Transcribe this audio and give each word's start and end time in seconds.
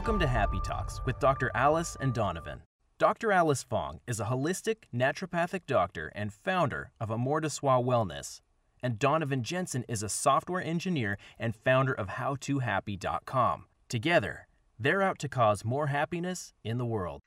Welcome 0.00 0.18
to 0.20 0.26
Happy 0.26 0.60
Talks 0.64 1.04
with 1.04 1.20
Dr. 1.20 1.50
Alice 1.54 1.94
and 2.00 2.14
Donovan. 2.14 2.62
Dr. 2.98 3.32
Alice 3.32 3.62
Fong 3.62 4.00
is 4.06 4.18
a 4.18 4.24
holistic 4.24 4.76
naturopathic 4.94 5.66
doctor 5.66 6.10
and 6.14 6.32
founder 6.32 6.90
of 6.98 7.10
Amor 7.10 7.42
de 7.42 7.50
Soi 7.50 7.82
Wellness. 7.82 8.40
And 8.82 8.98
Donovan 8.98 9.42
Jensen 9.42 9.84
is 9.90 10.02
a 10.02 10.08
software 10.08 10.64
engineer 10.64 11.18
and 11.38 11.54
founder 11.54 11.92
of 11.92 12.08
HowToHappy.com. 12.08 13.66
Together, 13.90 14.48
they're 14.78 15.02
out 15.02 15.18
to 15.18 15.28
cause 15.28 15.66
more 15.66 15.88
happiness 15.88 16.54
in 16.64 16.78
the 16.78 16.86
world. 16.86 17.20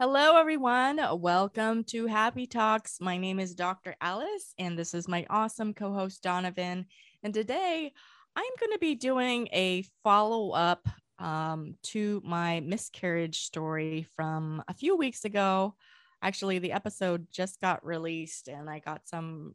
Hello, 0.00 0.36
everyone. 0.36 0.98
Welcome 1.20 1.84
to 1.84 2.06
Happy 2.06 2.48
Talks. 2.48 3.00
My 3.00 3.16
name 3.16 3.38
is 3.38 3.54
Dr. 3.54 3.94
Alice, 4.00 4.54
and 4.58 4.76
this 4.76 4.92
is 4.92 5.06
my 5.06 5.24
awesome 5.30 5.72
co 5.72 5.92
host, 5.92 6.24
Donovan. 6.24 6.86
And 7.22 7.32
today 7.32 7.92
I'm 8.34 8.52
going 8.58 8.72
to 8.72 8.80
be 8.80 8.96
doing 8.96 9.46
a 9.52 9.84
follow 10.02 10.50
up 10.50 10.88
um, 11.18 11.74
to 11.84 12.22
my 12.24 12.60
miscarriage 12.60 13.42
story 13.42 14.06
from 14.16 14.62
a 14.68 14.74
few 14.74 14.96
weeks 14.96 15.24
ago. 15.24 15.74
Actually, 16.22 16.58
the 16.58 16.72
episode 16.72 17.26
just 17.30 17.60
got 17.60 17.84
released 17.84 18.48
and 18.48 18.68
I 18.68 18.80
got 18.80 19.08
some 19.08 19.54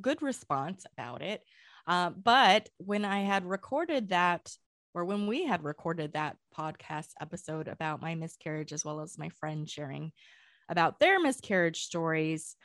good 0.00 0.22
response 0.22 0.86
about 0.96 1.22
it. 1.22 1.42
Uh, 1.86 2.10
but 2.10 2.68
when 2.78 3.04
I 3.04 3.20
had 3.20 3.44
recorded 3.44 4.10
that, 4.10 4.54
or 4.94 5.04
when 5.04 5.26
we 5.26 5.44
had 5.44 5.62
recorded 5.62 6.12
that 6.12 6.36
podcast 6.56 7.08
episode 7.20 7.68
about 7.68 8.02
my 8.02 8.14
miscarriage, 8.14 8.72
as 8.72 8.84
well 8.84 9.00
as 9.00 9.18
my 9.18 9.28
friend 9.28 9.68
sharing 9.68 10.12
about 10.68 11.00
their 11.00 11.20
miscarriage 11.20 11.82
stories, 11.82 12.56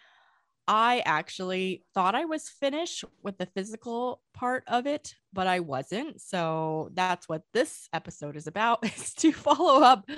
I 0.68 1.04
actually 1.05 1.84
thought 1.94 2.16
I 2.16 2.26
was 2.26 2.50
finished 2.50 3.05
with 3.22 3.38
the 3.38 3.46
physical 3.46 4.22
part 4.34 4.64
of 4.68 4.88
it, 4.88 5.13
but 5.32 5.46
I 5.46 5.60
wasn't. 5.60 6.20
So 6.21 6.90
that's 6.94 7.30
what 7.30 7.44
this 7.54 7.88
episode 7.94 8.35
is 8.35 8.48
about 8.48 8.84
is 8.98 9.13
to 9.16 9.32
follow 9.32 9.84
up 9.84 10.10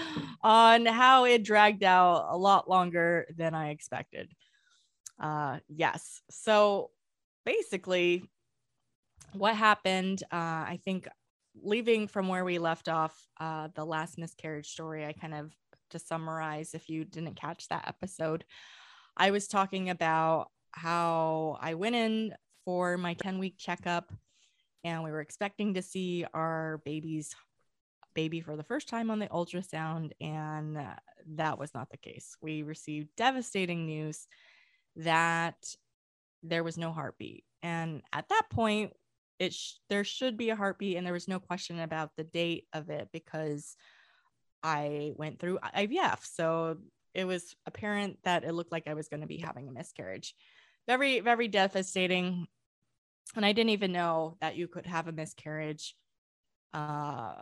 on 0.41 0.85
how 0.85 1.25
it 1.25 1.43
dragged 1.43 1.83
out 1.83 2.27
a 2.29 2.37
lot 2.37 2.69
longer 2.69 3.27
than 3.35 3.53
I 3.53 3.71
expected. 3.71 4.31
Uh 5.19 5.59
yes. 5.67 6.21
So 6.29 6.91
basically 7.45 8.29
what 9.33 9.55
happened 9.55 10.23
uh 10.31 10.35
I 10.35 10.79
think 10.85 11.07
leaving 11.61 12.07
from 12.07 12.27
where 12.27 12.45
we 12.45 12.59
left 12.59 12.87
off 12.87 13.17
uh 13.39 13.67
the 13.75 13.85
last 13.85 14.17
miscarriage 14.17 14.67
story 14.67 15.05
I 15.05 15.11
kind 15.13 15.33
of 15.33 15.51
to 15.89 15.99
summarize 15.99 16.73
if 16.73 16.89
you 16.89 17.03
didn't 17.03 17.35
catch 17.35 17.67
that 17.69 17.87
episode 17.87 18.45
I 19.17 19.31
was 19.31 19.47
talking 19.47 19.89
about 19.89 20.51
how 20.71 21.57
I 21.59 21.73
went 21.73 21.95
in 21.95 22.33
for 22.65 22.97
my 22.97 23.15
10 23.15 23.39
week 23.39 23.55
checkup 23.57 24.13
and 24.83 25.03
we 25.03 25.11
were 25.11 25.21
expecting 25.21 25.73
to 25.73 25.81
see 25.81 26.25
our 26.33 26.81
baby's 26.85 27.35
baby 28.13 28.41
for 28.41 28.55
the 28.55 28.63
first 28.63 28.87
time 28.87 29.09
on 29.09 29.19
the 29.19 29.27
ultrasound 29.27 30.11
and 30.21 30.77
that 31.35 31.57
was 31.57 31.73
not 31.73 31.89
the 31.89 31.97
case. 31.97 32.37
We 32.41 32.61
received 32.61 33.09
devastating 33.17 33.85
news 33.85 34.27
that 34.97 35.57
there 36.43 36.63
was 36.63 36.77
no 36.77 36.91
heartbeat. 36.91 37.43
And 37.63 38.03
at 38.13 38.29
that 38.29 38.43
point, 38.51 38.93
it 39.39 39.53
sh- 39.53 39.73
there 39.89 40.03
should 40.03 40.37
be 40.37 40.51
a 40.51 40.55
heartbeat 40.55 40.95
and 40.95 41.05
there 41.05 41.13
was 41.13 41.27
no 41.27 41.39
question 41.39 41.79
about 41.79 42.11
the 42.17 42.23
date 42.23 42.65
of 42.73 42.89
it 42.89 43.09
because 43.11 43.75
I 44.63 45.13
went 45.15 45.39
through 45.39 45.59
IVF. 45.75 46.19
So 46.23 46.77
it 47.17 47.25
was 47.25 47.55
apparent 47.65 48.19
that 48.23 48.43
it 48.43 48.53
looked 48.53 48.71
like 48.71 48.87
I 48.87 48.93
was 48.93 49.09
going 49.09 49.21
to 49.21 49.27
be 49.27 49.39
having 49.39 49.67
a 49.67 49.71
miscarriage. 49.71 50.35
Very, 50.85 51.19
very 51.19 51.47
devastating. 51.47 52.45
And 53.35 53.43
I 53.43 53.53
didn't 53.53 53.71
even 53.71 53.91
know 53.91 54.37
that 54.39 54.55
you 54.55 54.67
could 54.67 54.85
have 54.85 55.07
a 55.07 55.11
miscarriage, 55.11 55.95
uh, 56.75 57.41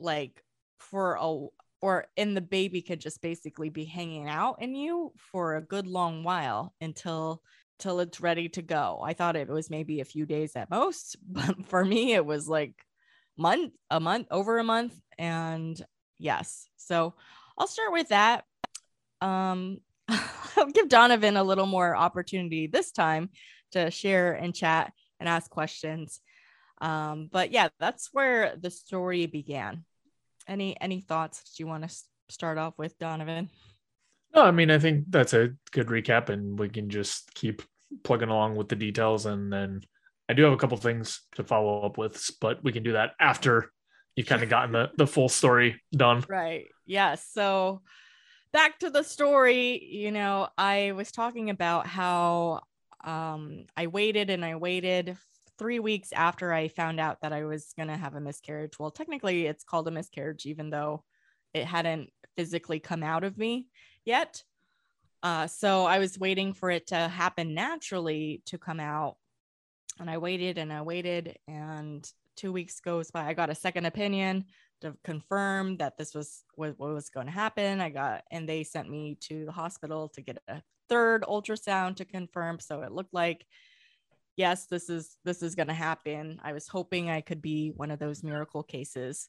like 0.00 0.42
for 0.78 1.18
a 1.20 1.46
or 1.82 2.06
and 2.16 2.34
the 2.34 2.40
baby 2.40 2.80
could 2.80 3.00
just 3.00 3.20
basically 3.20 3.68
be 3.68 3.84
hanging 3.84 4.28
out 4.28 4.62
in 4.62 4.74
you 4.74 5.12
for 5.30 5.56
a 5.56 5.62
good 5.62 5.86
long 5.86 6.24
while 6.24 6.74
until 6.80 7.42
till 7.78 8.00
it's 8.00 8.22
ready 8.22 8.48
to 8.48 8.62
go. 8.62 9.02
I 9.04 9.12
thought 9.12 9.36
it 9.36 9.48
was 9.48 9.68
maybe 9.68 10.00
a 10.00 10.06
few 10.06 10.24
days 10.24 10.56
at 10.56 10.70
most, 10.70 11.16
but 11.28 11.66
for 11.66 11.84
me 11.84 12.14
it 12.14 12.24
was 12.24 12.48
like 12.48 12.74
month, 13.36 13.74
a 13.90 14.00
month, 14.00 14.28
over 14.30 14.58
a 14.58 14.64
month 14.64 14.98
and 15.18 15.80
yes. 16.18 16.66
So 16.78 17.14
I'll 17.58 17.68
start 17.68 17.92
with 17.92 18.08
that 18.08 18.44
um, 19.24 19.78
I'll 20.08 20.70
give 20.72 20.88
Donovan 20.88 21.36
a 21.36 21.44
little 21.44 21.66
more 21.66 21.96
opportunity 21.96 22.66
this 22.66 22.92
time 22.92 23.30
to 23.72 23.90
share 23.90 24.34
and 24.34 24.54
chat 24.54 24.92
and 25.18 25.28
ask 25.28 25.50
questions. 25.50 26.20
Um, 26.80 27.28
but 27.32 27.50
yeah, 27.50 27.68
that's 27.80 28.10
where 28.12 28.54
the 28.56 28.70
story 28.70 29.26
began. 29.26 29.84
Any 30.46 30.78
any 30.80 31.00
thoughts 31.00 31.40
that 31.40 31.58
you 31.58 31.66
want 31.66 31.88
to 31.88 31.96
start 32.28 32.58
off 32.58 32.74
with, 32.76 32.98
Donovan? 32.98 33.48
No, 34.34 34.42
I 34.42 34.50
mean 34.50 34.70
I 34.70 34.78
think 34.78 35.06
that's 35.08 35.32
a 35.32 35.52
good 35.70 35.86
recap, 35.86 36.28
and 36.28 36.58
we 36.58 36.68
can 36.68 36.90
just 36.90 37.32
keep 37.34 37.62
plugging 38.02 38.28
along 38.28 38.56
with 38.56 38.68
the 38.68 38.76
details, 38.76 39.24
and 39.24 39.50
then 39.50 39.80
I 40.28 40.34
do 40.34 40.42
have 40.42 40.52
a 40.52 40.58
couple 40.58 40.76
things 40.76 41.22
to 41.36 41.44
follow 41.44 41.82
up 41.82 41.96
with, 41.96 42.30
but 42.40 42.62
we 42.62 42.72
can 42.72 42.82
do 42.82 42.92
that 42.92 43.12
after 43.18 43.70
you've 44.16 44.26
kind 44.26 44.42
of 44.42 44.50
gotten 44.50 44.72
the 44.72 44.90
the 44.98 45.06
full 45.06 45.30
story 45.30 45.80
done. 45.96 46.24
Right. 46.28 46.66
Yes. 46.84 47.30
Yeah, 47.34 47.42
so 47.42 47.82
back 48.54 48.78
to 48.78 48.88
the 48.88 49.02
story, 49.02 49.84
you 49.84 50.12
know, 50.12 50.48
I 50.56 50.92
was 50.92 51.10
talking 51.10 51.50
about 51.50 51.88
how 51.88 52.60
um, 53.04 53.64
I 53.76 53.88
waited 53.88 54.30
and 54.30 54.44
I 54.44 54.54
waited 54.54 55.18
three 55.58 55.80
weeks 55.80 56.12
after 56.12 56.52
I 56.52 56.68
found 56.68 57.00
out 57.00 57.20
that 57.22 57.32
I 57.32 57.46
was 57.46 57.74
going 57.76 57.88
to 57.88 57.96
have 57.96 58.14
a 58.14 58.20
miscarriage. 58.20 58.78
Well, 58.78 58.92
technically, 58.92 59.46
it's 59.46 59.64
called 59.64 59.88
a 59.88 59.90
miscarriage, 59.90 60.46
even 60.46 60.70
though 60.70 61.02
it 61.52 61.64
hadn't 61.64 62.10
physically 62.36 62.78
come 62.78 63.02
out 63.02 63.24
of 63.24 63.36
me 63.36 63.66
yet. 64.04 64.44
Uh, 65.24 65.48
so 65.48 65.84
I 65.84 65.98
was 65.98 66.16
waiting 66.16 66.54
for 66.54 66.70
it 66.70 66.86
to 66.88 66.96
happen 66.96 67.54
naturally 67.54 68.40
to 68.46 68.56
come 68.56 68.78
out. 68.78 69.16
And 69.98 70.08
I 70.08 70.18
waited 70.18 70.58
and 70.58 70.72
I 70.72 70.82
waited, 70.82 71.38
and 71.48 72.08
two 72.36 72.52
weeks 72.52 72.78
goes 72.78 73.10
by. 73.10 73.26
I 73.26 73.34
got 73.34 73.50
a 73.50 73.54
second 73.54 73.86
opinion 73.86 74.44
to 74.80 74.96
confirm 75.04 75.76
that 75.78 75.96
this 75.96 76.14
was 76.14 76.44
what, 76.54 76.78
was 76.78 77.10
going 77.10 77.26
to 77.26 77.32
happen. 77.32 77.80
I 77.80 77.90
got, 77.90 78.24
and 78.30 78.48
they 78.48 78.64
sent 78.64 78.90
me 78.90 79.16
to 79.22 79.44
the 79.44 79.52
hospital 79.52 80.08
to 80.10 80.20
get 80.20 80.38
a 80.48 80.62
third 80.88 81.22
ultrasound 81.22 81.96
to 81.96 82.04
confirm. 82.04 82.60
So 82.60 82.82
it 82.82 82.92
looked 82.92 83.14
like, 83.14 83.46
yes, 84.36 84.66
this 84.66 84.88
is 84.88 85.16
this 85.24 85.42
is 85.42 85.54
going 85.54 85.68
to 85.68 85.74
happen. 85.74 86.40
I 86.42 86.52
was 86.52 86.68
hoping 86.68 87.10
I 87.10 87.20
could 87.20 87.42
be 87.42 87.72
one 87.76 87.90
of 87.90 87.98
those 87.98 88.22
miracle 88.22 88.62
cases, 88.62 89.28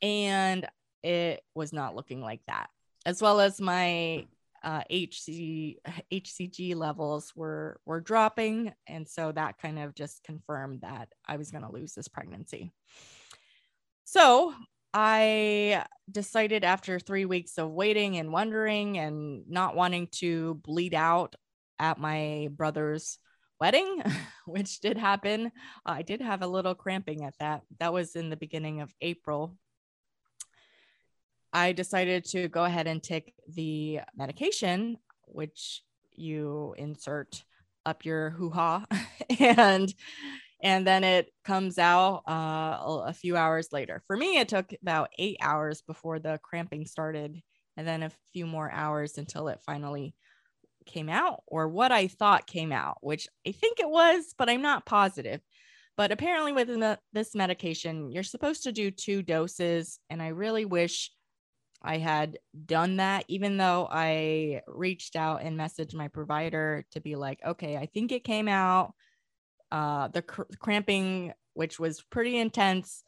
and 0.00 0.66
it 1.02 1.42
was 1.54 1.72
not 1.72 1.96
looking 1.96 2.20
like 2.20 2.40
that. 2.46 2.68
As 3.04 3.20
well 3.20 3.40
as 3.40 3.60
my 3.60 4.26
uh, 4.62 4.82
HC, 4.90 5.78
HCG 6.12 6.76
levels 6.76 7.32
were 7.34 7.80
were 7.84 8.00
dropping, 8.00 8.72
and 8.86 9.08
so 9.08 9.32
that 9.32 9.58
kind 9.58 9.78
of 9.78 9.94
just 9.94 10.22
confirmed 10.24 10.82
that 10.82 11.08
I 11.26 11.36
was 11.36 11.50
going 11.50 11.64
to 11.64 11.72
lose 11.72 11.94
this 11.94 12.08
pregnancy. 12.08 12.72
So 14.12 14.52
I 14.92 15.86
decided 16.10 16.64
after 16.64 16.98
three 16.98 17.24
weeks 17.24 17.56
of 17.56 17.70
waiting 17.70 18.18
and 18.18 18.30
wondering 18.30 18.98
and 18.98 19.48
not 19.48 19.74
wanting 19.74 20.08
to 20.18 20.56
bleed 20.56 20.92
out 20.92 21.34
at 21.78 21.96
my 21.96 22.50
brother's 22.52 23.18
wedding, 23.58 24.02
which 24.46 24.80
did 24.80 24.98
happen. 24.98 25.50
I 25.86 26.02
did 26.02 26.20
have 26.20 26.42
a 26.42 26.46
little 26.46 26.74
cramping 26.74 27.24
at 27.24 27.32
that. 27.40 27.62
That 27.80 27.94
was 27.94 28.14
in 28.14 28.28
the 28.28 28.36
beginning 28.36 28.82
of 28.82 28.92
April. 29.00 29.56
I 31.50 31.72
decided 31.72 32.26
to 32.32 32.48
go 32.48 32.64
ahead 32.64 32.86
and 32.86 33.02
take 33.02 33.32
the 33.48 34.00
medication, 34.14 34.98
which 35.24 35.84
you 36.10 36.74
insert 36.76 37.44
up 37.86 38.04
your 38.04 38.28
hoo 38.28 38.50
ha. 38.50 38.84
and 39.38 39.94
and 40.62 40.86
then 40.86 41.02
it 41.02 41.30
comes 41.44 41.78
out 41.78 42.22
uh, 42.28 43.02
a 43.06 43.12
few 43.12 43.36
hours 43.36 43.68
later. 43.72 44.02
For 44.06 44.16
me, 44.16 44.38
it 44.38 44.48
took 44.48 44.72
about 44.80 45.10
eight 45.18 45.38
hours 45.40 45.82
before 45.82 46.18
the 46.18 46.38
cramping 46.42 46.86
started, 46.86 47.40
and 47.76 47.86
then 47.86 48.02
a 48.02 48.12
few 48.32 48.46
more 48.46 48.70
hours 48.70 49.18
until 49.18 49.48
it 49.48 49.60
finally 49.66 50.14
came 50.86 51.08
out, 51.08 51.42
or 51.46 51.68
what 51.68 51.92
I 51.92 52.08
thought 52.08 52.46
came 52.46 52.72
out, 52.72 52.98
which 53.00 53.28
I 53.46 53.52
think 53.52 53.80
it 53.80 53.88
was, 53.88 54.34
but 54.38 54.48
I'm 54.48 54.62
not 54.62 54.86
positive. 54.86 55.40
But 55.96 56.12
apparently, 56.12 56.52
with 56.52 56.98
this 57.12 57.34
medication, 57.34 58.12
you're 58.12 58.22
supposed 58.22 58.62
to 58.62 58.72
do 58.72 58.90
two 58.90 59.22
doses, 59.22 59.98
and 60.08 60.22
I 60.22 60.28
really 60.28 60.64
wish 60.64 61.10
I 61.82 61.98
had 61.98 62.38
done 62.64 62.96
that, 62.98 63.24
even 63.26 63.56
though 63.56 63.88
I 63.90 64.62
reached 64.68 65.16
out 65.16 65.42
and 65.42 65.58
messaged 65.58 65.94
my 65.94 66.08
provider 66.08 66.86
to 66.92 67.00
be 67.00 67.16
like, 67.16 67.40
okay, 67.44 67.76
I 67.76 67.86
think 67.86 68.12
it 68.12 68.24
came 68.24 68.46
out 68.48 68.94
uh, 69.72 70.08
the 70.08 70.22
cr- 70.22 70.42
cramping, 70.58 71.32
which 71.54 71.80
was 71.80 72.02
pretty 72.02 72.38
intense, 72.38 73.02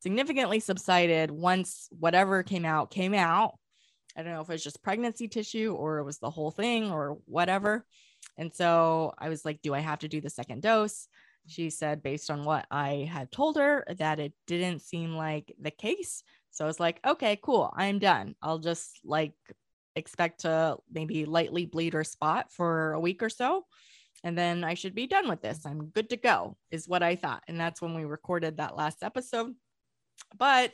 significantly 0.00 0.60
subsided 0.60 1.30
once 1.30 1.88
whatever 1.90 2.42
came 2.42 2.64
out 2.64 2.90
came 2.90 3.12
out. 3.12 3.58
I 4.16 4.22
don't 4.22 4.32
know 4.32 4.40
if 4.40 4.48
it 4.48 4.52
was 4.52 4.64
just 4.64 4.82
pregnancy 4.82 5.28
tissue 5.28 5.74
or 5.74 5.98
it 5.98 6.04
was 6.04 6.18
the 6.18 6.30
whole 6.30 6.52
thing 6.52 6.90
or 6.90 7.18
whatever. 7.26 7.84
And 8.38 8.54
so 8.54 9.12
I 9.18 9.28
was 9.28 9.44
like, 9.44 9.62
do 9.62 9.74
I 9.74 9.80
have 9.80 9.98
to 10.00 10.08
do 10.08 10.20
the 10.20 10.30
second 10.30 10.62
dose? 10.62 11.08
She 11.46 11.70
said, 11.70 12.02
based 12.02 12.30
on 12.30 12.44
what 12.44 12.66
I 12.70 13.08
had 13.10 13.32
told 13.32 13.56
her, 13.56 13.84
that 13.98 14.20
it 14.20 14.32
didn't 14.46 14.82
seem 14.82 15.16
like 15.16 15.54
the 15.60 15.70
case. 15.70 16.22
So 16.50 16.64
I 16.64 16.68
was 16.68 16.80
like, 16.80 17.00
okay, 17.04 17.38
cool. 17.42 17.72
I'm 17.74 17.98
done. 17.98 18.34
I'll 18.42 18.58
just 18.58 19.00
like 19.04 19.32
expect 19.96 20.40
to 20.40 20.76
maybe 20.92 21.24
lightly 21.24 21.66
bleed 21.66 21.94
or 21.94 22.04
spot 22.04 22.52
for 22.52 22.92
a 22.92 23.00
week 23.00 23.22
or 23.22 23.30
so. 23.30 23.64
And 24.22 24.36
then 24.36 24.64
I 24.64 24.74
should 24.74 24.94
be 24.94 25.06
done 25.06 25.28
with 25.28 25.40
this. 25.40 25.64
I'm 25.64 25.86
good 25.86 26.10
to 26.10 26.16
go, 26.16 26.56
is 26.70 26.88
what 26.88 27.02
I 27.02 27.16
thought. 27.16 27.42
And 27.48 27.58
that's 27.58 27.80
when 27.80 27.94
we 27.94 28.04
recorded 28.04 28.58
that 28.58 28.76
last 28.76 29.02
episode. 29.02 29.54
But 30.36 30.72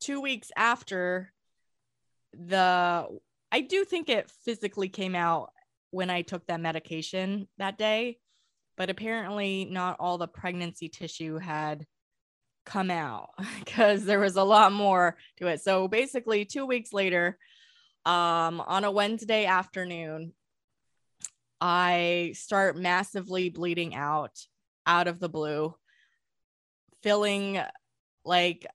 two 0.00 0.20
weeks 0.20 0.50
after 0.56 1.32
the, 2.32 3.06
I 3.52 3.60
do 3.60 3.84
think 3.84 4.08
it 4.08 4.30
physically 4.44 4.88
came 4.88 5.14
out 5.14 5.50
when 5.90 6.10
I 6.10 6.22
took 6.22 6.46
that 6.46 6.60
medication 6.60 7.48
that 7.58 7.78
day, 7.78 8.18
but 8.76 8.90
apparently 8.90 9.64
not 9.64 9.96
all 10.00 10.18
the 10.18 10.28
pregnancy 10.28 10.88
tissue 10.88 11.38
had 11.38 11.86
come 12.66 12.90
out 12.90 13.30
because 13.58 14.04
there 14.04 14.20
was 14.20 14.36
a 14.36 14.44
lot 14.44 14.72
more 14.72 15.16
to 15.38 15.46
it. 15.46 15.60
So 15.60 15.88
basically, 15.88 16.44
two 16.44 16.66
weeks 16.66 16.92
later, 16.92 17.38
um, 18.04 18.60
on 18.60 18.84
a 18.84 18.90
Wednesday 18.90 19.44
afternoon, 19.46 20.32
I 21.60 22.32
start 22.34 22.76
massively 22.76 23.50
bleeding 23.50 23.94
out 23.94 24.38
out 24.86 25.08
of 25.08 25.20
the 25.20 25.28
blue, 25.28 25.74
filling 27.02 27.60
like 28.24 28.66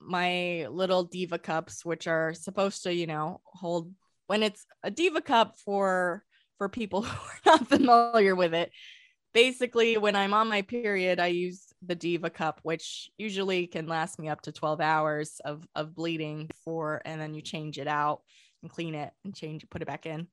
my 0.00 0.66
little 0.70 1.04
diva 1.04 1.38
cups, 1.38 1.84
which 1.84 2.06
are 2.06 2.32
supposed 2.34 2.84
to, 2.84 2.94
you 2.94 3.06
know, 3.06 3.40
hold 3.44 3.92
when 4.26 4.42
it's 4.42 4.64
a 4.82 4.90
diva 4.90 5.20
cup 5.20 5.56
for 5.64 6.24
for 6.58 6.68
people 6.68 7.02
who 7.02 7.28
are 7.28 7.58
not 7.58 7.68
familiar 7.68 8.34
with 8.34 8.54
it. 8.54 8.70
Basically, 9.34 9.98
when 9.98 10.16
I'm 10.16 10.34
on 10.34 10.48
my 10.48 10.62
period, 10.62 11.20
I 11.20 11.28
use 11.28 11.68
the 11.82 11.94
diva 11.94 12.30
cup 12.30 12.60
which 12.62 13.10
usually 13.18 13.66
can 13.66 13.86
last 13.86 14.18
me 14.18 14.28
up 14.28 14.40
to 14.42 14.52
12 14.52 14.80
hours 14.80 15.40
of 15.44 15.66
of 15.74 15.94
bleeding 15.94 16.50
for 16.64 17.00
and 17.04 17.20
then 17.20 17.34
you 17.34 17.42
change 17.42 17.78
it 17.78 17.86
out 17.86 18.22
and 18.62 18.70
clean 18.70 18.94
it 18.94 19.12
and 19.24 19.34
change 19.34 19.64
put 19.70 19.82
it 19.82 19.86
back 19.86 20.06
in 20.06 20.26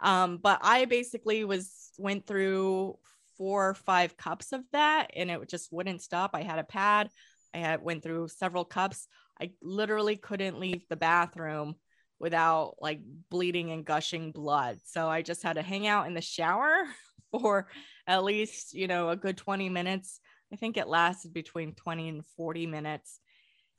um 0.00 0.38
but 0.42 0.58
i 0.62 0.84
basically 0.84 1.44
was 1.44 1.90
went 1.98 2.26
through 2.26 2.96
four 3.36 3.70
or 3.70 3.74
five 3.74 4.16
cups 4.16 4.52
of 4.52 4.62
that 4.72 5.10
and 5.14 5.30
it 5.30 5.48
just 5.48 5.72
wouldn't 5.72 6.02
stop. 6.02 6.30
I 6.34 6.42
had 6.42 6.58
a 6.58 6.64
pad. 6.64 7.10
I 7.52 7.58
had 7.58 7.82
went 7.82 8.02
through 8.02 8.28
several 8.28 8.64
cups. 8.64 9.08
I 9.40 9.52
literally 9.62 10.16
couldn't 10.16 10.60
leave 10.60 10.86
the 10.88 10.96
bathroom 10.96 11.76
without 12.18 12.76
like 12.80 13.00
bleeding 13.30 13.70
and 13.70 13.84
gushing 13.84 14.32
blood. 14.32 14.78
So 14.84 15.08
i 15.08 15.22
just 15.22 15.42
had 15.42 15.54
to 15.54 15.62
hang 15.62 15.86
out 15.86 16.06
in 16.06 16.14
the 16.14 16.20
shower 16.20 16.84
for 17.30 17.68
at 18.06 18.24
least 18.24 18.74
you 18.74 18.86
know 18.86 19.10
a 19.10 19.16
good 19.16 19.36
20 19.36 19.68
minutes. 19.68 20.20
I 20.52 20.56
think 20.56 20.76
it 20.76 20.88
lasted 20.88 21.32
between 21.32 21.74
20 21.74 22.08
and 22.08 22.26
40 22.36 22.66
minutes. 22.66 23.20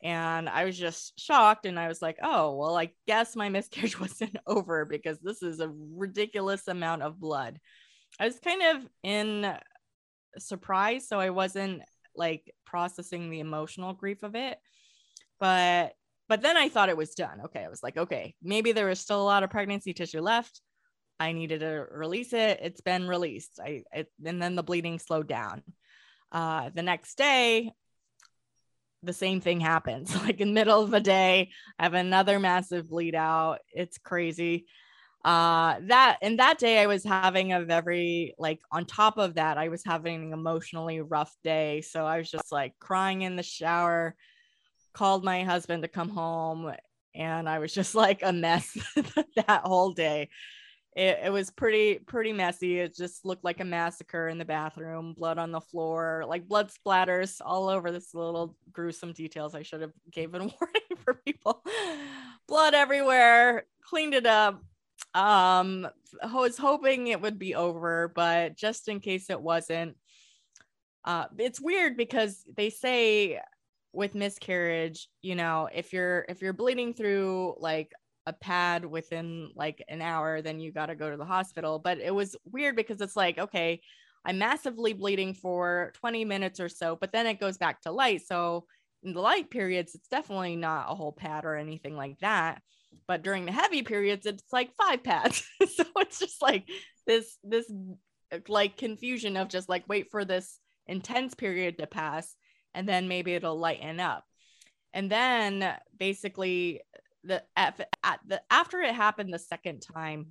And 0.05 0.47
I 0.47 0.65
was 0.65 0.77
just 0.77 1.19
shocked. 1.19 1.65
And 1.65 1.79
I 1.79 1.87
was 1.87 1.99
like, 1.99 2.17
oh, 2.21 2.55
well, 2.55 2.77
I 2.77 2.91
guess 3.07 3.35
my 3.35 3.49
miscarriage 3.49 3.99
wasn't 3.99 4.37
over 4.45 4.85
because 4.85 5.17
this 5.19 5.41
is 5.41 5.59
a 5.59 5.73
ridiculous 5.73 6.67
amount 6.67 7.01
of 7.01 7.19
blood. 7.19 7.59
I 8.19 8.25
was 8.25 8.39
kind 8.39 8.61
of 8.61 8.87
in 9.01 9.51
surprise. 10.37 11.07
So 11.07 11.19
I 11.19 11.31
wasn't 11.31 11.81
like 12.15 12.53
processing 12.65 13.31
the 13.31 13.39
emotional 13.39 13.93
grief 13.93 14.21
of 14.21 14.35
it. 14.35 14.59
But 15.39 15.93
but 16.29 16.41
then 16.41 16.55
I 16.55 16.69
thought 16.69 16.89
it 16.89 16.97
was 16.97 17.15
done. 17.15 17.41
Okay. 17.45 17.63
I 17.63 17.69
was 17.69 17.83
like, 17.83 17.97
okay, 17.97 18.35
maybe 18.43 18.71
there 18.71 18.87
was 18.87 18.99
still 18.99 19.21
a 19.21 19.23
lot 19.23 19.43
of 19.43 19.49
pregnancy 19.49 19.93
tissue 19.93 20.21
left. 20.21 20.61
I 21.19 21.31
needed 21.31 21.61
to 21.61 21.85
release 21.91 22.31
it. 22.31 22.59
It's 22.61 22.81
been 22.81 23.07
released. 23.07 23.59
I 23.59 23.83
it, 23.91 24.11
and 24.23 24.39
then 24.39 24.55
the 24.55 24.63
bleeding 24.63 24.99
slowed 24.99 25.27
down. 25.27 25.63
Uh, 26.31 26.69
the 26.73 26.83
next 26.83 27.17
day, 27.17 27.71
the 29.05 29.13
same 29.13 29.41
thing 29.41 29.59
happens. 29.59 30.15
Like 30.25 30.41
in 30.41 30.49
the 30.49 30.53
middle 30.53 30.81
of 30.81 30.91
the 30.91 30.99
day, 30.99 31.51
I 31.77 31.83
have 31.83 31.93
another 31.93 32.39
massive 32.39 32.89
bleed 32.89 33.15
out. 33.15 33.59
It's 33.71 33.97
crazy. 33.97 34.65
Uh, 35.23 35.75
that 35.87 36.17
and 36.21 36.39
that 36.39 36.59
day 36.59 36.79
I 36.79 36.85
was 36.87 37.03
having 37.03 37.51
a 37.51 37.63
very 37.63 38.35
like 38.37 38.59
on 38.71 38.85
top 38.85 39.17
of 39.17 39.35
that, 39.35 39.57
I 39.57 39.69
was 39.69 39.83
having 39.83 40.25
an 40.25 40.33
emotionally 40.33 41.01
rough 41.01 41.35
day. 41.43 41.81
So 41.81 42.05
I 42.05 42.17
was 42.17 42.29
just 42.29 42.51
like 42.51 42.73
crying 42.79 43.23
in 43.23 43.35
the 43.35 43.43
shower, 43.43 44.15
called 44.93 45.23
my 45.23 45.43
husband 45.43 45.83
to 45.83 45.89
come 45.89 46.09
home, 46.09 46.71
and 47.13 47.49
I 47.49 47.59
was 47.59 47.73
just 47.73 47.95
like 47.95 48.21
a 48.23 48.33
mess 48.33 48.77
that 49.47 49.61
whole 49.63 49.91
day 49.91 50.29
it, 50.95 51.19
it 51.25 51.29
was 51.31 51.51
pretty 51.51 51.99
pretty 51.99 52.31
messy. 52.31 52.79
It 52.79 52.95
just 52.95 53.25
looked 53.25 53.43
like 53.43 53.59
a 53.59 53.65
massacre 53.65 54.29
in 54.29 54.37
the 54.37 54.45
bathroom 54.45 55.13
blood 55.13 55.37
on 55.37 55.51
the 55.51 55.59
floor 55.59 56.23
like 56.27 56.47
blood 56.47 56.71
splatters 56.71 57.41
all 57.43 57.67
over 57.67 57.91
this 57.91 58.13
little 58.13 58.55
gruesome 58.71 59.11
details 59.11 59.55
i 59.55 59.61
should 59.61 59.81
have 59.81 59.91
given 60.11 60.41
warning 60.61 60.81
for 61.03 61.13
people. 61.13 61.63
Blood 62.47 62.73
everywhere 62.73 63.65
cleaned 63.81 64.13
it 64.13 64.25
up. 64.25 64.63
Um 65.13 65.87
I 66.23 66.33
was 66.33 66.57
hoping 66.57 67.07
it 67.07 67.21
would 67.21 67.37
be 67.37 67.55
over 67.55 68.11
but 68.13 68.55
just 68.55 68.87
in 68.87 69.01
case 69.01 69.29
it 69.29 69.41
wasn't 69.41 69.97
uh 71.03 71.25
it's 71.37 71.59
weird 71.59 71.97
because 71.97 72.43
they 72.55 72.69
say 72.69 73.39
with 73.91 74.15
miscarriage 74.15 75.09
you 75.21 75.35
know 75.35 75.69
if 75.73 75.93
you're 75.93 76.25
if 76.29 76.41
you're 76.41 76.53
bleeding 76.53 76.93
through 76.93 77.55
like 77.59 77.91
a 78.25 78.33
pad 78.33 78.85
within 78.85 79.51
like 79.55 79.83
an 79.87 80.01
hour, 80.01 80.41
then 80.41 80.59
you 80.59 80.71
got 80.71 80.87
to 80.87 80.95
go 80.95 81.11
to 81.11 81.17
the 81.17 81.25
hospital. 81.25 81.79
But 81.79 81.99
it 81.99 82.13
was 82.13 82.35
weird 82.45 82.75
because 82.75 83.01
it's 83.01 83.15
like, 83.15 83.37
okay, 83.37 83.81
I'm 84.25 84.39
massively 84.39 84.93
bleeding 84.93 85.33
for 85.33 85.91
20 85.95 86.25
minutes 86.25 86.59
or 86.59 86.69
so, 86.69 86.97
but 86.99 87.11
then 87.11 87.27
it 87.27 87.39
goes 87.39 87.57
back 87.57 87.81
to 87.81 87.91
light. 87.91 88.21
So 88.25 88.65
in 89.03 89.13
the 89.13 89.21
light 89.21 89.51
periods, 89.51 89.93
it's 89.93 90.07
definitely 90.07 90.55
not 90.55 90.87
a 90.89 90.95
whole 90.95 91.11
pad 91.11 91.45
or 91.45 91.55
anything 91.55 91.95
like 91.95 92.19
that. 92.19 92.61
But 93.07 93.21
during 93.21 93.45
the 93.45 93.51
heavy 93.51 93.83
periods, 93.83 94.25
it's 94.25 94.51
like 94.51 94.71
five 94.81 95.03
pads. 95.03 95.47
so 95.75 95.83
it's 95.97 96.17
just 96.17 96.41
like 96.41 96.67
this, 97.05 97.37
this 97.43 97.71
like 98.47 98.77
confusion 98.77 99.37
of 99.37 99.49
just 99.49 99.69
like 99.69 99.83
wait 99.87 100.07
for 100.09 100.25
this 100.25 100.59
intense 100.87 101.35
period 101.35 101.77
to 101.77 101.87
pass 101.87 102.35
and 102.73 102.89
then 102.89 103.07
maybe 103.07 103.33
it'll 103.33 103.59
lighten 103.59 103.99
up. 103.99 104.23
And 104.93 105.11
then 105.11 105.75
basically 105.97 106.81
the 107.25 107.43
at, 107.55 107.81
the 108.27 108.41
after 108.49 108.81
it 108.81 108.93
happened 108.93 109.33
the 109.33 109.39
second 109.39 109.81
time, 109.81 110.27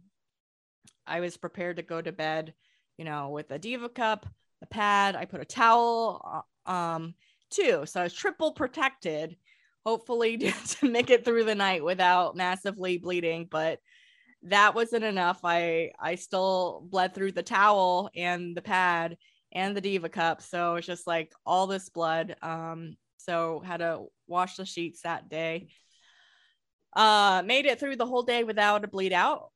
I 1.07 1.21
was 1.21 1.37
prepared 1.37 1.77
to 1.77 1.83
go 1.83 2.01
to 2.01 2.13
bed, 2.13 2.55
you 2.97 3.05
know, 3.05 3.31
with 3.31 3.51
a 3.51 3.59
diva 3.59 3.89
cup, 3.89 4.27
a 4.63 4.67
pad. 4.67 5.17
I 5.17 5.25
put 5.25 5.41
a 5.41 5.45
towel, 5.45 6.45
uh, 6.67 6.71
um, 6.71 7.15
too, 7.51 7.85
so 7.87 8.01
I 8.01 8.05
was 8.05 8.15
triple 8.15 8.53
protected. 8.53 9.37
Hopefully, 9.85 10.39
to 10.69 10.89
make 10.89 11.11
it 11.11 11.25
through 11.25 11.45
the 11.45 11.55
night 11.55 11.85
without 11.85 12.37
massively 12.37 12.99
bleeding, 12.99 13.49
but 13.51 13.81
that 14.45 14.75
wasn't 14.75 15.05
enough. 15.05 15.41
I 15.45 15.93
I 16.01 16.15
still 16.17 16.87
bled 16.89 17.15
through 17.15 17.33
the 17.33 17.43
towel 17.43 18.11
and 18.15 18.57
the 18.57 18.63
pad 18.63 19.17
and 19.53 19.77
the 19.77 19.81
diva 19.81 20.09
cup, 20.09 20.43
so 20.43 20.77
it's 20.77 20.87
just 20.87 21.07
like 21.07 21.33
all 21.45 21.67
this 21.67 21.89
blood. 21.89 22.37
Um, 22.43 22.97
so 23.19 23.63
had 23.65 23.79
to 23.79 24.05
wash 24.27 24.57
the 24.57 24.67
sheets 24.67 25.03
that 25.03 25.29
day 25.29 25.69
uh, 26.97 27.43
made 27.45 27.67
it 27.67 27.81
through 27.81 27.97
the 27.97 28.07
whole 28.07 28.23
day 28.23 28.45
without 28.45 28.85
a 28.85 28.89
bleed 28.89 29.13
out. 29.13 29.51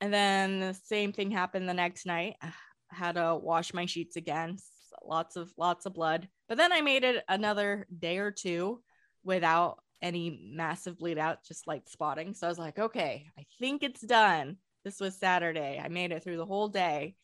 And 0.00 0.12
then 0.12 0.60
the 0.60 0.74
same 0.74 1.12
thing 1.12 1.30
happened 1.30 1.68
the 1.68 1.74
next 1.74 2.06
night. 2.06 2.36
I 2.42 2.52
had 2.90 3.14
to 3.14 3.36
wash 3.40 3.72
my 3.72 3.86
sheets 3.86 4.16
again. 4.16 4.56
Lots 5.04 5.36
of 5.36 5.52
lots 5.56 5.86
of 5.86 5.94
blood. 5.94 6.28
But 6.48 6.58
then 6.58 6.72
I 6.72 6.80
made 6.80 7.04
it 7.04 7.24
another 7.28 7.86
day 7.96 8.18
or 8.18 8.30
two 8.30 8.82
without 9.22 9.78
any 10.02 10.40
massive 10.52 10.98
bleed 10.98 11.18
out, 11.18 11.44
just 11.44 11.66
like 11.66 11.82
spotting. 11.86 12.34
So 12.34 12.46
I 12.46 12.50
was 12.50 12.58
like, 12.58 12.78
okay, 12.78 13.26
I 13.38 13.44
think 13.58 13.82
it's 13.82 14.00
done. 14.00 14.56
This 14.84 14.98
was 14.98 15.18
Saturday. 15.18 15.80
I 15.82 15.88
made 15.88 16.10
it 16.10 16.24
through 16.24 16.38
the 16.38 16.46
whole 16.46 16.68
day. 16.68 17.14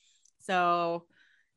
So 0.41 1.07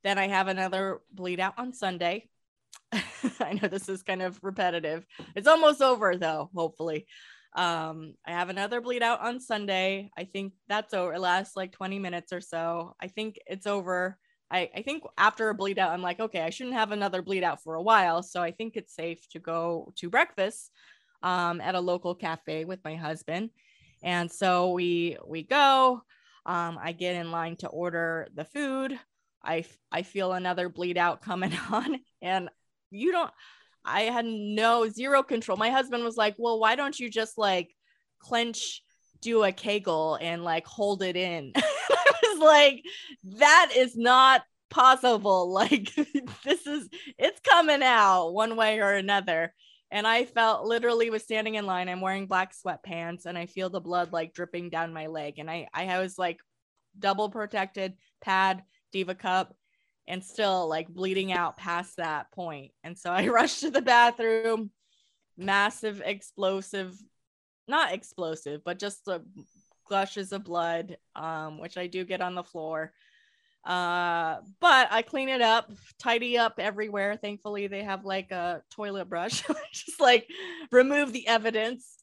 then 0.03 0.17
I 0.17 0.27
have 0.27 0.47
another 0.47 1.01
bleed 1.11 1.39
out 1.39 1.55
on 1.57 1.73
Sunday. 1.73 2.29
I 2.91 3.53
know 3.53 3.67
this 3.67 3.89
is 3.89 4.01
kind 4.01 4.21
of 4.21 4.39
repetitive. 4.41 5.05
It's 5.35 5.47
almost 5.47 5.81
over 5.81 6.15
though, 6.15 6.49
hopefully. 6.55 7.05
Um, 7.55 8.13
I 8.25 8.31
have 8.31 8.49
another 8.49 8.81
bleed 8.81 9.03
out 9.03 9.21
on 9.21 9.39
Sunday. 9.39 10.11
I 10.17 10.25
think 10.25 10.53
that's 10.67 10.93
over. 10.93 11.13
It 11.13 11.19
lasts 11.19 11.55
like 11.55 11.71
20 11.71 11.99
minutes 11.99 12.31
or 12.31 12.41
so. 12.41 12.95
I 13.01 13.07
think 13.07 13.39
it's 13.47 13.67
over. 13.67 14.17
I, 14.51 14.69
I 14.75 14.81
think 14.81 15.03
after 15.17 15.49
a 15.49 15.55
bleed 15.55 15.79
out, 15.79 15.91
I'm 15.91 16.01
like, 16.01 16.19
okay, 16.19 16.41
I 16.41 16.49
shouldn't 16.49 16.75
have 16.75 16.91
another 16.91 17.21
bleed 17.21 17.43
out 17.43 17.61
for 17.63 17.75
a 17.75 17.81
while. 17.81 18.23
So 18.23 18.41
I 18.41 18.51
think 18.51 18.75
it's 18.75 18.95
safe 18.95 19.27
to 19.31 19.39
go 19.39 19.93
to 19.97 20.09
breakfast 20.09 20.71
um, 21.21 21.61
at 21.61 21.75
a 21.75 21.79
local 21.79 22.15
cafe 22.15 22.65
with 22.65 22.79
my 22.83 22.95
husband. 22.95 23.49
And 24.01 24.31
so 24.31 24.71
we 24.71 25.17
we 25.27 25.43
go. 25.43 26.01
Um, 26.45 26.79
I 26.81 26.93
get 26.93 27.15
in 27.15 27.31
line 27.31 27.57
to 27.57 27.67
order 27.67 28.27
the 28.33 28.45
food. 28.45 28.97
I 29.43 29.65
I 29.91 30.03
feel 30.03 30.33
another 30.33 30.69
bleed 30.69 30.97
out 30.97 31.21
coming 31.21 31.53
on, 31.71 31.99
and 32.21 32.49
you 32.91 33.11
don't. 33.11 33.31
I 33.85 34.01
had 34.03 34.25
no 34.25 34.87
zero 34.89 35.23
control. 35.23 35.57
My 35.57 35.69
husband 35.69 36.03
was 36.03 36.17
like, 36.17 36.35
"Well, 36.37 36.59
why 36.59 36.75
don't 36.75 36.99
you 36.99 37.09
just 37.09 37.37
like 37.37 37.73
clench, 38.19 38.83
do 39.21 39.43
a 39.43 39.51
kegel, 39.51 40.17
and 40.21 40.43
like 40.43 40.65
hold 40.65 41.03
it 41.03 41.15
in?" 41.15 41.53
I 41.55 42.13
was 42.23 42.39
like, 42.39 42.83
"That 43.39 43.71
is 43.75 43.95
not 43.97 44.43
possible. 44.69 45.51
Like 45.53 45.93
this 46.43 46.67
is 46.67 46.89
it's 47.17 47.39
coming 47.41 47.83
out 47.83 48.31
one 48.31 48.55
way 48.55 48.79
or 48.79 48.93
another." 48.93 49.53
and 49.91 50.05
I 50.05 50.25
felt 50.25 50.65
literally 50.65 51.09
was 51.09 51.23
standing 51.23 51.55
in 51.55 51.65
line. 51.65 51.89
I'm 51.89 52.01
wearing 52.01 52.27
black 52.27 52.53
sweatpants 52.53 53.25
and 53.25 53.37
I 53.37 53.47
feel 53.47 53.69
the 53.69 53.79
blood 53.79 54.13
like 54.13 54.33
dripping 54.33 54.69
down 54.69 54.93
my 54.93 55.07
leg. 55.07 55.39
And 55.39 55.49
I, 55.49 55.67
I 55.73 55.99
was 55.99 56.17
like 56.17 56.39
double 56.97 57.29
protected 57.29 57.93
pad, 58.21 58.63
Diva 58.91 59.15
cup, 59.15 59.55
and 60.09 60.23
still 60.23 60.67
like 60.67 60.89
bleeding 60.89 61.31
out 61.31 61.55
past 61.55 61.97
that 61.97 62.31
point. 62.31 62.71
And 62.83 62.97
so 62.97 63.11
I 63.11 63.27
rushed 63.29 63.61
to 63.61 63.71
the 63.71 63.81
bathroom, 63.81 64.71
massive 65.37 66.01
explosive, 66.03 66.97
not 67.67 67.93
explosive, 67.93 68.63
but 68.65 68.79
just 68.79 69.05
the 69.05 69.23
gushes 69.89 70.33
of 70.33 70.43
blood, 70.43 70.97
um, 71.15 71.59
which 71.59 71.77
I 71.77 71.87
do 71.87 72.03
get 72.03 72.21
on 72.21 72.35
the 72.35 72.43
floor. 72.43 72.91
Uh, 73.63 74.37
but 74.59 74.87
I 74.89 75.03
clean 75.03 75.29
it 75.29 75.41
up, 75.41 75.71
tidy 75.99 76.37
up 76.37 76.55
everywhere. 76.57 77.15
Thankfully, 77.15 77.67
they 77.67 77.83
have 77.83 78.03
like 78.03 78.31
a 78.31 78.63
toilet 78.71 79.09
brush, 79.09 79.43
just 79.73 80.01
like 80.01 80.27
remove 80.71 81.13
the 81.13 81.27
evidence 81.27 81.97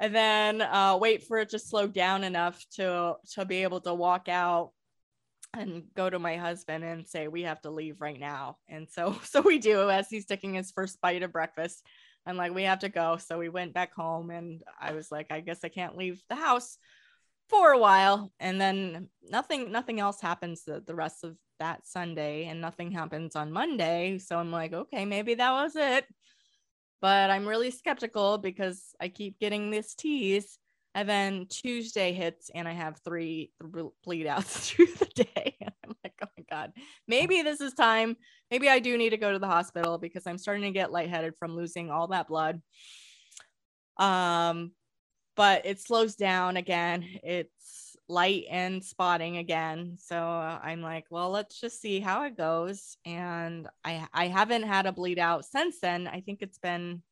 and 0.00 0.14
then 0.14 0.60
uh, 0.60 0.98
wait 1.00 1.22
for 1.22 1.38
it 1.38 1.50
to 1.50 1.58
slow 1.58 1.86
down 1.86 2.24
enough 2.24 2.64
to 2.72 3.14
to 3.32 3.44
be 3.44 3.62
able 3.62 3.80
to 3.80 3.94
walk 3.94 4.28
out 4.28 4.72
and 5.58 5.84
go 5.94 6.08
to 6.10 6.18
my 6.18 6.36
husband 6.36 6.84
and 6.84 7.06
say 7.06 7.28
we 7.28 7.42
have 7.42 7.60
to 7.62 7.70
leave 7.70 8.00
right 8.00 8.18
now. 8.18 8.58
And 8.68 8.88
so 8.90 9.16
so 9.24 9.40
we 9.40 9.58
do 9.58 9.90
as 9.90 10.08
he's 10.08 10.26
taking 10.26 10.54
his 10.54 10.70
first 10.70 11.00
bite 11.00 11.22
of 11.22 11.32
breakfast. 11.32 11.84
I'm 12.26 12.36
like 12.36 12.54
we 12.54 12.64
have 12.64 12.80
to 12.80 12.88
go. 12.88 13.16
So 13.18 13.38
we 13.38 13.48
went 13.48 13.74
back 13.74 13.94
home 13.94 14.30
and 14.30 14.62
i 14.80 14.92
was 14.92 15.10
like 15.10 15.26
i 15.30 15.40
guess 15.40 15.60
i 15.64 15.68
can't 15.68 15.96
leave 15.96 16.22
the 16.28 16.36
house 16.36 16.78
for 17.48 17.72
a 17.72 17.78
while. 17.78 18.32
And 18.40 18.60
then 18.60 19.08
nothing 19.22 19.70
nothing 19.72 20.00
else 20.00 20.20
happens 20.20 20.64
the, 20.64 20.82
the 20.86 20.94
rest 20.94 21.24
of 21.24 21.36
that 21.60 21.86
sunday 21.86 22.46
and 22.46 22.60
nothing 22.60 22.90
happens 22.90 23.36
on 23.36 23.52
monday. 23.52 24.18
So 24.18 24.38
i'm 24.38 24.50
like 24.50 24.72
okay 24.72 25.04
maybe 25.04 25.34
that 25.34 25.52
was 25.52 25.76
it. 25.76 26.06
But 27.00 27.30
i'm 27.30 27.46
really 27.46 27.70
skeptical 27.70 28.38
because 28.38 28.94
i 29.00 29.08
keep 29.08 29.38
getting 29.38 29.70
this 29.70 29.94
tease 29.94 30.58
and 30.94 31.08
then 31.08 31.46
tuesday 31.48 32.12
hits 32.12 32.50
and 32.54 32.66
i 32.68 32.72
have 32.72 33.00
three 33.04 33.50
bleed 34.04 34.26
outs 34.26 34.70
through 34.70 34.86
the 34.86 35.24
day 35.24 35.56
i'm 35.62 35.94
like 36.04 36.14
oh 36.22 36.28
my 36.36 36.44
god 36.50 36.72
maybe 37.06 37.42
this 37.42 37.60
is 37.60 37.72
time 37.74 38.16
maybe 38.50 38.68
i 38.68 38.78
do 38.78 38.96
need 38.96 39.10
to 39.10 39.16
go 39.16 39.32
to 39.32 39.38
the 39.38 39.46
hospital 39.46 39.98
because 39.98 40.26
i'm 40.26 40.38
starting 40.38 40.64
to 40.64 40.70
get 40.70 40.92
lightheaded 40.92 41.34
from 41.38 41.56
losing 41.56 41.90
all 41.90 42.08
that 42.08 42.28
blood 42.28 42.60
um 43.98 44.72
but 45.36 45.66
it 45.66 45.80
slows 45.80 46.14
down 46.14 46.56
again. 46.56 47.04
It's 47.22 47.96
light 48.08 48.44
and 48.50 48.84
spotting 48.84 49.38
again. 49.38 49.96
So 49.98 50.16
I'm 50.16 50.82
like, 50.82 51.06
well, 51.10 51.30
let's 51.30 51.60
just 51.60 51.80
see 51.80 52.00
how 52.00 52.24
it 52.24 52.36
goes. 52.36 52.96
And 53.04 53.68
I 53.84 54.06
I 54.12 54.28
haven't 54.28 54.64
had 54.64 54.86
a 54.86 54.92
bleed 54.92 55.18
out 55.18 55.44
since 55.44 55.80
then. 55.80 56.06
I 56.06 56.20
think 56.20 56.42
it's 56.42 56.58
been 56.58 57.02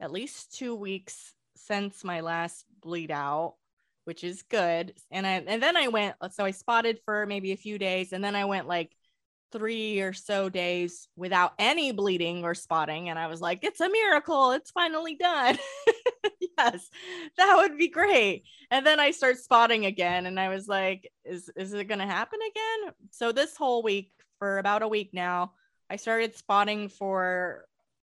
at 0.00 0.12
least 0.12 0.56
two 0.56 0.74
weeks 0.74 1.34
since 1.56 2.04
my 2.04 2.20
last 2.20 2.64
bleed 2.80 3.10
out, 3.10 3.54
which 4.04 4.24
is 4.24 4.42
good. 4.42 4.94
And 5.10 5.26
I 5.26 5.42
and 5.46 5.62
then 5.62 5.76
I 5.76 5.88
went 5.88 6.16
so 6.32 6.44
I 6.44 6.50
spotted 6.50 7.00
for 7.04 7.26
maybe 7.26 7.52
a 7.52 7.56
few 7.56 7.78
days 7.78 8.12
and 8.12 8.22
then 8.24 8.36
I 8.36 8.44
went 8.44 8.66
like 8.66 8.94
three 9.52 10.00
or 10.00 10.12
so 10.12 10.48
days 10.48 11.08
without 11.16 11.52
any 11.58 11.92
bleeding 11.92 12.44
or 12.44 12.54
spotting. 12.54 13.08
And 13.08 13.18
I 13.18 13.26
was 13.26 13.40
like, 13.40 13.64
it's 13.64 13.80
a 13.80 13.88
miracle. 13.88 14.52
It's 14.52 14.70
finally 14.70 15.16
done. 15.16 15.58
yes, 16.58 16.88
that 17.36 17.56
would 17.56 17.76
be 17.76 17.88
great. 17.88 18.44
And 18.70 18.86
then 18.86 19.00
I 19.00 19.10
start 19.10 19.38
spotting 19.38 19.86
again. 19.86 20.26
And 20.26 20.38
I 20.38 20.48
was 20.48 20.68
like, 20.68 21.10
is, 21.24 21.50
is 21.56 21.72
it 21.72 21.88
going 21.88 22.00
to 22.00 22.06
happen 22.06 22.38
again? 22.42 22.94
So 23.10 23.32
this 23.32 23.56
whole 23.56 23.82
week, 23.82 24.12
for 24.38 24.58
about 24.58 24.82
a 24.82 24.88
week 24.88 25.10
now, 25.12 25.52
I 25.90 25.96
started 25.96 26.36
spotting 26.36 26.88
for 26.88 27.66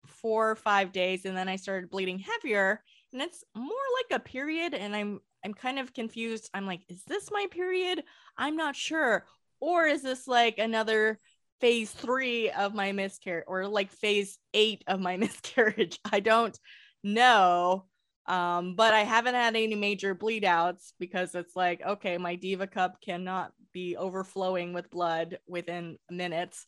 four 0.07 0.51
or 0.51 0.57
five 0.57 0.93
days. 0.93 1.25
And 1.25 1.37
then 1.37 1.49
I 1.49 1.57
started 1.57 1.91
bleeding 1.91 2.19
heavier. 2.19 2.83
And 3.13 3.23
it's 3.23 3.45
more 3.55 3.67
like 3.67 4.21
a 4.21 4.23
period. 4.23 4.75
And 4.75 4.95
I'm 4.95 5.21
I'm 5.45 5.55
kind 5.55 5.79
of 5.79 5.95
confused. 5.95 6.51
I'm 6.53 6.67
like, 6.67 6.83
is 6.89 7.03
this 7.05 7.31
my 7.31 7.47
period? 7.51 8.05
I'm 8.37 8.57
not 8.57 8.77
sure 8.77 9.25
or 9.61 9.87
is 9.87 10.03
this 10.03 10.27
like 10.27 10.59
another 10.59 11.19
phase 11.61 11.91
three 11.91 12.51
of 12.51 12.75
my 12.75 12.93
miscarriage 12.93 13.45
or 13.47 13.69
like 13.69 13.91
phase 13.91 14.39
eight 14.55 14.83
of 14.87 14.99
my 14.99 15.17
miscarriage 15.19 15.99
i 16.11 16.21
don't 16.21 16.59
know 17.05 17.85
um, 18.27 18.75
but 18.75 18.95
i 18.95 19.01
haven't 19.01 19.35
had 19.35 19.57
any 19.57 19.75
major 19.75 20.15
bleed 20.15 20.45
outs 20.45 20.95
because 20.99 21.35
it's 21.35 21.55
like 21.55 21.83
okay 21.87 22.19
my 22.19 22.35
diva 22.35 22.67
cup 22.67 23.01
cannot 23.01 23.53
be 23.73 23.97
overflowing 23.97 24.73
with 24.73 24.91
blood 24.91 25.39
within 25.47 25.97
minutes 26.11 26.67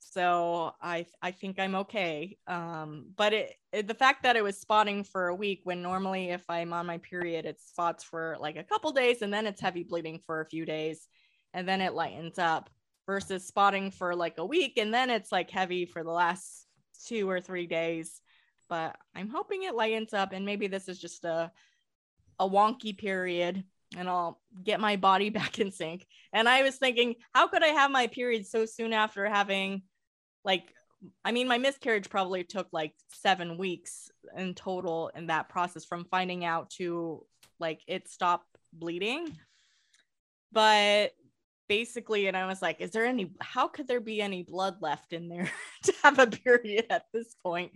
so 0.00 0.72
i 0.80 1.04
i 1.22 1.30
think 1.30 1.58
i'm 1.58 1.74
okay 1.74 2.36
um, 2.46 3.06
but 3.16 3.32
it, 3.32 3.54
it, 3.72 3.86
the 3.86 3.94
fact 3.94 4.22
that 4.22 4.34
it 4.34 4.42
was 4.42 4.58
spotting 4.58 5.04
for 5.04 5.28
a 5.28 5.34
week 5.34 5.60
when 5.64 5.82
normally 5.82 6.30
if 6.30 6.42
i'm 6.48 6.72
on 6.72 6.86
my 6.86 6.98
period 6.98 7.44
it 7.44 7.60
spots 7.60 8.02
for 8.02 8.36
like 8.40 8.56
a 8.56 8.64
couple 8.64 8.90
days 8.90 9.22
and 9.22 9.32
then 9.32 9.46
it's 9.46 9.60
heavy 9.60 9.84
bleeding 9.84 10.18
for 10.26 10.40
a 10.40 10.46
few 10.46 10.64
days 10.64 11.06
and 11.54 11.68
then 11.68 11.80
it 11.80 11.94
lightens 11.94 12.38
up 12.38 12.70
versus 13.06 13.46
spotting 13.46 13.90
for 13.90 14.14
like 14.14 14.38
a 14.38 14.44
week 14.44 14.78
and 14.78 14.92
then 14.92 15.10
it's 15.10 15.30
like 15.30 15.50
heavy 15.50 15.84
for 15.84 16.02
the 16.02 16.10
last 16.10 16.66
two 17.06 17.28
or 17.28 17.40
three 17.40 17.66
days 17.66 18.20
but 18.68 18.96
i'm 19.14 19.28
hoping 19.28 19.62
it 19.64 19.74
lightens 19.74 20.14
up 20.14 20.32
and 20.32 20.46
maybe 20.46 20.66
this 20.66 20.88
is 20.88 20.98
just 20.98 21.24
a 21.24 21.52
a 22.38 22.48
wonky 22.48 22.96
period 22.96 23.62
and 23.96 24.08
I'll 24.08 24.40
get 24.62 24.80
my 24.80 24.96
body 24.96 25.30
back 25.30 25.58
in 25.58 25.70
sync. 25.70 26.06
And 26.32 26.48
I 26.48 26.62
was 26.62 26.76
thinking, 26.76 27.16
how 27.34 27.48
could 27.48 27.62
I 27.62 27.68
have 27.68 27.90
my 27.90 28.06
period 28.06 28.46
so 28.46 28.66
soon 28.66 28.92
after 28.92 29.26
having 29.26 29.82
like 30.44 30.72
I 31.24 31.32
mean 31.32 31.48
my 31.48 31.58
miscarriage 31.58 32.10
probably 32.10 32.44
took 32.44 32.68
like 32.72 32.94
7 33.12 33.56
weeks 33.56 34.10
in 34.36 34.54
total 34.54 35.10
in 35.14 35.26
that 35.28 35.48
process 35.48 35.84
from 35.84 36.04
finding 36.04 36.44
out 36.44 36.70
to 36.70 37.24
like 37.58 37.80
it 37.86 38.08
stopped 38.08 38.46
bleeding. 38.72 39.28
But 40.52 41.12
basically 41.68 42.26
and 42.26 42.36
i 42.36 42.46
was 42.46 42.60
like 42.60 42.80
is 42.80 42.90
there 42.90 43.06
any 43.06 43.30
how 43.40 43.68
could 43.68 43.86
there 43.86 44.00
be 44.00 44.20
any 44.20 44.42
blood 44.42 44.74
left 44.80 45.12
in 45.12 45.28
there 45.28 45.48
to 45.84 45.94
have 46.02 46.18
a 46.18 46.26
period 46.26 46.86
at 46.90 47.04
this 47.12 47.36
point? 47.42 47.70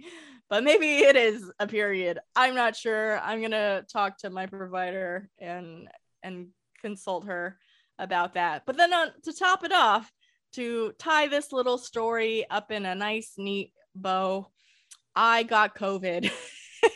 But 0.50 0.64
maybe 0.64 0.99
it 0.99 1.16
is 1.16 1.50
a 1.59 1.66
period. 1.66 2.18
I'm 2.37 2.54
not 2.54 2.76
sure. 2.76 3.18
I'm 3.21 3.40
going 3.40 3.52
to 3.52 3.85
talk 3.90 4.18
to 4.18 4.30
my 4.30 4.47
provider 4.47 5.30
and 5.38 5.88
and 6.23 6.49
consult 6.80 7.26
her 7.26 7.59
about 7.99 8.35
that. 8.35 8.62
But 8.66 8.76
then 8.76 8.92
on, 8.92 9.09
to 9.23 9.33
top 9.33 9.64
it 9.64 9.73
off 9.73 10.11
to 10.54 10.92
tie 10.99 11.28
this 11.28 11.52
little 11.52 11.78
story 11.78 12.46
up 12.50 12.70
in 12.70 12.87
a 12.87 12.94
nice 12.94 13.32
neat 13.37 13.73
bow 13.94 14.49
i 15.14 15.42
got 15.42 15.76
covid 15.76 16.30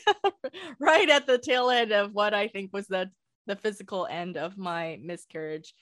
right 0.81 1.09
at 1.09 1.27
the 1.27 1.39
tail 1.39 1.71
end 1.71 1.93
of 1.93 2.13
what 2.13 2.35
i 2.35 2.49
think 2.49 2.73
was 2.73 2.87
the 2.89 3.11
the 3.47 3.57
physical 3.57 4.07
end 4.11 4.37
of 4.37 4.59
my 4.59 4.99
miscarriage 5.03 5.75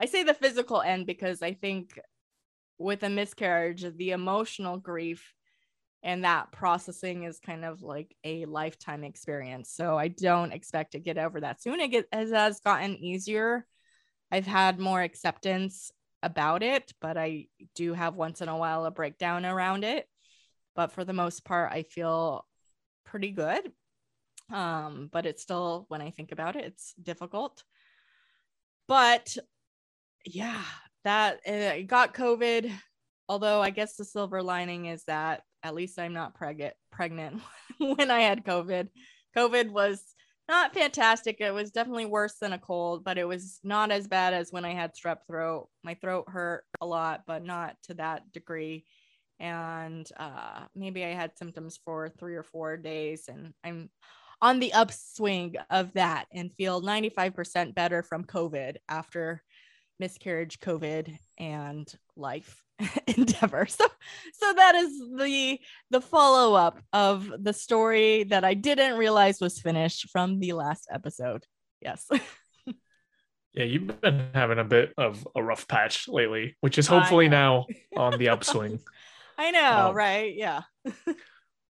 I 0.00 0.06
say 0.06 0.22
the 0.22 0.34
physical 0.34 0.80
end 0.80 1.06
because 1.06 1.42
I 1.42 1.54
think 1.54 1.98
with 2.78 3.02
a 3.02 3.08
miscarriage, 3.08 3.84
the 3.96 4.10
emotional 4.10 4.76
grief 4.76 5.32
and 6.02 6.24
that 6.24 6.52
processing 6.52 7.22
is 7.22 7.38
kind 7.38 7.64
of 7.64 7.80
like 7.80 8.14
a 8.24 8.44
lifetime 8.44 9.04
experience. 9.04 9.70
So 9.70 9.96
I 9.96 10.08
don't 10.08 10.52
expect 10.52 10.92
to 10.92 10.98
get 10.98 11.16
over 11.16 11.40
that 11.40 11.62
soon. 11.62 11.80
It, 11.80 12.06
it 12.12 12.32
has 12.32 12.60
gotten 12.60 12.96
easier. 12.96 13.64
I've 14.30 14.46
had 14.46 14.78
more 14.78 15.00
acceptance 15.00 15.92
about 16.24 16.62
it, 16.62 16.92
but 17.00 17.16
I 17.16 17.46
do 17.74 17.92
have 17.92 18.16
once 18.16 18.40
in 18.40 18.48
a 18.48 18.56
while 18.56 18.86
a 18.86 18.90
breakdown 18.90 19.44
around 19.44 19.84
it. 19.84 20.08
But 20.74 20.92
for 20.92 21.04
the 21.04 21.12
most 21.12 21.44
part, 21.44 21.72
I 21.72 21.82
feel 21.82 22.46
pretty 23.04 23.30
good. 23.30 23.70
Um, 24.52 25.08
but 25.12 25.26
it's 25.26 25.42
still, 25.42 25.86
when 25.88 26.02
I 26.02 26.10
think 26.10 26.32
about 26.32 26.56
it, 26.56 26.64
it's 26.64 26.94
difficult. 27.00 27.62
But 28.88 29.36
yeah, 30.24 30.62
that 31.04 31.40
uh, 31.46 31.82
got 31.86 32.14
COVID. 32.14 32.72
Although 33.28 33.62
I 33.62 33.70
guess 33.70 33.96
the 33.96 34.04
silver 34.04 34.42
lining 34.42 34.86
is 34.86 35.04
that 35.04 35.42
at 35.62 35.74
least 35.74 35.98
I'm 35.98 36.12
not 36.12 36.34
pregnant 36.34 36.74
pregnant 36.90 37.40
when 37.78 38.10
I 38.10 38.20
had 38.20 38.44
COVID. 38.44 38.88
COVID 39.36 39.70
was 39.70 40.13
not 40.48 40.74
fantastic. 40.74 41.40
It 41.40 41.52
was 41.52 41.70
definitely 41.70 42.06
worse 42.06 42.34
than 42.40 42.52
a 42.52 42.58
cold, 42.58 43.04
but 43.04 43.18
it 43.18 43.26
was 43.26 43.60
not 43.64 43.90
as 43.90 44.06
bad 44.06 44.34
as 44.34 44.52
when 44.52 44.64
I 44.64 44.74
had 44.74 44.92
strep 44.94 45.18
throat. 45.26 45.68
My 45.82 45.94
throat 45.94 46.26
hurt 46.28 46.64
a 46.80 46.86
lot, 46.86 47.22
but 47.26 47.44
not 47.44 47.76
to 47.84 47.94
that 47.94 48.30
degree. 48.32 48.84
And 49.40 50.08
uh, 50.16 50.64
maybe 50.74 51.04
I 51.04 51.14
had 51.14 51.36
symptoms 51.36 51.78
for 51.84 52.08
three 52.08 52.36
or 52.36 52.42
four 52.42 52.76
days, 52.76 53.24
and 53.28 53.52
I'm 53.64 53.90
on 54.40 54.60
the 54.60 54.72
upswing 54.74 55.56
of 55.70 55.92
that 55.94 56.26
and 56.32 56.52
feel 56.52 56.82
95% 56.82 57.74
better 57.74 58.02
from 58.02 58.24
COVID 58.24 58.76
after 58.88 59.42
miscarriage, 59.98 60.60
COVID, 60.60 61.16
and 61.38 61.92
life 62.16 62.62
endeavor. 63.06 63.66
So 63.66 63.86
so 64.32 64.52
that 64.52 64.74
is 64.74 64.90
the 65.16 65.58
the 65.90 66.00
follow-up 66.00 66.80
of 66.92 67.30
the 67.38 67.52
story 67.52 68.24
that 68.24 68.44
I 68.44 68.54
didn't 68.54 68.98
realize 68.98 69.40
was 69.40 69.60
finished 69.60 70.10
from 70.10 70.40
the 70.40 70.52
last 70.52 70.88
episode. 70.92 71.44
Yes. 71.80 72.06
yeah, 73.54 73.64
you've 73.64 74.00
been 74.00 74.28
having 74.34 74.58
a 74.58 74.64
bit 74.64 74.92
of 74.98 75.26
a 75.36 75.42
rough 75.42 75.68
patch 75.68 76.08
lately, 76.08 76.56
which 76.60 76.78
is 76.78 76.86
hopefully 76.86 77.28
now 77.28 77.66
on 77.96 78.18
the 78.18 78.30
upswing. 78.30 78.80
I 79.36 79.50
know, 79.50 79.88
um, 79.88 79.94
right? 79.94 80.34
Yeah. 80.34 80.62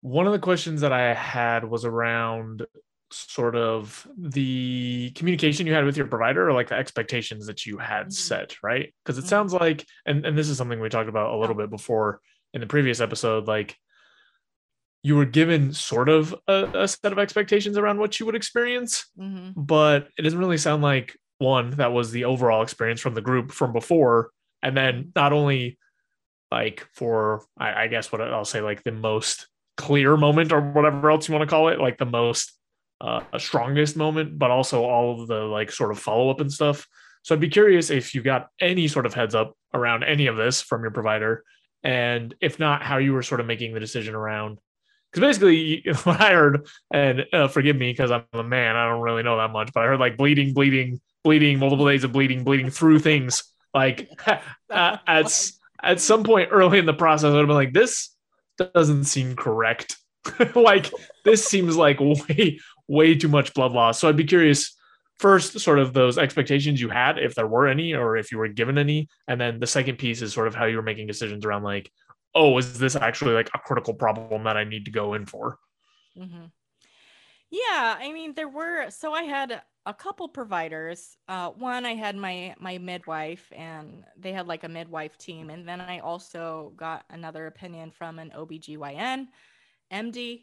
one 0.00 0.26
of 0.26 0.32
the 0.32 0.38
questions 0.38 0.82
that 0.82 0.92
I 0.92 1.14
had 1.14 1.64
was 1.64 1.84
around 1.84 2.64
sort 3.10 3.54
of 3.54 4.06
the 4.18 5.12
communication 5.14 5.66
you 5.66 5.72
had 5.72 5.84
with 5.84 5.96
your 5.96 6.06
provider 6.06 6.48
or 6.48 6.52
like 6.52 6.68
the 6.68 6.74
expectations 6.74 7.46
that 7.46 7.64
you 7.64 7.78
had 7.78 8.08
Mhm. 8.08 8.12
set, 8.12 8.56
right? 8.62 8.92
Because 9.04 9.18
it 9.18 9.24
Mhm. 9.24 9.28
sounds 9.28 9.52
like, 9.52 9.86
and, 10.04 10.26
and 10.26 10.36
this 10.36 10.48
is 10.48 10.58
something 10.58 10.80
we 10.80 10.88
talked 10.88 11.08
about 11.08 11.32
a 11.32 11.36
little 11.36 11.54
bit 11.54 11.70
before 11.70 12.20
in 12.52 12.60
the 12.60 12.66
previous 12.66 13.00
episode, 13.00 13.46
like 13.46 13.76
you 15.02 15.14
were 15.14 15.24
given 15.24 15.72
sort 15.72 16.08
of 16.08 16.34
a, 16.48 16.64
a 16.74 16.88
set 16.88 17.12
of 17.12 17.18
expectations 17.18 17.78
around 17.78 17.98
what 17.98 18.18
you 18.18 18.26
would 18.26 18.34
experience, 18.34 19.06
Mhm. 19.16 19.52
but 19.56 20.08
it 20.18 20.22
doesn't 20.22 20.38
really 20.38 20.58
sound 20.58 20.82
like 20.82 21.16
one 21.38 21.70
that 21.72 21.92
was 21.92 22.10
the 22.10 22.24
overall 22.24 22.62
experience 22.62 23.00
from 23.00 23.14
the 23.14 23.20
group 23.20 23.52
from 23.52 23.72
before. 23.72 24.30
And 24.62 24.76
then 24.76 25.12
not 25.14 25.32
only 25.32 25.78
like 26.50 26.86
for, 26.92 27.44
I, 27.56 27.84
I 27.84 27.86
guess 27.88 28.10
what 28.10 28.20
I'll 28.20 28.44
say, 28.44 28.60
like 28.60 28.82
the 28.82 28.90
most 28.92 29.46
clear 29.76 30.16
moment 30.16 30.50
or 30.52 30.60
whatever 30.60 31.10
else 31.10 31.28
you 31.28 31.34
want 31.34 31.48
to 31.48 31.54
call 31.54 31.68
it, 31.68 31.78
like 31.78 31.98
the 31.98 32.06
most 32.06 32.52
uh, 33.00 33.20
strongest 33.38 33.96
moment, 33.96 34.38
but 34.38 34.50
also 34.50 34.84
all 34.84 35.20
of 35.20 35.28
the 35.28 35.40
like 35.40 35.70
sort 35.70 35.90
of 35.90 35.98
follow 35.98 36.30
up 36.30 36.40
and 36.40 36.52
stuff. 36.52 36.86
So 37.22 37.34
I'd 37.34 37.40
be 37.40 37.48
curious 37.48 37.90
if 37.90 38.14
you 38.14 38.22
got 38.22 38.48
any 38.60 38.88
sort 38.88 39.06
of 39.06 39.14
heads 39.14 39.34
up 39.34 39.56
around 39.74 40.04
any 40.04 40.28
of 40.28 40.36
this 40.36 40.62
from 40.62 40.82
your 40.82 40.92
provider, 40.92 41.42
and 41.82 42.34
if 42.40 42.58
not, 42.58 42.82
how 42.82 42.98
you 42.98 43.12
were 43.12 43.22
sort 43.22 43.40
of 43.40 43.46
making 43.46 43.74
the 43.74 43.80
decision 43.80 44.14
around. 44.14 44.58
Because 45.10 45.20
basically, 45.20 45.84
what 46.04 46.20
I 46.20 46.32
heard, 46.32 46.66
and 46.92 47.26
uh, 47.32 47.48
forgive 47.48 47.76
me 47.76 47.90
because 47.90 48.10
I'm 48.10 48.24
a 48.32 48.42
man, 48.42 48.76
I 48.76 48.88
don't 48.88 49.02
really 49.02 49.22
know 49.22 49.36
that 49.38 49.50
much, 49.50 49.72
but 49.74 49.82
I 49.82 49.86
heard 49.86 50.00
like 50.00 50.16
bleeding, 50.16 50.54
bleeding, 50.54 51.00
bleeding, 51.24 51.58
multiple 51.58 51.86
days 51.86 52.04
of 52.04 52.12
bleeding, 52.12 52.44
bleeding 52.44 52.70
through 52.70 53.00
things. 53.00 53.42
Like 53.74 54.08
uh, 54.26 54.38
at 55.06 55.50
at 55.82 56.00
some 56.00 56.24
point 56.24 56.48
early 56.52 56.78
in 56.78 56.86
the 56.86 56.94
process, 56.94 57.26
I 57.26 57.30
would 57.30 57.38
have 57.38 57.46
been 57.48 57.56
like, 57.56 57.72
this 57.72 58.14
doesn't 58.56 59.04
seem 59.04 59.36
correct. 59.36 59.96
like 60.54 60.90
this 61.24 61.46
seems 61.46 61.76
like 61.76 62.00
way 62.00 62.58
way 62.88 63.14
too 63.14 63.28
much 63.28 63.54
blood 63.54 63.72
loss. 63.72 63.98
So 63.98 64.08
I'd 64.08 64.16
be 64.16 64.24
curious 64.24 64.76
first 65.18 65.58
sort 65.60 65.78
of 65.78 65.94
those 65.94 66.18
expectations 66.18 66.80
you 66.80 66.90
had 66.90 67.18
if 67.18 67.34
there 67.34 67.46
were 67.46 67.66
any 67.66 67.94
or 67.94 68.16
if 68.16 68.30
you 68.30 68.38
were 68.38 68.48
given 68.48 68.76
any 68.76 69.08
and 69.26 69.40
then 69.40 69.58
the 69.58 69.66
second 69.66 69.96
piece 69.96 70.20
is 70.20 70.32
sort 70.32 70.46
of 70.46 70.54
how 70.54 70.66
you 70.66 70.76
were 70.76 70.82
making 70.82 71.06
decisions 71.06 71.46
around 71.46 71.62
like 71.62 71.90
oh 72.34 72.58
is 72.58 72.78
this 72.78 72.94
actually 72.94 73.32
like 73.32 73.48
a 73.54 73.58
critical 73.58 73.94
problem 73.94 74.44
that 74.44 74.56
I 74.56 74.64
need 74.64 74.84
to 74.84 74.90
go 74.90 75.14
in 75.14 75.26
for? 75.26 75.58
Mm-hmm. 76.16 76.44
Yeah, 77.50 77.96
I 77.98 78.12
mean, 78.12 78.34
there 78.34 78.48
were 78.48 78.90
so 78.90 79.12
I 79.12 79.22
had 79.22 79.62
a 79.86 79.94
couple 79.94 80.28
providers. 80.28 81.16
Uh, 81.28 81.50
one, 81.50 81.86
I 81.86 81.94
had 81.94 82.16
my 82.16 82.54
my 82.58 82.78
midwife, 82.78 83.52
and 83.56 84.04
they 84.18 84.32
had 84.32 84.46
like 84.46 84.64
a 84.64 84.68
midwife 84.68 85.16
team, 85.16 85.50
and 85.50 85.66
then 85.66 85.80
I 85.80 86.00
also 86.00 86.72
got 86.76 87.04
another 87.10 87.46
opinion 87.46 87.92
from 87.92 88.18
an 88.18 88.32
OBGYN, 88.36 89.28
MD, 89.92 90.42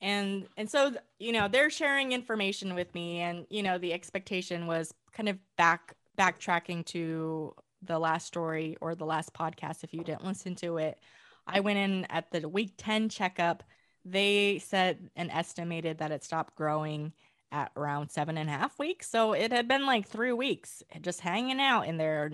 and 0.00 0.46
and 0.56 0.70
so 0.70 0.92
you 1.18 1.32
know 1.32 1.48
they're 1.48 1.70
sharing 1.70 2.12
information 2.12 2.74
with 2.74 2.94
me, 2.94 3.20
and 3.20 3.46
you 3.50 3.62
know 3.62 3.78
the 3.78 3.92
expectation 3.92 4.66
was 4.66 4.92
kind 5.12 5.28
of 5.28 5.38
back 5.56 5.94
backtracking 6.18 6.84
to 6.86 7.54
the 7.82 7.98
last 7.98 8.26
story 8.26 8.76
or 8.80 8.94
the 8.94 9.04
last 9.04 9.32
podcast 9.34 9.84
if 9.84 9.92
you 9.92 10.02
didn't 10.02 10.24
listen 10.24 10.54
to 10.56 10.78
it. 10.78 10.98
I 11.46 11.60
went 11.60 11.78
in 11.78 12.06
at 12.06 12.30
the 12.32 12.48
week 12.48 12.72
10 12.76 13.08
checkup 13.08 13.62
they 14.06 14.60
said 14.60 15.10
and 15.16 15.30
estimated 15.30 15.98
that 15.98 16.12
it 16.12 16.22
stopped 16.22 16.54
growing 16.54 17.12
at 17.50 17.72
around 17.76 18.10
seven 18.10 18.38
and 18.38 18.48
a 18.48 18.52
half 18.52 18.78
weeks. 18.78 19.10
So 19.10 19.32
it 19.32 19.52
had 19.52 19.66
been 19.66 19.84
like 19.84 20.08
three 20.08 20.32
weeks 20.32 20.82
just 21.00 21.20
hanging 21.20 21.60
out 21.60 21.88
in 21.88 21.96
there, 21.96 22.30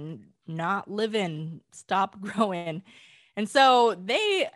not 0.47 0.91
living, 0.91 1.63
stop 1.73 2.21
growing. 2.21 2.83
And 3.37 3.49
so 3.49 3.95
they, 3.95 4.49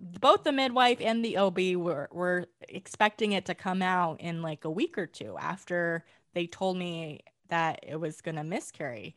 both 0.00 0.44
the 0.44 0.52
midwife 0.52 0.98
and 1.00 1.24
the 1.24 1.36
OB 1.36 1.58
were, 1.76 2.08
were 2.12 2.46
expecting 2.68 3.32
it 3.32 3.46
to 3.46 3.54
come 3.54 3.82
out 3.82 4.20
in 4.20 4.42
like 4.42 4.64
a 4.64 4.70
week 4.70 4.98
or 4.98 5.06
two 5.06 5.36
after 5.38 6.04
they 6.34 6.46
told 6.46 6.76
me 6.76 7.20
that 7.48 7.80
it 7.86 7.96
was 7.96 8.20
going 8.20 8.36
to 8.36 8.44
miscarry. 8.44 9.14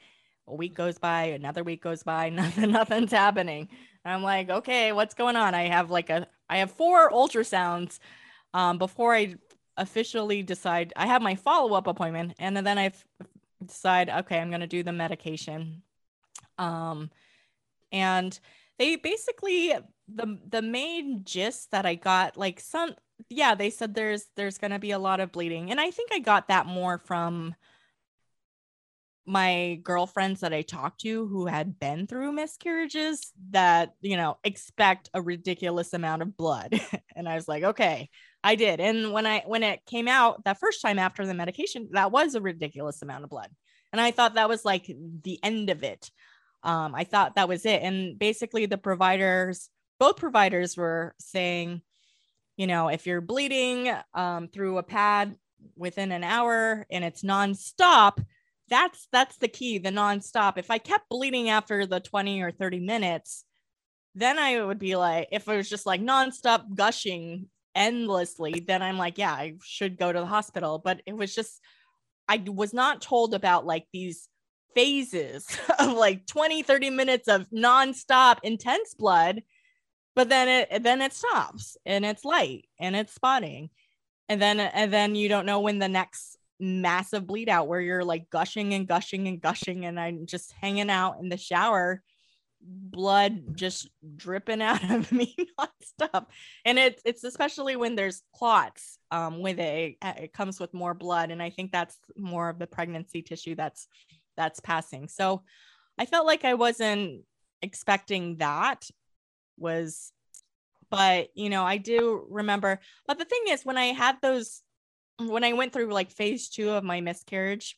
A 0.48 0.56
week 0.56 0.76
goes 0.76 0.98
by, 0.98 1.24
another 1.26 1.64
week 1.64 1.82
goes 1.82 2.04
by, 2.04 2.30
nothing, 2.32 2.72
nothing's 2.72 3.12
happening. 3.12 3.70
And 4.04 4.14
I'm 4.14 4.24
like, 4.24 4.50
okay, 4.50 4.92
what's 4.92 5.14
going 5.14 5.36
on? 5.36 5.56
I 5.56 5.68
have 5.68 5.90
like 5.90 6.10
a, 6.10 6.28
I 6.50 6.58
have 6.58 6.72
four 6.72 7.10
ultrasounds 7.10 8.00
um, 8.54 8.78
before 8.78 9.16
I 9.16 9.36
officially 9.78 10.44
decide. 10.44 10.94
I 10.96 11.08
have 11.08 11.22
my 11.22 11.36
follow 11.36 11.76
up 11.76 11.88
appointment, 11.88 12.34
and 12.40 12.56
then 12.56 12.78
I 12.78 12.92
decide, 13.66 14.10
okay, 14.10 14.40
I'm 14.40 14.50
going 14.50 14.62
to 14.62 14.68
do 14.68 14.84
the 14.84 14.92
medication. 14.92 15.82
Um, 16.58 17.10
and 17.92 18.38
they 18.80 18.96
basically 18.96 19.74
the 20.08 20.40
the 20.48 20.62
main 20.62 21.22
gist 21.24 21.72
that 21.72 21.86
I 21.86 21.96
got, 21.96 22.38
like 22.38 22.60
some, 22.60 22.96
yeah, 23.30 23.56
they 23.56 23.70
said 23.70 23.94
there's 23.94 24.26
there's 24.36 24.58
going 24.58 24.72
to 24.72 24.80
be 24.80 24.92
a 24.92 25.00
lot 25.00 25.20
of 25.20 25.32
bleeding, 25.32 25.72
and 25.72 25.80
I 25.80 25.92
think 25.92 26.12
I 26.14 26.20
got 26.20 26.48
that 26.50 26.66
more 26.66 27.00
from 27.00 27.56
my 29.26 29.80
girlfriends 29.84 30.42
that 30.42 30.54
I 30.54 30.62
talked 30.62 31.02
to 31.02 31.28
who 31.28 31.48
had 31.48 31.80
been 31.80 32.06
through 32.06 32.32
miscarriages 32.32 33.32
that, 33.50 33.94
you 34.02 34.18
know, 34.18 34.38
expect 34.44 35.10
a 35.14 35.22
ridiculous 35.22 35.94
amount 35.94 36.22
of 36.22 36.38
blood. 36.38 36.80
and 37.16 37.28
I 37.28 37.36
was 37.36 37.48
like, 37.48 37.64
okay, 37.64 38.10
I 38.44 38.56
did. 38.56 38.80
And 38.80 39.12
when 39.12 39.26
I 39.26 39.44
when 39.46 39.64
it 39.64 39.86
came 39.88 40.08
out 40.08 40.44
that 40.46 40.60
first 40.60 40.82
time 40.82 41.00
after 41.00 41.26
the 41.26 41.34
medication, 41.34 41.90
that 41.94 42.12
was 42.12 42.36
a 42.36 42.42
ridiculous 42.42 43.02
amount 43.02 43.24
of 43.24 43.30
blood. 43.30 43.50
And 43.92 44.00
I 44.00 44.12
thought 44.12 44.36
that 44.36 44.50
was 44.50 44.64
like 44.64 44.86
the 44.86 45.40
end 45.42 45.70
of 45.70 45.84
it. 45.84 46.12
Um, 46.66 46.94
I 46.96 47.06
thought 47.06 47.36
that 47.36 47.48
was 47.48 47.66
it. 47.66 47.82
And 47.82 48.20
basically 48.20 48.66
the 48.66 48.78
providers, 48.78 49.70
both 50.00 50.18
providers 50.18 50.76
were 50.76 51.16
saying, 51.20 51.82
you 52.58 52.68
know, 52.68 52.90
if 52.90 53.06
you're 53.06 53.22
bleeding 53.22 53.94
um, 54.14 54.48
through 54.50 54.78
a 54.78 54.84
pad 54.84 55.36
within 55.78 56.12
an 56.12 56.24
hour 56.24 56.86
and 56.90 57.04
it's 57.04 57.22
nonstop, 57.22 58.24
that's 58.70 59.08
that's 59.12 59.38
the 59.38 59.48
key 59.48 59.78
the 59.78 59.90
nonstop 59.90 60.58
if 60.58 60.72
i 60.72 60.78
kept 60.78 61.10
bleeding 61.10 61.50
after 61.50 61.86
the 61.86 62.00
20 62.00 62.42
or 62.42 62.52
30 62.52 62.80
minutes 62.80 63.46
then 64.16 64.40
i 64.40 64.64
would 64.64 64.80
be 64.80 64.96
like 64.96 65.28
if 65.32 65.48
it 65.48 65.56
was 65.56 65.70
just 65.70 65.86
like 65.86 66.02
nonstop 66.02 66.64
gushing 66.74 67.48
endlessly 67.76 68.64
then 68.66 68.82
i'm 68.82 68.98
like 68.98 69.18
yeah 69.18 69.32
i 69.32 69.56
should 69.64 69.98
go 69.98 70.12
to 70.12 70.20
the 70.20 70.26
hospital 70.26 70.82
but 70.84 71.02
it 71.06 71.16
was 71.16 71.36
just 71.36 71.62
i 72.28 72.42
was 72.48 72.74
not 72.74 73.02
told 73.02 73.34
about 73.34 73.66
like 73.66 73.86
these 73.94 74.30
phases 74.76 75.48
of 75.80 75.94
like 75.94 76.28
20 76.28 76.62
30 76.62 76.90
minutes 76.92 77.28
of 77.28 77.50
nonstop 77.50 78.38
intense 78.44 78.94
blood 78.94 79.42
but 80.16 80.30
then 80.30 80.48
it 80.48 80.84
then 80.84 81.02
it 81.02 81.14
stops 81.14 81.78
and 81.86 82.06
it's 82.06 82.26
light 82.26 82.66
and 82.80 82.96
it's 82.96 83.14
spotting 83.14 83.70
and 84.30 84.42
then 84.42 84.60
and 84.60 84.92
then 84.92 85.16
you 85.16 85.30
don't 85.30 85.46
know 85.46 85.62
when 85.62 85.80
the 85.80 85.90
next 85.90 86.38
massive 86.60 87.28
bleed 87.28 87.50
out 87.50 87.68
where 87.68 87.82
you're 87.82 88.06
like 88.06 88.30
gushing 88.30 88.74
and 88.74 88.88
gushing 88.88 89.28
and 89.28 89.42
gushing 89.42 89.86
and 89.86 90.00
I'm 90.00 90.26
just 90.26 90.54
hanging 90.54 90.90
out 90.90 91.20
in 91.20 91.30
the 91.30 91.38
shower 91.38 92.02
blood 92.62 93.56
just 93.56 93.90
dripping 94.16 94.62
out 94.62 94.90
of 94.90 95.12
me 95.12 95.36
nonstop. 95.60 96.28
And 96.64 96.80
it's 96.80 97.02
it's 97.06 97.24
especially 97.24 97.76
when 97.76 97.96
there's 97.96 98.24
clots 98.34 98.98
um 99.12 99.42
with 99.42 99.60
it 99.60 99.98
it 100.02 100.34
comes 100.34 100.60
with 100.60 100.74
more 100.74 100.94
blood 100.94 101.32
and 101.32 101.42
I 101.42 101.50
think 101.50 101.72
that's 101.72 101.98
more 102.18 102.50
of 102.50 102.60
the 102.60 102.68
pregnancy 102.68 103.22
tissue 103.22 103.56
that's 103.56 103.88
that's 104.38 104.60
passing 104.60 105.08
so 105.08 105.44
I 105.98 106.06
felt 106.06 106.26
like 106.26 106.46
I 106.46 106.56
wasn't 106.56 107.24
expecting 107.62 108.38
that 108.38 108.88
was 109.58 110.12
but 110.90 111.30
you 111.36 111.50
know 111.50 111.64
I 111.64 111.78
do 111.78 112.26
remember 112.30 112.80
but 113.08 113.18
the 113.18 113.26
thing 113.26 113.44
is 113.50 113.66
when 113.66 113.78
I 113.78 113.88
had 113.88 114.18
those 114.22 114.62
when 115.18 115.44
I 115.44 115.54
went 115.54 115.74
through 115.74 115.92
like 115.92 116.12
phase 116.12 116.50
two 116.50 116.72
of 116.72 116.84
my 116.84 117.02
miscarriage, 117.02 117.78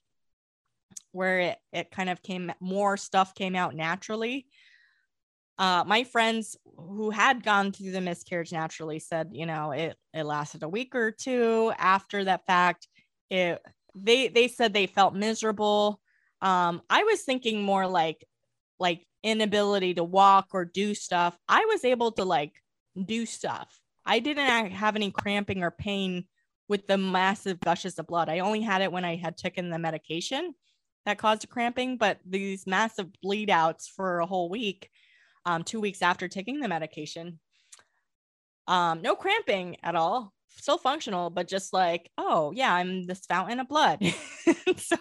where 1.11 1.39
it, 1.39 1.57
it 1.71 1.91
kind 1.91 2.09
of 2.09 2.23
came 2.23 2.51
more 2.59 2.97
stuff 2.97 3.35
came 3.35 3.55
out 3.55 3.75
naturally. 3.75 4.47
Uh, 5.59 5.83
my 5.87 6.03
friends 6.03 6.55
who 6.77 7.09
had 7.09 7.43
gone 7.43 7.71
through 7.71 7.91
the 7.91 8.01
miscarriage 8.01 8.51
naturally 8.51 8.99
said, 8.99 9.29
you 9.31 9.45
know, 9.45 9.71
it 9.71 9.95
it 10.13 10.23
lasted 10.23 10.63
a 10.63 10.69
week 10.69 10.95
or 10.95 11.11
two 11.11 11.71
after 11.77 12.23
that 12.23 12.45
fact. 12.45 12.87
It 13.29 13.59
they 13.95 14.27
they 14.27 14.47
said 14.47 14.73
they 14.73 14.87
felt 14.87 15.15
miserable. 15.15 15.99
Um, 16.41 16.81
I 16.89 17.03
was 17.03 17.21
thinking 17.23 17.63
more 17.63 17.87
like 17.87 18.25
like 18.79 19.05
inability 19.23 19.95
to 19.95 20.03
walk 20.03 20.49
or 20.53 20.65
do 20.65 20.93
stuff. 20.93 21.37
I 21.49 21.65
was 21.65 21.83
able 21.83 22.11
to 22.13 22.25
like 22.25 22.53
do 23.05 23.25
stuff. 23.25 23.79
I 24.05 24.19
didn't 24.19 24.71
have 24.71 24.95
any 24.95 25.11
cramping 25.11 25.63
or 25.63 25.71
pain 25.71 26.25
with 26.69 26.87
the 26.87 26.97
massive 26.97 27.59
gushes 27.59 27.97
of 27.99 28.07
blood. 28.07 28.29
I 28.29 28.39
only 28.39 28.61
had 28.61 28.81
it 28.81 28.91
when 28.91 29.05
I 29.05 29.15
had 29.15 29.37
taken 29.37 29.69
the 29.69 29.79
medication 29.79 30.53
that 31.05 31.17
caused 31.17 31.49
cramping, 31.49 31.97
but 31.97 32.19
these 32.25 32.67
massive 32.67 33.07
bleed 33.21 33.49
outs 33.49 33.87
for 33.87 34.19
a 34.19 34.25
whole 34.25 34.49
week, 34.49 34.89
um, 35.45 35.63
two 35.63 35.79
weeks 35.79 36.01
after 36.01 36.27
taking 36.27 36.59
the 36.59 36.67
medication, 36.67 37.39
um, 38.67 39.01
no 39.01 39.15
cramping 39.15 39.77
at 39.83 39.95
all, 39.95 40.33
still 40.49 40.77
functional, 40.77 41.29
but 41.29 41.47
just 41.47 41.71
like, 41.71 42.11
oh 42.17 42.51
yeah, 42.51 42.73
I'm 42.73 43.05
this 43.05 43.25
fountain 43.25 43.59
of 43.59 43.69
blood. 43.69 44.03
so 44.77 44.97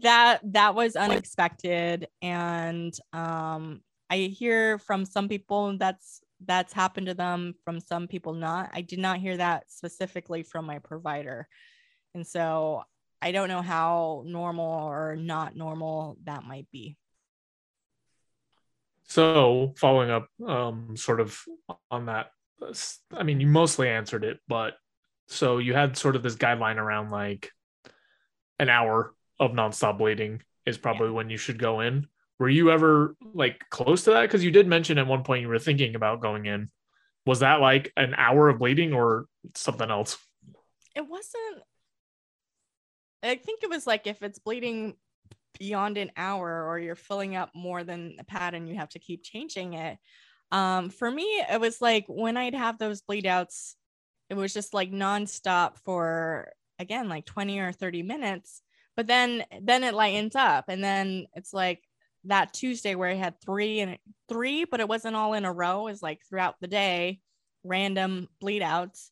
that 0.00 0.40
that 0.52 0.74
was 0.74 0.96
unexpected, 0.96 2.08
and 2.20 2.94
um, 3.12 3.80
I 4.10 4.18
hear 4.18 4.78
from 4.78 5.04
some 5.04 5.28
people 5.28 5.76
that's 5.78 6.20
that's 6.44 6.72
happened 6.72 7.06
to 7.06 7.14
them 7.14 7.54
from 7.64 7.80
some 7.80 8.06
people 8.06 8.34
not. 8.34 8.70
I 8.74 8.82
did 8.82 8.98
not 8.98 9.18
hear 9.18 9.36
that 9.36 9.70
specifically 9.70 10.42
from 10.42 10.66
my 10.66 10.78
provider. 10.78 11.48
And 12.14 12.26
so 12.26 12.82
i 13.22 13.32
don't 13.32 13.48
know 13.48 13.62
how 13.62 14.22
normal 14.26 14.88
or 14.88 15.16
not 15.16 15.56
normal 15.56 16.18
that 16.24 16.44
might 16.44 16.66
be. 16.70 16.96
So 19.04 19.72
following 19.76 20.10
up 20.10 20.28
um 20.46 20.96
sort 20.96 21.20
of 21.20 21.40
on 21.90 22.06
that 22.06 22.30
i 23.12 23.22
mean 23.22 23.38
you 23.40 23.46
mostly 23.46 23.88
answered 23.88 24.24
it 24.24 24.40
but 24.48 24.74
so 25.28 25.58
you 25.58 25.74
had 25.74 25.96
sort 25.96 26.16
of 26.16 26.22
this 26.22 26.36
guideline 26.36 26.76
around 26.76 27.10
like 27.10 27.50
an 28.58 28.70
hour 28.70 29.14
of 29.38 29.52
nonstop 29.52 29.98
bleeding 29.98 30.42
is 30.64 30.78
probably 30.78 31.08
yeah. 31.08 31.14
when 31.14 31.30
you 31.30 31.36
should 31.36 31.58
go 31.58 31.80
in 31.80 32.06
were 32.38 32.48
you 32.48 32.70
ever 32.70 33.16
like 33.34 33.64
close 33.70 34.04
to 34.04 34.10
that? 34.10 34.22
Because 34.22 34.44
you 34.44 34.50
did 34.50 34.66
mention 34.66 34.98
at 34.98 35.06
one 35.06 35.22
point 35.22 35.42
you 35.42 35.48
were 35.48 35.58
thinking 35.58 35.94
about 35.94 36.20
going 36.20 36.46
in. 36.46 36.70
Was 37.24 37.40
that 37.40 37.60
like 37.60 37.92
an 37.96 38.14
hour 38.16 38.48
of 38.48 38.58
bleeding 38.58 38.92
or 38.92 39.26
something 39.54 39.90
else? 39.90 40.18
It 40.94 41.08
wasn't. 41.08 41.62
I 43.22 43.36
think 43.36 43.62
it 43.62 43.70
was 43.70 43.86
like 43.86 44.06
if 44.06 44.22
it's 44.22 44.38
bleeding 44.38 44.94
beyond 45.58 45.96
an 45.96 46.12
hour 46.16 46.66
or 46.68 46.78
you're 46.78 46.94
filling 46.94 47.34
up 47.34 47.50
more 47.54 47.82
than 47.82 48.16
a 48.18 48.24
pad 48.24 48.54
and 48.54 48.68
you 48.68 48.76
have 48.76 48.90
to 48.90 48.98
keep 48.98 49.24
changing 49.24 49.72
it. 49.72 49.98
Um, 50.52 50.90
for 50.90 51.10
me, 51.10 51.24
it 51.50 51.60
was 51.60 51.80
like 51.80 52.04
when 52.06 52.36
I'd 52.36 52.54
have 52.54 52.78
those 52.78 53.00
bleed 53.00 53.26
outs, 53.26 53.74
it 54.28 54.34
was 54.34 54.52
just 54.52 54.74
like 54.74 54.92
nonstop 54.92 55.78
for 55.84 56.52
again 56.78 57.08
like 57.08 57.24
20 57.24 57.58
or 57.58 57.72
30 57.72 58.02
minutes. 58.02 58.62
But 58.96 59.06
then 59.06 59.44
then 59.60 59.84
it 59.84 59.94
lightens 59.94 60.34
up 60.34 60.66
and 60.68 60.82
then 60.82 61.26
it's 61.34 61.52
like 61.52 61.82
that 62.24 62.52
Tuesday 62.52 62.94
where 62.94 63.10
I 63.10 63.14
had 63.14 63.40
three 63.40 63.80
and 63.80 63.98
three, 64.28 64.64
but 64.64 64.80
it 64.80 64.88
wasn't 64.88 65.16
all 65.16 65.34
in 65.34 65.44
a 65.44 65.52
row. 65.52 65.88
Is 65.88 66.02
like 66.02 66.20
throughout 66.28 66.56
the 66.60 66.66
day, 66.66 67.20
random 67.62 68.28
bleed 68.40 68.62
outs. 68.62 69.10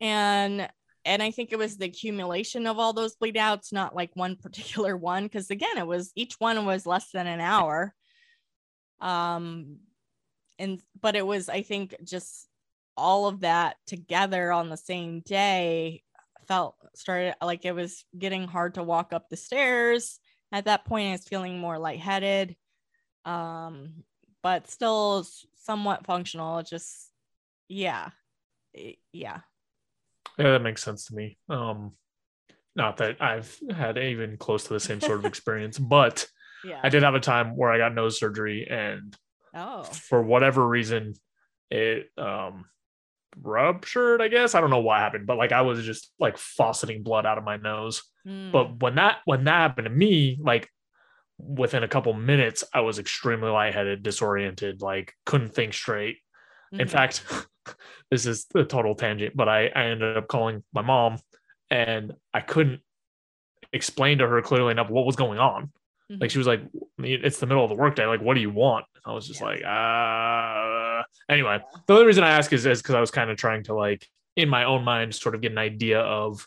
And 0.00 0.68
and 1.04 1.22
I 1.22 1.30
think 1.30 1.52
it 1.52 1.58
was 1.58 1.76
the 1.76 1.86
accumulation 1.86 2.66
of 2.66 2.78
all 2.78 2.92
those 2.92 3.16
bleed 3.16 3.36
outs, 3.36 3.72
not 3.72 3.94
like 3.94 4.10
one 4.14 4.36
particular 4.42 4.96
one. 4.96 5.28
Cause 5.28 5.50
again, 5.50 5.78
it 5.78 5.86
was 5.86 6.12
each 6.14 6.34
one 6.38 6.66
was 6.66 6.86
less 6.86 7.10
than 7.12 7.26
an 7.26 7.40
hour. 7.40 7.94
Um 9.00 9.78
and 10.58 10.82
but 11.00 11.14
it 11.14 11.26
was, 11.26 11.48
I 11.48 11.62
think, 11.62 11.94
just 12.02 12.48
all 12.96 13.26
of 13.28 13.40
that 13.40 13.76
together 13.86 14.50
on 14.50 14.70
the 14.70 14.76
same 14.76 15.20
day 15.20 16.02
felt 16.48 16.74
started 16.96 17.34
like 17.42 17.64
it 17.64 17.74
was 17.74 18.04
getting 18.18 18.48
hard 18.48 18.74
to 18.74 18.82
walk 18.82 19.12
up 19.12 19.28
the 19.28 19.36
stairs 19.36 20.18
at 20.52 20.64
that 20.64 20.84
point, 20.84 21.08
I 21.08 21.12
was 21.12 21.24
feeling 21.24 21.58
more 21.58 21.78
lightheaded, 21.78 22.56
um, 23.24 24.04
but 24.42 24.68
still 24.68 25.26
somewhat 25.56 26.06
functional. 26.06 26.62
Just, 26.62 27.10
yeah, 27.68 28.10
yeah. 28.72 29.40
Yeah, 30.38 30.52
that 30.52 30.62
makes 30.62 30.82
sense 30.82 31.06
to 31.06 31.14
me. 31.14 31.36
Um, 31.48 31.92
not 32.74 32.98
that 32.98 33.20
I've 33.20 33.58
had 33.70 33.98
even 33.98 34.36
close 34.36 34.64
to 34.64 34.72
the 34.72 34.80
same 34.80 35.00
sort 35.00 35.18
of 35.18 35.24
experience, 35.26 35.78
but 35.78 36.26
yeah. 36.64 36.80
I 36.82 36.88
did 36.88 37.02
have 37.02 37.14
a 37.14 37.20
time 37.20 37.56
where 37.56 37.70
I 37.70 37.78
got 37.78 37.94
nose 37.94 38.18
surgery, 38.18 38.66
and 38.70 39.16
oh, 39.54 39.82
for 39.82 40.22
whatever 40.22 40.66
reason, 40.66 41.14
it 41.70 42.10
um 42.16 42.64
ruptured, 43.40 44.20
I 44.20 44.28
guess. 44.28 44.54
I 44.54 44.60
don't 44.60 44.70
know 44.70 44.80
what 44.80 44.98
happened, 44.98 45.26
but 45.26 45.36
like 45.36 45.52
I 45.52 45.62
was 45.62 45.84
just 45.84 46.12
like 46.18 46.36
fauceting 46.36 47.02
blood 47.02 47.26
out 47.26 47.38
of 47.38 47.44
my 47.44 47.56
nose. 47.56 48.02
Mm. 48.26 48.52
But 48.52 48.80
when 48.80 48.96
that 48.96 49.18
when 49.24 49.44
that 49.44 49.58
happened 49.60 49.86
to 49.86 49.90
me, 49.90 50.38
like 50.40 50.68
within 51.38 51.82
a 51.82 51.88
couple 51.88 52.12
minutes, 52.12 52.64
I 52.72 52.80
was 52.80 52.98
extremely 52.98 53.50
lightheaded, 53.50 54.02
disoriented, 54.02 54.82
like 54.82 55.14
couldn't 55.24 55.54
think 55.54 55.74
straight. 55.74 56.16
Mm-hmm. 56.72 56.80
In 56.82 56.88
fact, 56.88 57.24
this 58.10 58.26
is 58.26 58.46
a 58.54 58.64
total 58.64 58.94
tangent, 58.94 59.36
but 59.36 59.48
I, 59.48 59.66
I 59.68 59.84
ended 59.84 60.16
up 60.16 60.28
calling 60.28 60.62
my 60.72 60.82
mom 60.82 61.18
and 61.70 62.14
I 62.34 62.40
couldn't 62.40 62.80
explain 63.72 64.18
to 64.18 64.26
her 64.26 64.42
clearly 64.42 64.72
enough 64.72 64.90
what 64.90 65.06
was 65.06 65.16
going 65.16 65.38
on. 65.38 65.70
Mm-hmm. 66.10 66.20
Like 66.20 66.30
she 66.30 66.38
was 66.38 66.46
like, 66.46 66.62
it's 66.98 67.38
the 67.38 67.46
middle 67.46 67.62
of 67.62 67.70
the 67.70 67.76
workday. 67.76 68.06
Like, 68.06 68.22
what 68.22 68.34
do 68.34 68.40
you 68.40 68.50
want? 68.50 68.86
I 69.04 69.12
was 69.12 69.28
just 69.28 69.40
like, 69.40 69.62
uh 69.64 70.77
anyway. 71.28 71.60
The 71.86 71.94
only 71.94 72.06
reason 72.06 72.24
I 72.24 72.30
ask 72.30 72.52
is 72.52 72.64
because 72.64 72.94
I 72.94 73.00
was 73.00 73.10
kind 73.10 73.30
of 73.30 73.36
trying 73.36 73.64
to 73.64 73.74
like 73.74 74.06
in 74.36 74.48
my 74.48 74.64
own 74.64 74.84
mind 74.84 75.14
sort 75.14 75.34
of 75.34 75.40
get 75.40 75.52
an 75.52 75.58
idea 75.58 76.00
of 76.00 76.46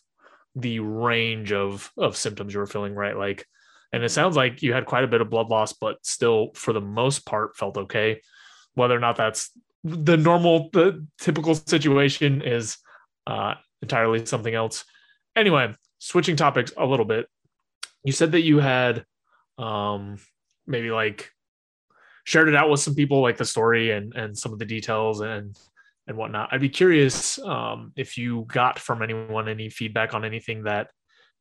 the 0.55 0.79
range 0.79 1.51
of 1.51 1.91
of 1.97 2.17
symptoms 2.17 2.53
you 2.53 2.59
were 2.59 2.67
feeling, 2.67 2.95
right? 2.95 3.17
Like, 3.17 3.45
and 3.93 4.03
it 4.03 4.09
sounds 4.09 4.35
like 4.35 4.61
you 4.61 4.73
had 4.73 4.85
quite 4.85 5.03
a 5.03 5.07
bit 5.07 5.21
of 5.21 5.29
blood 5.29 5.49
loss, 5.49 5.73
but 5.73 6.05
still 6.05 6.51
for 6.55 6.73
the 6.73 6.81
most 6.81 7.25
part 7.25 7.57
felt 7.57 7.77
okay. 7.77 8.21
Whether 8.73 8.95
or 8.95 8.99
not 8.99 9.17
that's 9.17 9.51
the 9.83 10.17
normal, 10.17 10.69
the 10.73 11.05
typical 11.19 11.55
situation 11.55 12.41
is 12.41 12.77
uh 13.27 13.55
entirely 13.81 14.25
something 14.25 14.53
else. 14.53 14.85
Anyway, 15.35 15.73
switching 15.99 16.35
topics 16.35 16.71
a 16.77 16.85
little 16.85 17.05
bit. 17.05 17.27
You 18.03 18.13
said 18.13 18.33
that 18.33 18.41
you 18.41 18.59
had 18.59 19.05
um 19.57 20.17
maybe 20.65 20.91
like 20.91 21.31
shared 22.23 22.47
it 22.47 22.55
out 22.55 22.69
with 22.69 22.79
some 22.79 22.95
people 22.95 23.21
like 23.21 23.37
the 23.37 23.45
story 23.45 23.91
and 23.91 24.13
and 24.15 24.37
some 24.37 24.53
of 24.53 24.59
the 24.59 24.65
details 24.65 25.21
and 25.21 25.57
and 26.07 26.17
whatnot. 26.17 26.49
I'd 26.51 26.61
be 26.61 26.69
curious 26.69 27.39
um 27.39 27.91
if 27.95 28.17
you 28.17 28.45
got 28.47 28.79
from 28.79 29.01
anyone 29.01 29.47
any 29.47 29.69
feedback 29.69 30.13
on 30.13 30.25
anything 30.25 30.63
that 30.63 30.89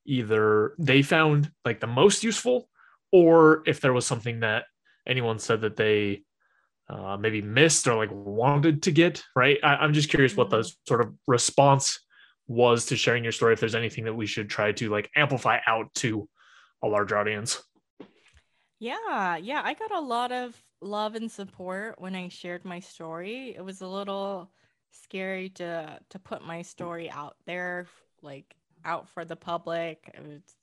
either 0.06 0.74
they 0.78 1.02
found 1.02 1.50
like 1.64 1.80
the 1.80 1.86
most 1.86 2.24
useful 2.24 2.68
or 3.12 3.62
if 3.66 3.80
there 3.80 3.92
was 3.92 4.06
something 4.06 4.40
that 4.40 4.64
anyone 5.06 5.38
said 5.38 5.60
that 5.62 5.76
they 5.76 6.22
uh, 6.88 7.16
maybe 7.16 7.40
missed 7.40 7.86
or 7.86 7.96
like 7.96 8.10
wanted 8.10 8.82
to 8.82 8.90
get 8.90 9.22
right? 9.36 9.58
I, 9.62 9.84
am 9.84 9.92
just 9.92 10.10
curious 10.10 10.36
what 10.36 10.50
the 10.50 10.58
mm-hmm. 10.58 10.88
sort 10.88 11.00
of 11.00 11.14
response 11.26 12.00
was 12.48 12.86
to 12.86 12.96
sharing 12.96 13.22
your 13.22 13.32
story 13.32 13.52
if 13.52 13.60
there's 13.60 13.76
anything 13.76 14.04
that 14.04 14.14
we 14.14 14.26
should 14.26 14.50
try 14.50 14.72
to 14.72 14.90
like 14.90 15.08
amplify 15.14 15.58
out 15.66 15.94
to 15.94 16.28
a 16.82 16.88
larger 16.88 17.16
audience. 17.16 17.62
Yeah, 18.80 19.36
yeah, 19.36 19.62
I 19.64 19.74
got 19.74 19.92
a 19.92 20.00
lot 20.00 20.32
of 20.32 20.60
love 20.80 21.14
and 21.14 21.30
support 21.30 22.00
when 22.00 22.14
I 22.14 22.28
shared 22.28 22.64
my 22.64 22.80
story. 22.80 23.54
It 23.56 23.64
was 23.64 23.80
a 23.80 23.86
little 23.88 24.50
scary 24.92 25.50
to 25.50 25.98
to 26.08 26.18
put 26.18 26.44
my 26.44 26.62
story 26.62 27.10
out 27.10 27.36
there 27.46 27.86
like 28.22 28.54
out 28.84 29.08
for 29.08 29.24
the 29.24 29.36
public. 29.36 30.14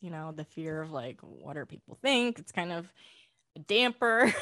You 0.01 0.09
know, 0.09 0.31
the 0.31 0.45
fear 0.45 0.81
of 0.81 0.91
like 0.91 1.19
what 1.21 1.57
are 1.57 1.65
people 1.65 1.97
think? 2.01 2.39
It's 2.39 2.51
kind 2.51 2.71
of 2.71 2.91
a 3.57 3.59
damper 3.59 4.33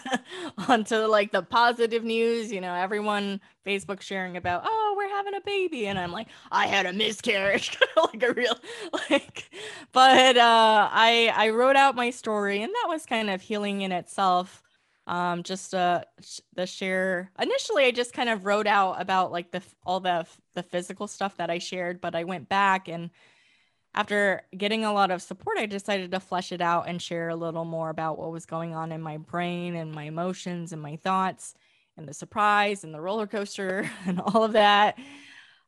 onto 0.68 0.96
like 0.96 1.30
the 1.30 1.42
positive 1.42 2.04
news 2.04 2.50
you 2.50 2.60
know 2.60 2.74
everyone 2.74 3.38
facebook 3.66 4.00
sharing 4.00 4.36
about 4.36 4.62
oh 4.64 4.94
we're 4.96 5.08
having 5.10 5.34
a 5.34 5.40
baby 5.42 5.86
and 5.86 5.98
i'm 5.98 6.10
like 6.10 6.28
i 6.50 6.66
had 6.66 6.86
a 6.86 6.92
miscarriage 6.92 7.78
like 7.96 8.22
a 8.22 8.32
real 8.32 8.54
like 9.10 9.50
but 9.92 10.38
uh 10.38 10.88
i 10.90 11.30
i 11.36 11.50
wrote 11.50 11.76
out 11.76 11.94
my 11.94 12.08
story 12.08 12.62
and 12.62 12.72
that 12.72 12.86
was 12.88 13.04
kind 13.04 13.28
of 13.28 13.42
healing 13.42 13.82
in 13.82 13.92
itself 13.92 14.62
um 15.06 15.42
just 15.42 15.74
uh 15.74 16.02
the 16.54 16.66
share 16.66 17.30
initially 17.40 17.84
i 17.84 17.90
just 17.90 18.12
kind 18.12 18.28
of 18.28 18.44
wrote 18.44 18.66
out 18.66 19.00
about 19.00 19.32
like 19.32 19.50
the 19.50 19.62
all 19.84 20.00
the 20.00 20.26
the 20.54 20.62
physical 20.62 21.06
stuff 21.06 21.36
that 21.36 21.50
i 21.50 21.58
shared 21.58 22.00
but 22.00 22.14
i 22.14 22.24
went 22.24 22.48
back 22.48 22.88
and 22.88 23.10
after 23.94 24.42
getting 24.56 24.84
a 24.84 24.92
lot 24.92 25.10
of 25.10 25.20
support, 25.20 25.58
I 25.58 25.66
decided 25.66 26.12
to 26.12 26.20
flesh 26.20 26.50
it 26.50 26.60
out 26.60 26.88
and 26.88 27.00
share 27.00 27.28
a 27.28 27.36
little 27.36 27.64
more 27.64 27.90
about 27.90 28.18
what 28.18 28.32
was 28.32 28.46
going 28.46 28.74
on 28.74 28.90
in 28.90 29.02
my 29.02 29.18
brain 29.18 29.76
and 29.76 29.92
my 29.92 30.04
emotions 30.04 30.72
and 30.72 30.80
my 30.80 30.96
thoughts 30.96 31.54
and 31.96 32.08
the 32.08 32.14
surprise 32.14 32.84
and 32.84 32.94
the 32.94 33.00
roller 33.00 33.26
coaster 33.26 33.90
and 34.06 34.20
all 34.20 34.44
of 34.44 34.52
that. 34.52 34.98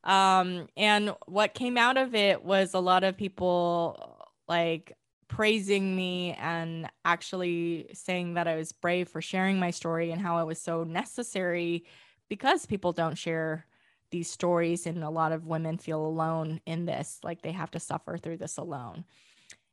Um, 0.05 0.69
and 0.77 1.15
what 1.27 1.55
came 1.55 1.77
out 1.77 1.97
of 1.97 2.15
it 2.15 2.43
was 2.43 2.75
a 2.75 2.81
lot 2.81 3.05
of 3.05 3.17
people 3.17 4.31
like 4.49 4.93
praising 5.29 5.95
me 5.97 6.33
and 6.39 6.89
actually 7.05 7.89
saying 7.93 8.35
that 8.35 8.49
I 8.49 8.57
was 8.57 8.73
brave 8.73 9.09
for 9.09 9.21
sharing 9.21 9.59
my 9.59 9.71
story 9.71 10.11
and 10.11 10.21
how 10.21 10.39
it 10.39 10.47
was 10.47 10.61
so 10.61 10.85
necessary 10.85 11.85
because 12.29 12.67
people 12.67 12.93
don't 12.93 13.19
share 13.19 13.67
these 14.11 14.31
stories 14.31 14.87
and 14.87 15.03
a 15.03 15.11
lot 15.11 15.33
of 15.33 15.47
women 15.47 15.77
feel 15.77 16.05
alone 16.05 16.61
in 16.67 16.87
this 16.87 17.19
like 17.25 17.43
they 17.43 17.53
have 17.53 17.71
to 17.73 17.81
suffer 17.81 18.17
through 18.17 18.37
this 18.37 18.59
alone. 18.59 19.05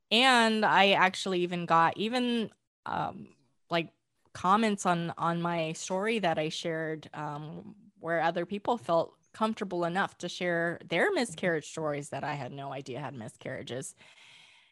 And 0.10 0.66
i 0.66 0.92
actually 0.92 1.42
even 1.42 1.66
got 1.66 1.96
even 1.98 2.50
um, 2.86 3.28
like 3.70 3.90
comments 4.34 4.86
on 4.86 5.14
on 5.18 5.42
my 5.42 5.74
story 5.74 6.20
that 6.20 6.40
i 6.40 6.50
shared 6.50 7.10
um, 7.14 7.76
where 8.00 8.22
other 8.22 8.46
people 8.46 8.78
felt 8.78 9.14
comfortable 9.34 9.86
enough 9.86 10.18
to 10.18 10.28
share 10.28 10.80
their 10.90 11.12
miscarriage 11.12 11.70
stories 11.70 12.10
that 12.10 12.24
i 12.24 12.34
had 12.34 12.52
no 12.52 12.74
idea 12.74 13.00
had 13.00 13.14
miscarriages 13.14 13.96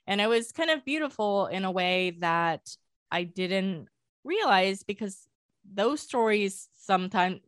and 0.09 0.19
it 0.19 0.27
was 0.27 0.51
kind 0.51 0.69
of 0.69 0.83
beautiful 0.83 1.47
in 1.47 1.63
a 1.63 1.71
way 1.71 2.17
that 2.19 2.75
i 3.11 3.23
didn't 3.23 3.87
realize 4.23 4.83
because 4.83 5.27
those 5.73 6.01
stories 6.01 6.67
sometimes 6.75 7.39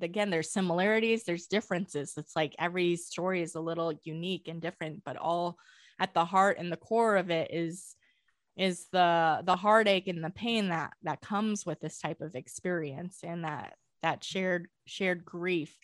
again 0.00 0.30
there's 0.30 0.50
similarities 0.50 1.24
there's 1.24 1.46
differences. 1.46 2.14
It's 2.16 2.36
like 2.36 2.54
every 2.58 2.96
story 2.96 3.42
is 3.42 3.54
a 3.54 3.60
little 3.60 3.92
unique 4.04 4.48
and 4.48 4.60
different 4.60 5.02
but 5.04 5.16
all 5.16 5.58
at 5.98 6.14
the 6.14 6.24
heart 6.24 6.58
and 6.58 6.70
the 6.70 6.76
core 6.76 7.16
of 7.16 7.30
it 7.30 7.50
is 7.52 7.94
is 8.56 8.86
the 8.92 9.42
the 9.44 9.56
heartache 9.56 10.08
and 10.08 10.22
the 10.22 10.30
pain 10.30 10.68
that 10.68 10.92
that 11.02 11.20
comes 11.20 11.64
with 11.64 11.80
this 11.80 11.98
type 11.98 12.20
of 12.20 12.34
experience 12.34 13.18
and 13.22 13.44
that 13.44 13.74
that 14.02 14.24
shared 14.24 14.68
shared 14.86 15.24
grief 15.24 15.76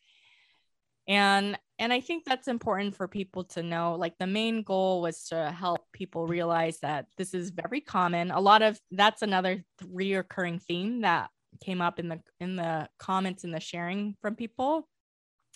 and 1.07 1.59
and 1.79 1.93
i 1.93 2.01
think 2.01 2.25
that's 2.25 2.49
important 2.49 2.95
for 2.95 3.07
people 3.09 3.45
to 3.45 3.63
know 3.63 3.95
like 3.95 4.17
the 4.19 4.27
main 4.27 4.63
goal 4.63 5.03
was 5.03 5.25
to 5.25 5.51
help 5.51 5.81
people 5.93 6.27
realize 6.27 6.79
that 6.81 7.07
this 7.17 7.35
is 7.35 7.51
very 7.51 7.81
common. 7.81 8.31
A 8.31 8.41
lot 8.41 8.63
of 8.63 8.79
that's 8.91 9.23
another 9.23 9.65
reoccurring 9.83 10.63
theme 10.63 11.03
that 11.03 11.31
came 11.63 11.81
up 11.81 11.99
in 11.99 12.09
the 12.09 12.21
in 12.41 12.57
the 12.57 12.89
comments 12.99 13.45
and 13.45 13.55
the 13.55 13.61
sharing 13.61 14.17
from 14.21 14.35
people 14.35 14.89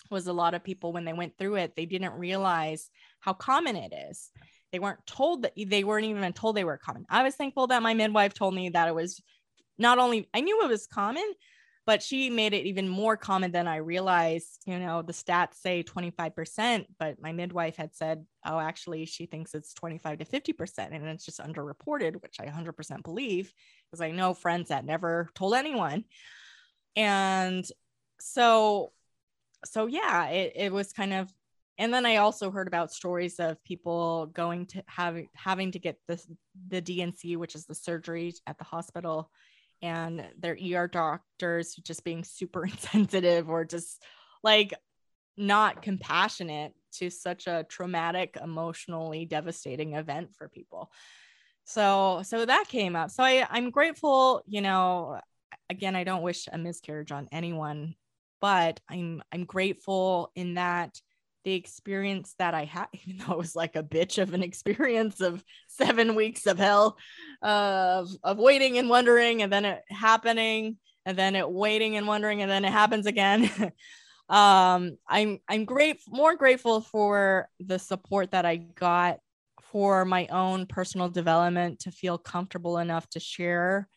was 0.09 0.27
a 0.27 0.33
lot 0.33 0.53
of 0.53 0.63
people 0.63 0.93
when 0.93 1.05
they 1.05 1.13
went 1.13 1.37
through 1.37 1.55
it 1.55 1.75
they 1.75 1.85
didn't 1.85 2.13
realize 2.13 2.89
how 3.19 3.33
common 3.33 3.75
it 3.75 3.93
is. 4.09 4.31
They 4.71 4.79
weren't 4.79 5.05
told 5.07 5.43
that 5.43 5.53
they 5.55 5.83
weren't 5.83 6.05
even 6.05 6.31
told 6.33 6.55
they 6.55 6.63
were 6.63 6.77
common. 6.77 7.05
I 7.09 7.23
was 7.23 7.35
thankful 7.35 7.67
that 7.67 7.81
my 7.81 7.95
midwife 7.95 8.33
told 8.33 8.53
me 8.53 8.69
that 8.69 8.87
it 8.87 8.95
was 8.95 9.21
not 9.77 9.97
only 9.97 10.27
i 10.33 10.41
knew 10.41 10.61
it 10.63 10.69
was 10.69 10.87
common 10.87 11.25
but 11.89 12.03
she 12.03 12.29
made 12.29 12.53
it 12.53 12.67
even 12.67 12.87
more 12.87 13.17
common 13.17 13.51
than 13.51 13.67
I 13.67 13.77
realized. 13.77 14.61
You 14.67 14.77
know, 14.77 15.01
the 15.01 15.11
stats 15.11 15.55
say 15.55 15.81
25%, 15.81 16.85
but 16.99 17.19
my 17.19 17.31
midwife 17.31 17.77
had 17.77 17.95
said, 17.95 18.27
oh, 18.45 18.59
actually, 18.59 19.05
she 19.05 19.25
thinks 19.25 19.55
it's 19.55 19.73
25 19.73 20.19
to 20.19 20.25
50%. 20.25 20.93
And 20.93 21.07
it's 21.07 21.25
just 21.25 21.39
underreported, 21.39 22.21
which 22.21 22.35
I 22.39 22.45
100% 22.45 23.01
believe 23.01 23.51
because 23.89 24.01
I 24.01 24.11
know 24.11 24.35
friends 24.35 24.69
that 24.69 24.85
never 24.85 25.31
told 25.33 25.55
anyone. 25.55 26.03
And 26.95 27.65
so, 28.19 28.91
so 29.65 29.87
yeah, 29.87 30.27
it, 30.27 30.53
it 30.55 30.71
was 30.71 30.93
kind 30.93 31.11
of 31.11 31.33
and 31.79 31.93
then 31.93 32.05
I 32.05 32.17
also 32.17 32.51
heard 32.51 32.67
about 32.67 32.91
stories 32.91 33.39
of 33.39 33.63
people 33.63 34.25
going 34.33 34.65
to 34.65 34.83
have 34.87 35.17
having 35.33 35.71
to 35.71 35.79
get 35.79 35.97
this 36.09 36.27
the 36.67 36.81
D&C, 36.81 37.37
which 37.37 37.55
is 37.55 37.65
the 37.65 37.73
surgery 37.73 38.33
at 38.45 38.57
the 38.57 38.65
hospital, 38.65 39.31
and 39.81 40.27
their 40.37 40.55
ER 40.55 40.87
doctors 40.87 41.75
just 41.75 42.03
being 42.03 42.23
super 42.23 42.65
insensitive 42.65 43.49
or 43.49 43.65
just 43.65 44.01
like 44.43 44.73
not 45.37 45.81
compassionate 45.81 46.73
to 46.91 47.09
such 47.09 47.47
a 47.47 47.65
traumatic, 47.69 48.37
emotionally 48.41 49.25
devastating 49.25 49.93
event 49.93 50.35
for 50.35 50.49
people. 50.49 50.91
So, 51.63 52.21
so 52.23 52.45
that 52.45 52.65
came 52.67 52.95
up. 52.95 53.11
So 53.11 53.23
I, 53.23 53.45
I'm 53.49 53.69
grateful, 53.69 54.41
you 54.47 54.61
know, 54.61 55.19
again, 55.69 55.95
I 55.95 56.03
don't 56.03 56.23
wish 56.23 56.47
a 56.51 56.57
miscarriage 56.57 57.11
on 57.11 57.29
anyone, 57.31 57.95
but 58.41 58.79
I'm, 58.89 59.21
I'm 59.31 59.45
grateful 59.45 60.31
in 60.35 60.55
that 60.55 60.99
the 61.43 61.53
experience 61.53 62.35
that 62.39 62.53
I 62.53 62.65
had, 62.65 62.87
even 63.05 63.25
though 63.25 63.33
it 63.33 63.39
was 63.39 63.55
like 63.55 63.75
a 63.75 63.83
bitch 63.83 64.21
of 64.21 64.33
an 64.33 64.43
experience 64.43 65.21
of 65.21 65.43
seven 65.67 66.15
weeks 66.15 66.45
of 66.45 66.57
hell, 66.57 66.97
of 67.41 68.09
of 68.23 68.37
waiting 68.37 68.77
and 68.77 68.89
wondering, 68.89 69.41
and 69.41 69.51
then 69.51 69.65
it 69.65 69.81
happening, 69.89 70.77
and 71.05 71.17
then 71.17 71.35
it 71.35 71.49
waiting 71.49 71.95
and 71.95 72.07
wondering, 72.07 72.41
and 72.41 72.51
then 72.51 72.65
it 72.65 72.71
happens 72.71 73.05
again. 73.05 73.49
um, 74.29 74.97
I'm 75.07 75.39
I'm 75.47 75.65
great, 75.65 76.01
more 76.07 76.35
grateful 76.35 76.81
for 76.81 77.49
the 77.59 77.79
support 77.79 78.31
that 78.31 78.45
I 78.45 78.57
got 78.57 79.19
for 79.71 80.03
my 80.03 80.27
own 80.27 80.65
personal 80.65 81.09
development 81.09 81.79
to 81.81 81.91
feel 81.91 82.17
comfortable 82.17 82.79
enough 82.79 83.07
to 83.09 83.19
share 83.19 83.87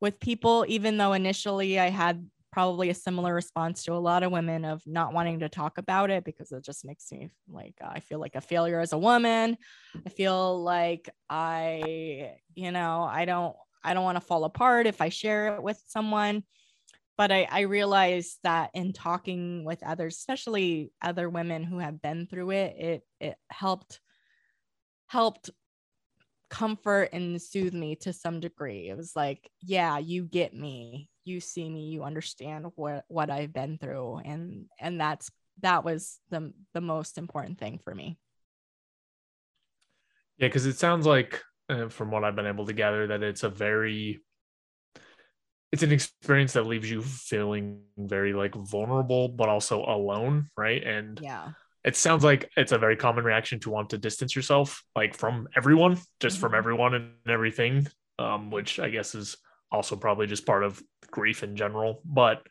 with 0.00 0.20
people, 0.20 0.64
even 0.68 0.98
though 0.98 1.12
initially 1.12 1.78
I 1.78 1.90
had 1.90 2.28
probably 2.56 2.88
a 2.88 2.94
similar 2.94 3.34
response 3.34 3.84
to 3.84 3.92
a 3.92 4.00
lot 4.00 4.22
of 4.22 4.32
women 4.32 4.64
of 4.64 4.80
not 4.86 5.12
wanting 5.12 5.40
to 5.40 5.46
talk 5.46 5.76
about 5.76 6.10
it 6.10 6.24
because 6.24 6.50
it 6.52 6.64
just 6.64 6.86
makes 6.86 7.12
me 7.12 7.28
like 7.50 7.74
uh, 7.84 7.90
I 7.92 8.00
feel 8.00 8.18
like 8.18 8.34
a 8.34 8.40
failure 8.40 8.80
as 8.80 8.94
a 8.94 8.98
woman. 8.98 9.58
I 10.06 10.08
feel 10.08 10.62
like 10.62 11.10
I, 11.28 12.32
you 12.54 12.72
know, 12.72 13.02
I 13.02 13.26
don't 13.26 13.54
I 13.84 13.92
don't 13.92 14.04
want 14.04 14.16
to 14.16 14.26
fall 14.26 14.44
apart 14.44 14.86
if 14.86 15.02
I 15.02 15.10
share 15.10 15.54
it 15.54 15.62
with 15.62 15.78
someone. 15.86 16.44
But 17.18 17.30
I, 17.30 17.46
I 17.50 17.60
realized 17.60 18.38
that 18.42 18.70
in 18.72 18.94
talking 18.94 19.66
with 19.66 19.82
others, 19.82 20.16
especially 20.16 20.92
other 21.02 21.28
women 21.28 21.62
who 21.62 21.78
have 21.78 22.00
been 22.00 22.26
through 22.26 22.52
it, 22.52 22.76
it 22.78 23.02
it 23.20 23.36
helped 23.50 24.00
helped 25.08 25.50
comfort 26.48 27.10
and 27.12 27.42
soothe 27.42 27.74
me 27.74 27.96
to 27.96 28.14
some 28.14 28.40
degree. 28.40 28.88
It 28.88 28.96
was 28.96 29.12
like, 29.14 29.50
yeah, 29.60 29.98
you 29.98 30.24
get 30.24 30.54
me 30.54 31.10
you 31.26 31.40
see 31.40 31.68
me 31.68 31.88
you 31.88 32.04
understand 32.04 32.66
what 32.76 33.04
what 33.08 33.30
i've 33.30 33.52
been 33.52 33.78
through 33.78 34.18
and 34.24 34.66
and 34.80 35.00
that's 35.00 35.30
that 35.62 35.84
was 35.84 36.18
the 36.30 36.52
the 36.74 36.80
most 36.80 37.18
important 37.18 37.58
thing 37.58 37.80
for 37.82 37.94
me. 37.94 38.18
Yeah 40.38 40.48
because 40.48 40.66
it 40.66 40.78
sounds 40.78 41.06
like 41.06 41.40
uh, 41.70 41.88
from 41.88 42.10
what 42.10 42.22
i've 42.22 42.36
been 42.36 42.46
able 42.46 42.66
to 42.66 42.74
gather 42.74 43.06
that 43.06 43.22
it's 43.22 43.42
a 43.42 43.48
very 43.48 44.20
it's 45.72 45.82
an 45.82 45.92
experience 45.92 46.52
that 46.52 46.66
leaves 46.66 46.90
you 46.90 47.02
feeling 47.02 47.80
very 47.96 48.32
like 48.32 48.54
vulnerable 48.54 49.28
but 49.28 49.48
also 49.48 49.82
alone 49.84 50.48
right? 50.56 50.82
And 50.82 51.18
yeah. 51.22 51.50
it 51.84 51.96
sounds 51.96 52.22
like 52.22 52.50
it's 52.56 52.72
a 52.72 52.78
very 52.78 52.96
common 52.96 53.24
reaction 53.24 53.60
to 53.60 53.70
want 53.70 53.90
to 53.90 53.98
distance 53.98 54.36
yourself 54.36 54.82
like 54.94 55.14
from 55.14 55.48
everyone 55.56 55.98
just 56.20 56.36
mm-hmm. 56.36 56.46
from 56.46 56.54
everyone 56.54 56.94
and 56.94 57.12
everything 57.26 57.88
um, 58.18 58.50
which 58.50 58.78
i 58.78 58.88
guess 58.88 59.14
is 59.14 59.36
also 59.70 59.96
probably 59.96 60.26
just 60.26 60.46
part 60.46 60.64
of 60.64 60.82
grief 61.10 61.42
in 61.42 61.56
general. 61.56 62.00
But 62.04 62.42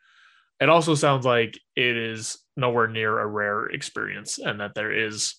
it 0.59 0.69
also 0.69 0.95
sounds 0.95 1.25
like 1.25 1.59
it 1.75 1.97
is 1.97 2.37
nowhere 2.55 2.87
near 2.87 3.19
a 3.19 3.27
rare 3.27 3.65
experience 3.65 4.39
and 4.39 4.59
that 4.59 4.73
there 4.75 4.91
is 4.91 5.35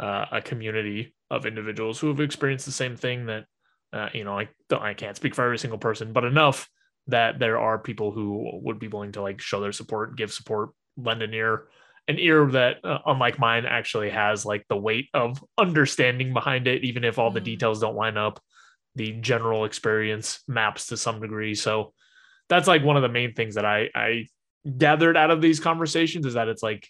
uh, 0.00 0.26
a 0.32 0.40
community 0.40 1.14
of 1.30 1.46
individuals 1.46 1.98
who 1.98 2.08
have 2.08 2.20
experienced 2.20 2.66
the 2.66 2.72
same 2.72 2.96
thing 2.96 3.26
that, 3.26 3.44
uh, 3.92 4.08
you 4.12 4.24
know, 4.24 4.38
I, 4.38 4.48
I 4.72 4.94
can't 4.94 5.16
speak 5.16 5.34
for 5.34 5.44
every 5.44 5.58
single 5.58 5.78
person, 5.78 6.12
but 6.12 6.24
enough 6.24 6.68
that 7.08 7.38
there 7.38 7.58
are 7.58 7.78
people 7.78 8.10
who 8.10 8.60
would 8.62 8.78
be 8.78 8.88
willing 8.88 9.12
to 9.12 9.22
like 9.22 9.40
show 9.40 9.60
their 9.60 9.72
support, 9.72 10.16
give 10.16 10.32
support, 10.32 10.70
lend 10.96 11.22
an 11.22 11.32
ear, 11.32 11.68
an 12.08 12.18
ear 12.18 12.46
that, 12.46 12.84
uh, 12.84 12.98
unlike 13.06 13.38
mine, 13.38 13.64
actually 13.64 14.10
has 14.10 14.44
like 14.44 14.64
the 14.68 14.76
weight 14.76 15.08
of 15.14 15.42
understanding 15.58 16.32
behind 16.32 16.66
it, 16.66 16.84
even 16.84 17.04
if 17.04 17.18
all 17.18 17.30
mm. 17.30 17.34
the 17.34 17.40
details 17.40 17.80
don't 17.80 17.96
line 17.96 18.16
up 18.16 18.40
the 18.96 19.12
general 19.12 19.66
experience 19.66 20.40
maps 20.48 20.86
to 20.86 20.96
some 20.96 21.20
degree. 21.20 21.54
So 21.54 21.92
that's 22.48 22.66
like 22.66 22.82
one 22.82 22.96
of 22.96 23.02
the 23.02 23.08
main 23.08 23.34
things 23.34 23.54
that 23.54 23.64
I 23.64 23.90
I 23.94 24.26
gathered 24.76 25.16
out 25.16 25.30
of 25.30 25.40
these 25.40 25.60
conversations 25.60 26.26
is 26.26 26.34
that 26.34 26.48
it's 26.48 26.62
like 26.62 26.88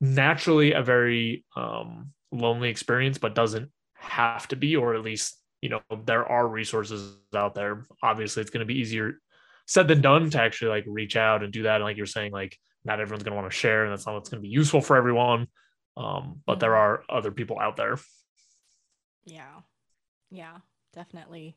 naturally 0.00 0.72
a 0.72 0.82
very 0.82 1.44
um, 1.56 2.12
lonely 2.30 2.68
experience, 2.68 3.18
but 3.18 3.34
doesn't 3.34 3.70
have 3.94 4.46
to 4.48 4.56
be, 4.56 4.76
or 4.76 4.94
at 4.94 5.02
least 5.02 5.40
you 5.62 5.70
know 5.70 5.80
there 6.04 6.26
are 6.26 6.46
resources 6.46 7.16
out 7.34 7.54
there. 7.54 7.86
Obviously, 8.02 8.42
it's 8.42 8.50
going 8.50 8.66
to 8.66 8.72
be 8.72 8.78
easier 8.78 9.14
said 9.66 9.88
than 9.88 10.00
done 10.00 10.30
to 10.30 10.40
actually 10.40 10.70
like 10.70 10.84
reach 10.86 11.16
out 11.16 11.42
and 11.42 11.52
do 11.52 11.64
that. 11.64 11.76
And 11.76 11.84
like 11.84 11.96
you're 11.96 12.06
saying, 12.06 12.32
like 12.32 12.56
not 12.84 13.00
everyone's 13.00 13.22
going 13.22 13.32
to 13.32 13.40
want 13.40 13.50
to 13.50 13.58
share, 13.58 13.84
and 13.84 13.92
that's 13.92 14.06
not 14.06 14.14
what's 14.14 14.28
going 14.28 14.42
to 14.42 14.46
be 14.46 14.52
useful 14.52 14.82
for 14.82 14.96
everyone. 14.96 15.46
Um, 15.96 16.42
but 16.46 16.60
there 16.60 16.76
are 16.76 17.02
other 17.08 17.32
people 17.32 17.58
out 17.58 17.76
there. 17.76 17.98
Yeah, 19.24 19.60
yeah 20.30 20.58
definitely. 20.94 21.56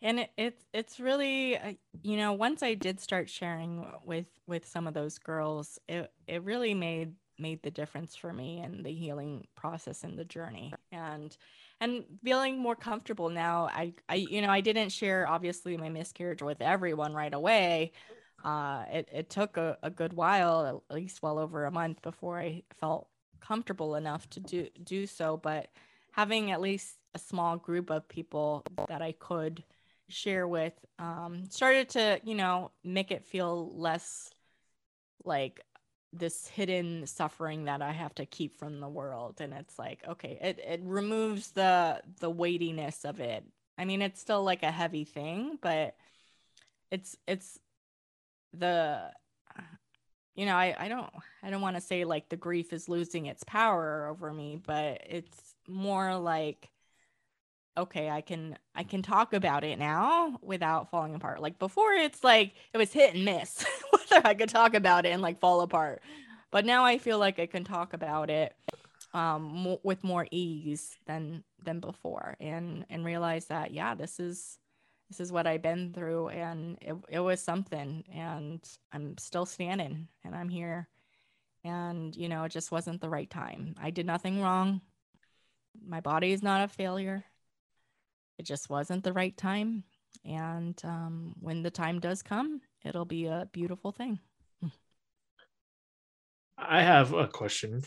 And 0.00 0.20
it, 0.20 0.30
it's 0.36 0.64
it's 0.72 1.00
really 1.00 1.56
uh, 1.56 1.74
you 2.02 2.16
know 2.16 2.32
once 2.32 2.62
i 2.62 2.74
did 2.74 3.00
start 3.00 3.30
sharing 3.30 3.86
with 4.04 4.26
with 4.48 4.66
some 4.66 4.86
of 4.88 4.94
those 4.94 5.18
girls 5.18 5.78
it 5.88 6.10
it 6.26 6.42
really 6.42 6.74
made 6.74 7.14
made 7.38 7.62
the 7.62 7.70
difference 7.70 8.14
for 8.16 8.32
me 8.32 8.60
and 8.60 8.84
the 8.84 8.92
healing 8.92 9.46
process 9.56 10.04
and 10.04 10.18
the 10.18 10.24
journey. 10.24 10.72
And 10.92 11.36
and 11.80 12.04
feeling 12.24 12.58
more 12.58 12.76
comfortable 12.76 13.28
now 13.30 13.68
i 13.72 13.92
i 14.08 14.16
you 14.16 14.42
know 14.42 14.50
i 14.50 14.60
didn't 14.60 14.90
share 14.90 15.28
obviously 15.28 15.76
my 15.76 15.88
miscarriage 15.88 16.42
with 16.42 16.60
everyone 16.60 17.14
right 17.14 17.34
away. 17.34 17.92
Uh 18.44 18.84
it, 18.92 19.08
it 19.12 19.30
took 19.30 19.56
a, 19.56 19.78
a 19.82 19.90
good 19.90 20.12
while 20.14 20.82
at 20.90 20.94
least 20.94 21.22
well 21.22 21.38
over 21.38 21.64
a 21.64 21.70
month 21.70 22.02
before 22.02 22.38
i 22.40 22.62
felt 22.80 23.08
comfortable 23.40 23.94
enough 23.96 24.28
to 24.30 24.40
do 24.40 24.68
do 24.82 25.06
so. 25.06 25.36
But 25.36 25.68
having 26.12 26.50
at 26.50 26.60
least 26.60 26.96
a 27.14 27.18
small 27.18 27.56
group 27.56 27.90
of 27.90 28.08
people 28.08 28.64
that 28.88 29.02
I 29.02 29.12
could 29.12 29.64
share 30.08 30.46
with 30.46 30.74
um, 30.98 31.44
started 31.50 31.88
to, 31.90 32.20
you 32.24 32.34
know, 32.34 32.70
make 32.84 33.10
it 33.10 33.24
feel 33.24 33.72
less 33.74 34.30
like 35.24 35.60
this 36.12 36.46
hidden 36.46 37.06
suffering 37.06 37.64
that 37.64 37.80
I 37.80 37.92
have 37.92 38.14
to 38.16 38.26
keep 38.26 38.56
from 38.58 38.80
the 38.80 38.88
world. 38.88 39.40
And 39.40 39.52
it's 39.54 39.78
like, 39.78 40.00
okay, 40.06 40.38
it, 40.42 40.58
it 40.58 40.80
removes 40.84 41.52
the 41.52 42.02
the 42.20 42.30
weightiness 42.30 43.04
of 43.04 43.20
it. 43.20 43.44
I 43.78 43.84
mean, 43.84 44.02
it's 44.02 44.20
still 44.20 44.44
like 44.44 44.62
a 44.62 44.70
heavy 44.70 45.04
thing, 45.04 45.58
but 45.60 45.96
it's 46.90 47.16
it's 47.26 47.58
the 48.52 49.10
you 50.34 50.46
know, 50.46 50.56
I, 50.56 50.74
I 50.78 50.88
don't 50.88 51.10
I 51.42 51.50
don't 51.50 51.60
want 51.60 51.76
to 51.76 51.82
say 51.82 52.04
like 52.04 52.28
the 52.28 52.36
grief 52.36 52.72
is 52.72 52.88
losing 52.88 53.26
its 53.26 53.44
power 53.44 54.06
over 54.10 54.32
me, 54.32 54.60
but 54.64 55.02
it's 55.08 55.54
more 55.68 56.16
like 56.16 56.70
okay 57.76 58.10
i 58.10 58.20
can 58.20 58.56
i 58.74 58.82
can 58.82 59.02
talk 59.02 59.32
about 59.32 59.64
it 59.64 59.78
now 59.78 60.38
without 60.42 60.90
falling 60.90 61.14
apart 61.14 61.40
like 61.40 61.58
before 61.58 61.92
it's 61.92 62.22
like 62.22 62.52
it 62.72 62.78
was 62.78 62.92
hit 62.92 63.14
and 63.14 63.24
miss 63.24 63.64
whether 63.90 64.26
i 64.26 64.34
could 64.34 64.48
talk 64.48 64.74
about 64.74 65.06
it 65.06 65.10
and 65.10 65.22
like 65.22 65.40
fall 65.40 65.60
apart 65.62 66.02
but 66.50 66.64
now 66.64 66.84
i 66.84 66.98
feel 66.98 67.18
like 67.18 67.38
i 67.38 67.46
can 67.46 67.64
talk 67.64 67.94
about 67.94 68.28
it 68.28 68.54
um 69.14 69.76
with 69.82 70.04
more 70.04 70.26
ease 70.30 70.96
than 71.06 71.42
than 71.64 71.80
before 71.80 72.36
and 72.40 72.84
and 72.90 73.04
realize 73.04 73.46
that 73.46 73.72
yeah 73.72 73.94
this 73.94 74.20
is 74.20 74.58
this 75.12 75.20
is 75.20 75.30
what 75.30 75.46
I've 75.46 75.60
been 75.60 75.92
through 75.92 76.28
and 76.28 76.78
it, 76.80 76.94
it 77.10 77.20
was 77.20 77.38
something 77.38 78.02
and 78.14 78.66
I'm 78.92 79.18
still 79.18 79.44
standing 79.44 80.08
and 80.24 80.34
I'm 80.34 80.48
here 80.48 80.88
and 81.64 82.16
you 82.16 82.30
know 82.30 82.44
it 82.44 82.52
just 82.52 82.72
wasn't 82.72 83.02
the 83.02 83.10
right 83.10 83.28
time. 83.28 83.74
I 83.78 83.90
did 83.90 84.06
nothing 84.06 84.40
wrong. 84.40 84.80
My 85.86 86.00
body 86.00 86.32
is 86.32 86.42
not 86.42 86.64
a 86.64 86.68
failure. 86.68 87.26
It 88.38 88.46
just 88.46 88.70
wasn't 88.70 89.04
the 89.04 89.12
right 89.12 89.36
time 89.36 89.84
and 90.24 90.80
um, 90.84 91.34
when 91.40 91.62
the 91.62 91.70
time 91.70 91.98
does 91.98 92.22
come, 92.22 92.60
it'll 92.84 93.04
be 93.04 93.26
a 93.26 93.48
beautiful 93.52 93.92
thing. 93.92 94.20
I 96.58 96.82
have 96.82 97.12
a 97.12 97.26
question 97.26 97.82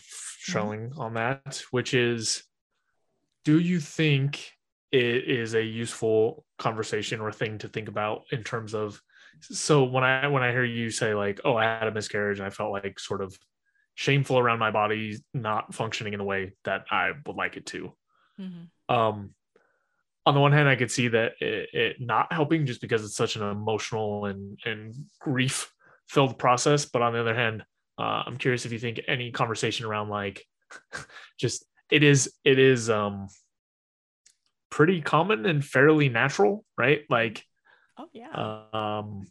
Mm-hmm. 0.46 0.52
showing 0.52 0.94
on 0.98 1.16
that, 1.16 1.64
which 1.72 1.96
is 1.96 2.44
do 3.46 3.60
you 3.60 3.80
think 3.80 4.52
it 4.92 5.28
is 5.28 5.56
a 5.56 5.64
useful 5.64 6.46
conversation 6.60 7.20
or 7.20 7.32
thing 7.32 7.58
to 7.60 7.68
think 7.68 7.88
about 7.88 8.26
in 8.32 8.44
terms 8.44 8.76
of 8.76 9.02
so 9.42 9.86
when 9.86 10.04
I 10.04 10.28
when 10.28 10.44
I 10.44 10.52
hear 10.52 10.64
you 10.64 10.92
say 10.92 11.16
like, 11.16 11.42
oh, 11.44 11.56
I 11.56 11.64
had 11.64 11.88
a 11.88 11.92
miscarriage 11.92 12.38
and 12.38 12.46
I 12.46 12.52
felt 12.52 12.72
like 12.72 13.00
sort 13.00 13.22
of 13.22 13.36
shameful 13.96 14.38
around 14.38 14.60
my 14.60 14.70
body 14.70 15.18
not 15.34 15.74
functioning 15.74 16.14
in 16.14 16.20
the 16.20 16.26
way 16.26 16.54
that 16.66 16.86
I 16.92 17.12
would 17.26 17.36
like 17.36 17.58
it 17.58 17.66
to. 17.68 17.92
Mm-hmm. 18.40 18.96
Um 18.96 19.32
on 20.26 20.34
the 20.34 20.40
one 20.40 20.52
hand, 20.52 20.68
I 20.68 20.76
could 20.76 20.92
see 20.92 21.10
that 21.10 21.34
it, 21.40 21.70
it 21.74 21.96
not 22.02 22.34
helping 22.34 22.66
just 22.66 22.82
because 22.82 23.04
it's 23.06 23.16
such 23.16 23.36
an 23.36 23.44
emotional 23.44 24.26
and 24.26 24.60
and 24.66 24.94
grief 25.20 25.72
filled 26.08 26.38
process. 26.40 26.86
But 26.86 27.02
on 27.02 27.14
the 27.14 27.20
other 27.20 27.36
hand, 27.36 27.64
uh, 27.98 28.24
I'm 28.26 28.38
curious 28.38 28.66
if 28.66 28.72
you 28.72 28.80
think 28.80 29.02
any 29.08 29.32
conversation 29.32 29.86
around 29.86 30.10
like 30.10 30.46
just 31.40 31.66
it 31.92 32.04
is 32.04 32.34
it 32.44 32.60
is 32.60 32.90
um 32.90 33.28
pretty 34.70 35.02
common 35.02 35.46
and 35.46 35.64
fairly 35.64 36.10
natural, 36.10 36.66
right? 36.78 37.02
Like 37.10 37.44
Oh 37.98 38.08
yeah. 38.14 38.32
um 38.74 39.28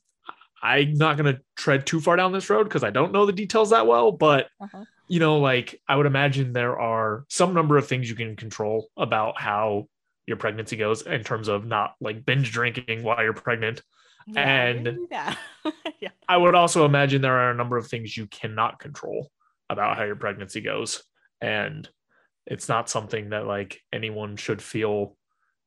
I'm 0.63 0.95
not 0.95 1.17
gonna 1.17 1.41
tread 1.57 1.87
too 1.87 2.01
far 2.01 2.17
down 2.17 2.33
this 2.33 2.51
road 2.51 2.65
because 2.65 2.85
I 2.85 2.91
don't 2.91 3.13
know 3.13 3.27
the 3.27 3.33
details 3.33 3.71
that 3.71 3.87
well, 3.87 4.13
but 4.13 4.49
Uh-huh. 4.61 4.85
you 5.09 5.21
know, 5.21 5.39
like 5.39 5.81
I 5.89 5.97
would 5.97 6.07
imagine 6.07 6.53
there 6.53 6.79
are 6.79 7.25
some 7.29 7.55
number 7.55 7.77
of 7.77 7.87
things 7.87 8.09
you 8.09 8.17
can 8.17 8.37
control 8.37 8.89
about 8.97 9.41
how 9.41 9.89
your 10.27 10.37
pregnancy 10.37 10.77
goes 10.77 11.03
in 11.03 11.23
terms 11.25 11.49
of 11.49 11.67
not 11.67 11.95
like 12.01 12.25
binge 12.25 12.53
drinking 12.53 13.03
while 13.03 13.23
you're 13.23 13.33
pregnant. 13.33 13.83
Yeah, 14.27 14.41
and- 14.41 14.85
didn't 14.85 15.01
do 15.01 15.09
that. 15.11 15.39
yeah. 16.01 16.09
I 16.29 16.37
would 16.37 16.55
also 16.55 16.85
imagine 16.87 17.21
there 17.23 17.39
are 17.39 17.51
a 17.51 17.55
number 17.57 17.77
of 17.77 17.87
things 17.89 18.17
you 18.17 18.27
cannot 18.27 18.79
control 18.79 19.31
about 19.69 19.97
how 19.97 20.05
your 20.05 20.17
pregnancy 20.17 20.61
goes. 20.61 21.03
And 21.41 21.89
it's 22.47 22.69
not 22.69 22.89
something 22.89 23.31
that 23.31 23.47
like 23.47 23.81
anyone 23.93 24.37
should 24.37 24.63
feel 24.63 25.17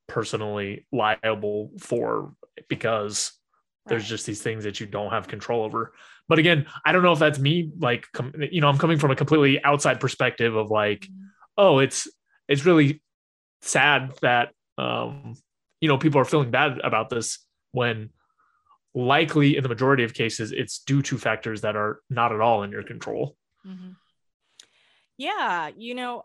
personally 0.08 0.86
liable 0.92 1.70
for 1.78 2.32
because 2.68 3.32
there's 3.86 4.08
just 4.08 4.26
these 4.26 4.42
things 4.42 4.64
that 4.64 4.80
you 4.80 4.86
don't 4.86 5.10
have 5.10 5.28
control 5.28 5.64
over. 5.64 5.92
But 6.28 6.38
again, 6.38 6.66
I 6.84 6.92
don't 6.92 7.02
know 7.02 7.12
if 7.12 7.18
that's 7.18 7.38
me 7.38 7.70
like 7.78 8.06
com- 8.12 8.34
you 8.50 8.60
know, 8.60 8.68
I'm 8.68 8.78
coming 8.78 8.98
from 8.98 9.10
a 9.10 9.16
completely 9.16 9.62
outside 9.64 10.00
perspective 10.00 10.54
of 10.56 10.70
like 10.70 11.00
Mhm. 11.02 11.28
oh 11.56 11.78
it's 11.78 12.06
it's 12.48 12.64
really 12.66 13.02
sad 13.60 14.12
that 14.22 14.52
um 14.76 15.34
you 15.80 15.88
know 15.88 15.98
people 15.98 16.20
are 16.20 16.24
feeling 16.24 16.50
bad 16.50 16.78
about 16.84 17.10
this 17.10 17.44
when 17.72 18.10
likely 18.94 19.56
in 19.56 19.62
the 19.62 19.68
majority 19.68 20.04
of 20.04 20.14
cases 20.14 20.52
it's 20.52 20.78
due 20.80 21.02
to 21.02 21.18
factors 21.18 21.60
that 21.60 21.76
are 21.76 22.00
not 22.08 22.32
at 22.32 22.40
all 22.40 22.62
in 22.62 22.70
your 22.70 22.82
control 22.82 23.36
Mhm. 23.66 23.96
Yeah, 25.18 25.70
you 25.76 25.94
know, 25.94 26.24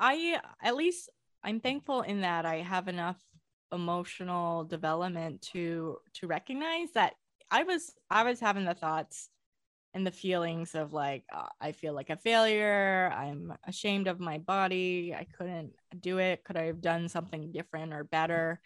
I 0.00 0.40
at 0.62 0.74
least 0.74 1.10
I'm 1.44 1.60
thankful 1.60 2.00
in 2.02 2.22
that 2.22 2.46
I 2.46 2.56
have 2.56 2.88
enough 2.88 3.22
emotional 3.72 4.64
development 4.64 5.42
to 5.52 5.98
to 6.14 6.26
recognize 6.26 6.92
that 6.92 7.14
I 7.50 7.62
was 7.62 7.92
I 8.10 8.24
was 8.24 8.40
having 8.40 8.64
the 8.64 8.74
thoughts 8.74 9.28
and 9.94 10.06
the 10.06 10.10
feelings 10.10 10.74
of 10.74 10.92
like 10.92 11.24
uh, 11.32 11.48
I 11.60 11.72
feel 11.72 11.94
like 11.94 12.10
a 12.10 12.16
failure, 12.16 13.12
I'm 13.14 13.52
ashamed 13.66 14.08
of 14.08 14.20
my 14.20 14.38
body, 14.38 15.14
I 15.16 15.26
couldn't 15.36 15.72
do 16.00 16.18
it, 16.18 16.44
could 16.44 16.56
I 16.56 16.64
have 16.64 16.80
done 16.80 17.08
something 17.08 17.52
different 17.52 17.92
or 17.92 18.04
better? 18.04 18.60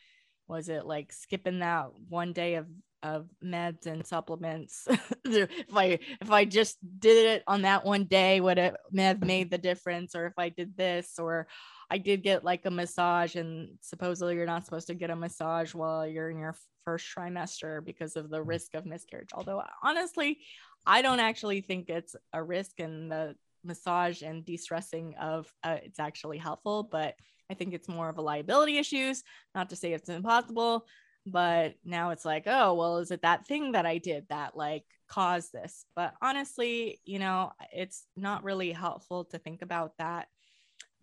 Was 0.49 0.69
it 0.69 0.87
like 0.87 1.13
skipping 1.13 1.61
that 1.61 1.89
one 2.09 2.33
day 2.33 2.55
of 2.55 2.67
of 3.03 3.29
meds 3.45 3.87
and 3.87 4.07
supplements? 4.07 4.87
If 5.25 5.77
i 5.77 5.99
if 6.21 6.31
i 6.31 6.45
just 6.45 6.79
did 7.01 7.27
it 7.27 7.43
on 7.49 7.63
that 7.63 7.85
one 7.85 8.05
day 8.05 8.41
would 8.41 8.59
it 8.59 8.77
have 8.97 9.23
made 9.23 9.51
the 9.51 9.59
difference? 9.59 10.15
Or 10.15 10.27
if 10.27 10.35
i 10.39 10.49
did 10.49 10.77
this 10.77 11.19
or 11.19 11.49
i 11.91 11.99
did 11.99 12.23
get 12.23 12.45
like 12.45 12.65
a 12.65 12.71
massage 12.71 13.35
and 13.35 13.77
supposedly 13.81 14.37
you're 14.37 14.47
not 14.47 14.65
supposed 14.65 14.87
to 14.87 14.95
get 14.95 15.11
a 15.11 15.17
massage 15.17 15.75
while 15.75 16.07
you're 16.07 16.31
in 16.31 16.39
your 16.39 16.55
first 16.85 17.07
trimester 17.15 17.85
because 17.85 18.15
of 18.17 18.31
the 18.31 18.43
risk 18.43 18.75
of 18.75 18.87
miscarriage. 18.87 19.31
Although 19.35 19.63
honestly 19.83 20.39
i 20.87 21.03
don't 21.03 21.21
actually 21.21 21.61
think 21.61 21.89
it's 21.89 22.17
a 22.33 22.43
risk 22.43 22.79
in 22.79 23.09
the 23.09 23.35
massage 23.65 24.23
and 24.23 24.45
de-stressing 24.45 25.15
of 25.21 25.53
uh, 25.65 25.79
it's 25.83 25.99
actually 25.99 26.39
helpful 26.39 26.85
but 26.85 27.15
i 27.51 27.55
think 27.55 27.75
it's 27.75 27.89
more 27.89 28.09
of 28.09 28.19
a 28.19 28.23
liability 28.23 28.79
issues 28.79 29.25
not 29.55 29.69
to 29.71 29.77
say 29.77 29.93
it's 29.93 30.09
impossible 30.09 30.87
but 31.27 31.75
now 31.85 32.11
it's 32.11 32.25
like 32.25 32.45
oh 32.47 32.75
well 32.75 32.99
is 32.99 33.11
it 33.11 33.23
that 33.23 33.47
thing 33.47 33.73
that 33.73 33.85
i 33.85 33.99
did 33.99 34.25
that 34.29 34.57
like 34.57 34.85
caused 35.09 35.53
this? 35.53 35.85
But 35.95 36.15
honestly 36.21 37.01
you 37.05 37.19
know 37.19 37.53
it's 37.73 38.07
not 38.17 38.45
really 38.45 38.73
helpful 38.73 39.25
to 39.27 39.39
think 39.39 39.63
about 39.63 39.93
that. 39.99 40.29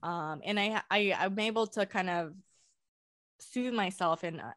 Um 0.02 0.42
and 0.44 0.60
i, 0.60 0.82
I 0.92 1.16
i'm 1.18 1.40
able 1.40 1.68
to 1.68 1.86
kind 1.86 2.10
of 2.10 2.34
soothe 3.40 3.74
myself 3.74 4.24
and 4.24 4.42
uh, 4.42 4.54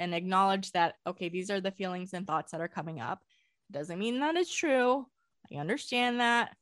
and 0.00 0.14
acknowledge 0.14 0.72
that 0.72 0.94
okay 1.06 1.28
these 1.28 1.50
are 1.50 1.60
the 1.60 1.70
feelings 1.70 2.12
and 2.12 2.26
thoughts 2.26 2.52
that 2.52 2.60
are 2.60 2.68
coming 2.68 3.00
up 3.00 3.22
doesn't 3.70 3.98
mean 3.98 4.20
that 4.20 4.36
it's 4.36 4.54
true. 4.54 5.06
I 5.52 5.56
understand 5.56 6.20
that. 6.20 6.56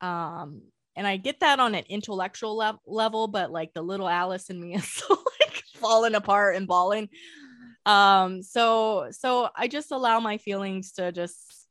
Um 0.00 0.62
and 0.94 1.06
i 1.06 1.16
get 1.16 1.40
that 1.40 1.58
on 1.58 1.74
an 1.74 1.84
intellectual 1.88 2.56
lev- 2.56 2.76
level 2.86 3.26
but 3.26 3.50
like 3.50 3.72
the 3.72 3.82
little 3.82 4.08
alice 4.08 4.50
in 4.50 4.60
me 4.60 4.74
is 4.76 4.84
still 4.84 5.22
like 5.40 5.62
falling 5.76 6.14
apart 6.14 6.56
and 6.56 6.66
bawling. 6.66 7.08
Um 7.86 8.42
so 8.42 9.08
so 9.10 9.48
i 9.56 9.68
just 9.68 9.90
allow 9.90 10.20
my 10.20 10.38
feelings 10.38 10.92
to 10.92 11.12
just 11.12 11.66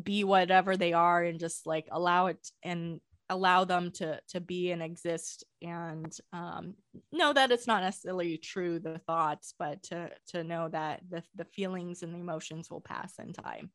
be 0.00 0.22
whatever 0.24 0.76
they 0.76 0.92
are 0.92 1.22
and 1.24 1.40
just 1.40 1.66
like 1.66 1.86
allow 1.90 2.26
it 2.26 2.38
and 2.62 3.00
allow 3.30 3.64
them 3.64 3.90
to 3.90 4.20
to 4.28 4.40
be 4.40 4.70
and 4.72 4.82
exist 4.82 5.44
and 5.62 6.18
um 6.32 6.74
know 7.12 7.32
that 7.32 7.50
it's 7.50 7.66
not 7.66 7.82
necessarily 7.82 8.36
true 8.36 8.78
the 8.78 8.98
thoughts 9.06 9.54
but 9.58 9.82
to 9.82 10.10
to 10.26 10.44
know 10.44 10.68
that 10.68 11.00
the 11.08 11.22
the 11.36 11.44
feelings 11.44 12.02
and 12.02 12.12
the 12.12 12.18
emotions 12.18 12.70
will 12.70 12.80
pass 12.80 13.18
in 13.18 13.32
time 13.32 13.70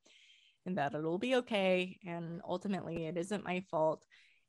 and 0.65 0.77
that 0.77 0.93
it'll 0.93 1.17
be 1.17 1.35
okay 1.35 1.97
and 2.05 2.41
ultimately 2.47 3.05
it 3.05 3.17
isn't 3.17 3.43
my 3.43 3.63
fault 3.71 4.05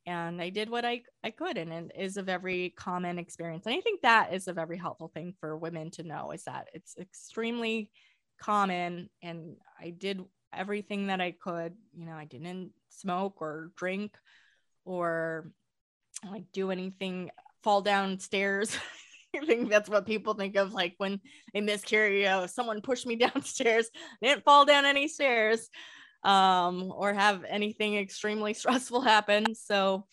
and 0.06 0.40
I 0.40 0.50
did 0.50 0.70
what 0.70 0.84
I, 0.84 1.02
I 1.24 1.30
could 1.30 1.58
and 1.58 1.72
it 1.72 1.90
is 1.98 2.16
a 2.16 2.22
very 2.22 2.72
common 2.76 3.18
experience. 3.18 3.66
And 3.66 3.74
I 3.74 3.80
think 3.80 4.02
that 4.02 4.32
is 4.32 4.46
a 4.46 4.52
very 4.52 4.78
helpful 4.78 5.10
thing 5.12 5.34
for 5.40 5.56
women 5.56 5.90
to 5.92 6.04
know 6.04 6.30
is 6.30 6.44
that 6.44 6.68
it's 6.72 6.96
extremely 6.96 7.90
common 8.40 9.10
and 9.20 9.56
I 9.80 9.90
did 9.90 10.22
everything 10.52 11.08
that 11.08 11.20
I 11.20 11.32
could. 11.32 11.74
You 11.92 12.06
know, 12.06 12.14
I 12.14 12.24
didn't 12.24 12.70
smoke 12.88 13.42
or 13.42 13.72
drink 13.76 14.16
or 14.86 15.50
like 16.24 16.44
do 16.52 16.70
anything, 16.70 17.30
fall 17.62 17.82
downstairs. 17.82 18.76
I 19.36 19.44
think 19.44 19.68
that's 19.68 19.90
what 19.90 20.06
people 20.06 20.32
think 20.32 20.56
of 20.56 20.72
like 20.72 20.94
when 20.96 21.20
they 21.52 21.60
miscarry, 21.60 22.22
know, 22.22 22.46
someone 22.46 22.80
pushed 22.80 23.06
me 23.06 23.16
downstairs, 23.26 23.90
I 24.22 24.26
didn't 24.26 24.44
fall 24.44 24.64
down 24.64 24.86
any 24.86 25.08
stairs 25.08 25.68
um, 26.24 26.92
or 26.94 27.12
have 27.12 27.44
anything 27.44 27.96
extremely 27.96 28.54
stressful 28.54 29.02
happen. 29.02 29.54
So 29.54 30.06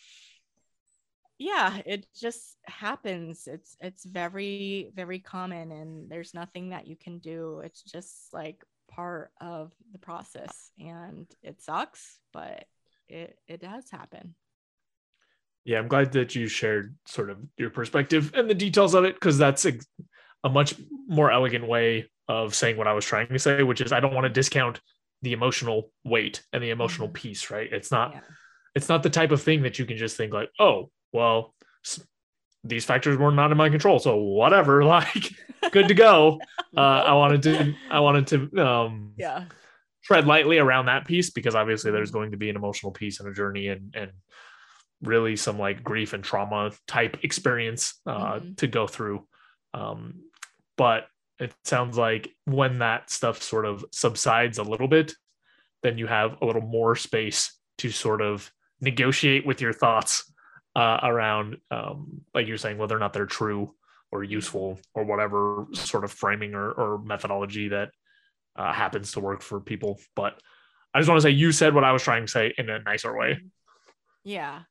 yeah, 1.39 1.81
it 1.85 2.05
just 2.15 2.57
happens. 2.65 3.47
It's 3.47 3.75
it's 3.79 4.05
very 4.05 4.91
very 4.95 5.19
common 5.19 5.71
and 5.71 6.09
there's 6.09 6.33
nothing 6.33 6.69
that 6.69 6.87
you 6.87 6.95
can 6.95 7.19
do. 7.19 7.61
It's 7.63 7.81
just 7.81 8.33
like 8.33 8.63
part 8.89 9.31
of 9.41 9.71
the 9.91 9.99
process 9.99 10.71
and 10.79 11.27
it 11.41 11.61
sucks, 11.61 12.19
but 12.31 12.65
it 13.07 13.37
it 13.47 13.61
does 13.61 13.89
happen. 13.89 14.35
Yeah 15.65 15.77
i'm 15.79 15.87
glad 15.87 16.11
that 16.11 16.35
you 16.35 16.47
shared 16.47 16.95
sort 17.05 17.29
of 17.29 17.37
your 17.57 17.69
perspective 17.69 18.31
and 18.35 18.49
the 18.49 18.53
details 18.55 18.93
of 18.93 19.03
it 19.03 19.15
because 19.15 19.37
that's 19.37 19.65
a, 19.65 19.73
a 20.43 20.49
much 20.49 20.75
more 21.07 21.31
elegant 21.31 21.67
way 21.67 22.09
of 22.27 22.53
saying 22.55 22.77
what 22.77 22.87
i 22.87 22.93
was 22.93 23.05
trying 23.05 23.27
to 23.27 23.39
say 23.39 23.63
which 23.63 23.81
is 23.81 23.91
i 23.91 23.99
don't 23.99 24.13
want 24.13 24.25
to 24.25 24.29
discount 24.29 24.79
the 25.21 25.33
emotional 25.33 25.89
weight 26.03 26.43
and 26.51 26.61
the 26.63 26.69
emotional 26.69 27.07
Mhm. 27.07 27.13
piece 27.13 27.49
right 27.49 27.71
it's 27.71 27.91
not 27.91 28.13
Yeah. 28.13 28.21
it's 28.75 28.89
not 28.89 29.03
the 29.03 29.09
type 29.09 29.31
of 29.31 29.41
thing 29.41 29.63
that 29.63 29.79
you 29.79 29.85
can 29.85 29.97
just 29.97 30.17
think 30.17 30.33
like 30.33 30.49
oh 30.59 30.89
well 31.11 31.53
these 32.65 32.85
factors 32.85 33.17
were 33.17 33.31
not 33.31 33.51
in 33.51 33.57
my 33.57 33.69
control 33.69 33.99
so 33.99 34.17
whatever 34.17 34.83
like 34.97 35.31
good 35.71 35.87
to 35.87 35.93
go 35.93 36.39
uh, 36.77 36.79
i 36.79 37.13
wanted 37.13 37.41
to 37.43 37.73
i 37.91 37.99
wanted 37.99 38.27
to 38.27 38.65
um 38.65 39.13
yeah. 39.17 39.45
tread 40.03 40.25
lightly 40.27 40.57
around 40.59 40.85
that 40.87 41.05
piece 41.05 41.29
because 41.29 41.55
obviously 41.55 41.91
there's 41.91 42.11
going 42.11 42.31
to 42.31 42.37
be 42.37 42.49
an 42.49 42.55
emotional 42.55 42.91
piece 42.91 43.19
and 43.19 43.29
a 43.29 43.33
journey 43.33 43.67
and 43.67 43.93
and 43.95 44.11
really 45.03 45.35
some 45.35 45.59
like 45.59 45.83
grief 45.83 46.13
and 46.13 46.23
trauma 46.23 46.71
type 46.87 47.17
experience 47.23 47.99
uh, 48.05 48.39
Mhm. 48.39 48.57
to 48.57 48.67
go 48.67 48.87
through. 48.87 49.27
Um, 49.73 50.23
but 50.77 51.07
it 51.39 51.53
sounds 51.65 51.97
like 51.97 52.29
when 52.45 52.79
that 52.79 53.09
stuff 53.09 53.41
sort 53.41 53.65
of 53.65 53.85
subsides 53.91 54.57
a 54.57 54.63
little 54.63 54.87
bit, 54.87 55.13
then 55.81 55.97
you 55.97 56.07
have 56.07 56.37
a 56.41 56.45
little 56.45 56.61
more 56.61 56.95
space 56.95 57.59
to 57.79 57.89
sort 57.89 58.21
of 58.21 58.51
negotiate 58.81 59.45
with 59.45 59.61
your 59.61 59.73
thoughts 59.73 60.31
uh, 60.75 60.99
around, 61.03 61.57
um, 61.69 62.21
like 62.33 62.47
you're 62.47 62.57
saying, 62.57 62.77
whether 62.77 62.95
or 62.95 62.99
not 62.99 63.13
they're 63.13 63.25
true 63.25 63.75
or 64.11 64.23
useful 64.23 64.79
or 64.93 65.03
whatever 65.03 65.67
sort 65.73 66.03
of 66.03 66.11
framing 66.11 66.53
or, 66.53 66.71
or 66.71 66.97
methodology 66.99 67.69
that 67.69 67.89
uh, 68.55 68.71
happens 68.71 69.11
to 69.11 69.19
work 69.19 69.41
for 69.41 69.59
people. 69.59 69.99
But 70.15 70.39
I 70.93 70.99
just 70.99 71.09
want 71.09 71.17
to 71.19 71.23
say 71.27 71.31
you 71.31 71.51
said 71.51 71.73
what 71.73 71.83
I 71.83 71.91
was 71.91 72.03
trying 72.03 72.25
to 72.25 72.31
say 72.31 72.53
in 72.57 72.69
a 72.69 72.79
nicer 72.79 73.15
way. 73.17 73.39
Yeah. 74.23 74.61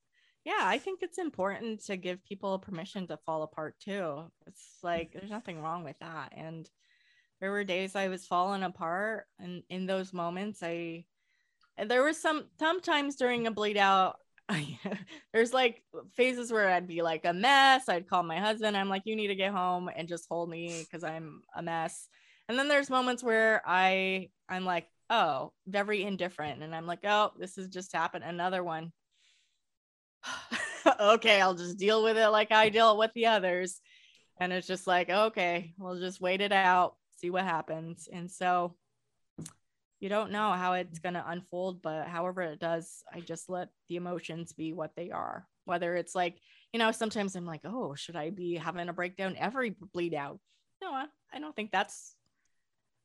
Yeah, 0.44 0.60
I 0.60 0.78
think 0.78 1.00
it's 1.02 1.18
important 1.18 1.84
to 1.86 1.96
give 1.96 2.24
people 2.24 2.58
permission 2.58 3.06
to 3.06 3.16
fall 3.16 3.42
apart 3.42 3.76
too. 3.78 4.24
It's 4.46 4.78
like 4.82 5.12
there's 5.12 5.30
nothing 5.30 5.62
wrong 5.62 5.84
with 5.84 5.98
that. 6.00 6.32
And 6.36 6.68
there 7.40 7.52
were 7.52 7.64
days 7.64 7.94
I 7.94 8.08
was 8.08 8.26
falling 8.26 8.62
apart 8.62 9.26
and 9.38 9.62
in 9.68 9.86
those 9.86 10.12
moments 10.12 10.62
I 10.62 11.04
and 11.76 11.90
there 11.90 12.02
was 12.04 12.20
some 12.20 12.44
sometimes 12.58 13.16
during 13.16 13.46
a 13.46 13.50
bleed 13.50 13.76
out 13.76 14.16
I, 14.48 14.78
there's 15.32 15.52
like 15.52 15.82
phases 16.14 16.52
where 16.52 16.68
I'd 16.68 16.88
be 16.88 17.00
like 17.02 17.24
a 17.24 17.32
mess. 17.32 17.88
I'd 17.88 18.08
call 18.08 18.22
my 18.24 18.38
husband. 18.38 18.76
I'm 18.76 18.88
like, 18.88 19.02
you 19.06 19.16
need 19.16 19.28
to 19.28 19.36
get 19.36 19.52
home 19.52 19.88
and 19.94 20.08
just 20.08 20.26
hold 20.28 20.50
me 20.50 20.82
because 20.82 21.04
I'm 21.04 21.42
a 21.56 21.62
mess. 21.62 22.08
And 22.48 22.58
then 22.58 22.68
there's 22.68 22.90
moments 22.90 23.22
where 23.22 23.62
I 23.64 24.28
I'm 24.48 24.64
like, 24.64 24.88
oh, 25.08 25.52
very 25.66 26.02
indifferent. 26.02 26.62
And 26.62 26.74
I'm 26.74 26.86
like, 26.86 27.04
oh, 27.04 27.32
this 27.38 27.56
has 27.56 27.68
just 27.68 27.92
happened. 27.94 28.24
Another 28.24 28.62
one. 28.64 28.92
okay, 31.00 31.40
I'll 31.40 31.54
just 31.54 31.78
deal 31.78 32.02
with 32.02 32.16
it 32.16 32.28
like 32.28 32.52
I 32.52 32.68
dealt 32.68 32.98
with 32.98 33.12
the 33.14 33.26
others. 33.26 33.80
And 34.40 34.52
it's 34.52 34.66
just 34.66 34.86
like, 34.86 35.10
okay, 35.10 35.74
we'll 35.78 35.98
just 35.98 36.20
wait 36.20 36.40
it 36.40 36.52
out, 36.52 36.96
see 37.18 37.30
what 37.30 37.44
happens. 37.44 38.08
And 38.12 38.30
so 38.30 38.74
you 40.00 40.08
don't 40.08 40.32
know 40.32 40.52
how 40.52 40.72
it's 40.72 40.98
going 40.98 41.14
to 41.14 41.24
unfold, 41.28 41.80
but 41.80 42.08
however 42.08 42.42
it 42.42 42.58
does, 42.58 43.04
I 43.12 43.20
just 43.20 43.48
let 43.48 43.68
the 43.88 43.96
emotions 43.96 44.52
be 44.52 44.72
what 44.72 44.90
they 44.96 45.10
are. 45.10 45.46
Whether 45.64 45.94
it's 45.94 46.14
like, 46.14 46.38
you 46.72 46.78
know, 46.80 46.90
sometimes 46.90 47.36
I'm 47.36 47.46
like, 47.46 47.60
oh, 47.64 47.94
should 47.94 48.16
I 48.16 48.30
be 48.30 48.56
having 48.56 48.88
a 48.88 48.92
breakdown 48.92 49.36
every 49.38 49.76
bleed 49.92 50.14
out? 50.14 50.40
No, 50.82 50.90
I- 50.90 51.06
I 51.32 51.38
don't 51.38 51.54
think 51.56 51.70
that's, 51.70 52.14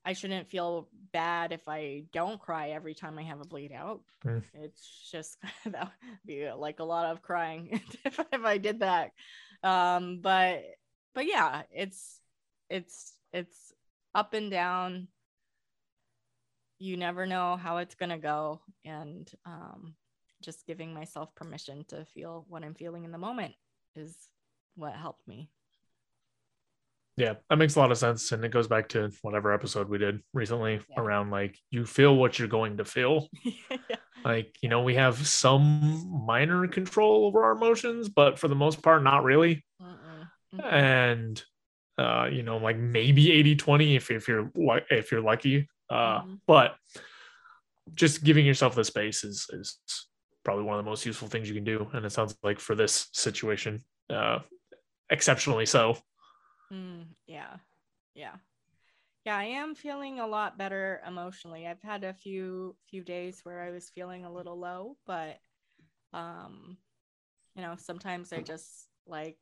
I 0.08 0.14
shouldn't 0.14 0.48
feel 0.48 0.88
bad 1.12 1.52
if 1.52 1.68
I 1.68 2.04
don't 2.14 2.40
cry 2.40 2.70
every 2.70 2.94
time 2.94 3.20
I 3.20 3.24
have 3.24 3.42
a 3.42 3.46
bleed 3.46 3.74
out. 3.74 4.00
Mm. 4.26 4.42
It's 4.54 5.10
just 5.12 5.38
that 5.66 5.84
would 5.84 6.20
be 6.26 6.50
like 6.50 6.80
a 6.80 6.86
lot 6.86 7.08
of 7.08 7.22
crying 7.22 7.82
if, 8.06 8.18
if 8.32 8.46
I 8.46 8.58
did 8.58 8.80
that. 8.80 9.12
Um, 9.64 10.20
but, 10.22 10.64
but 11.14 11.26
yeah, 11.28 11.64
it's, 11.74 12.22
it's, 12.70 13.16
it's 13.34 13.74
up 14.16 14.34
and 14.34 14.50
down 14.50 15.10
you 16.80 16.96
never 16.96 17.26
know 17.26 17.58
how 17.58 17.78
it's 17.78 17.96
going 17.96 18.12
to 18.12 18.18
go 18.18 18.62
and 18.86 19.30
um, 19.46 19.96
just 20.42 20.66
giving 20.66 20.94
myself 20.94 21.34
permission 21.36 21.84
to 21.88 22.06
feel 22.06 22.46
what 22.50 22.64
i'm 22.64 22.76
feeling 22.76 23.04
in 23.04 23.12
the 23.12 23.18
moment 23.18 23.54
is 23.96 24.16
what 24.76 24.94
helped 24.94 25.28
me 25.28 25.50
Yeah, 27.18 27.34
that 27.50 27.58
makes 27.58 27.76
a 27.76 27.80
lot 27.80 27.92
of 27.92 27.98
sense. 27.98 28.32
And 28.32 28.46
it 28.46 28.50
goes 28.52 28.68
back 28.68 28.90
to 28.90 29.10
whatever 29.24 29.52
episode 29.52 29.90
we 29.90 29.98
did 29.98 30.22
recently 30.34 30.82
Yeah. 30.90 31.02
around 31.02 31.32
like 31.32 31.58
you 31.72 31.86
feel 31.86 32.16
what 32.16 32.38
you're 32.38 32.48
going 32.48 32.78
to 32.78 32.86
feel. 32.86 33.28
yeah. 33.44 33.96
Like, 34.24 34.56
you 34.62 34.70
know, 34.70 34.84
we 34.84 34.96
have 34.96 35.26
some 35.28 36.26
minor 36.26 36.68
control 36.68 37.26
over 37.26 37.44
our 37.44 37.54
emotions, 37.54 38.08
but 38.08 38.38
for 38.38 38.48
the 38.48 38.56
most 38.56 38.82
part, 38.84 39.04
not 39.04 39.24
really. 39.24 39.66
And 40.64 41.44
uh, 41.98 42.30
you 42.32 42.44
know, 42.44 42.58
like 42.58 42.78
maybe 42.78 43.32
80 43.32 43.56
20 43.56 43.96
if, 43.96 44.12
if 44.12 44.28
you're 44.28 44.52
like 44.56 44.86
if 44.92 45.12
you're 45.12 45.22
lucky. 45.22 45.68
Uh, 45.90 46.22
Mhm. 46.22 46.40
but 46.46 46.76
just 47.94 48.24
giving 48.24 48.46
yourself 48.46 48.76
the 48.76 48.84
space 48.84 49.24
is 49.24 49.48
is 49.52 49.80
probably 50.44 50.64
one 50.66 50.78
of 50.78 50.86
the 50.86 50.90
most 50.90 51.06
useful 51.06 51.28
things 51.28 51.48
you 51.50 51.56
can 51.56 51.64
do. 51.64 51.90
And 51.94 52.06
it 52.06 52.12
sounds 52.12 52.38
like 52.44 52.60
for 52.60 52.76
this 52.76 53.08
situation, 53.14 53.80
uh 54.10 54.40
exceptionally 55.10 55.66
so. 55.66 55.98
Mm, 56.72 57.06
yeah. 57.28 57.58
Yeah. 58.16 58.36
Yeah, 59.26 59.38
I 59.38 59.46
am 59.46 59.76
feeling 59.76 60.20
a 60.20 60.28
lot 60.28 60.58
better 60.58 61.02
emotionally. 61.06 61.68
I've 61.68 61.82
had 61.82 62.04
a 62.04 62.14
few 62.14 62.76
few 62.90 63.04
days 63.04 63.42
where 63.44 63.62
I 63.62 63.72
was 63.72 63.90
feeling 63.90 64.26
a 64.26 64.32
little 64.34 64.58
low, 64.58 64.98
but 65.06 65.40
um 66.14 66.78
you 67.56 67.62
know, 67.64 67.76
sometimes 67.78 68.34
I 68.34 68.42
just 68.42 68.90
like 69.08 69.38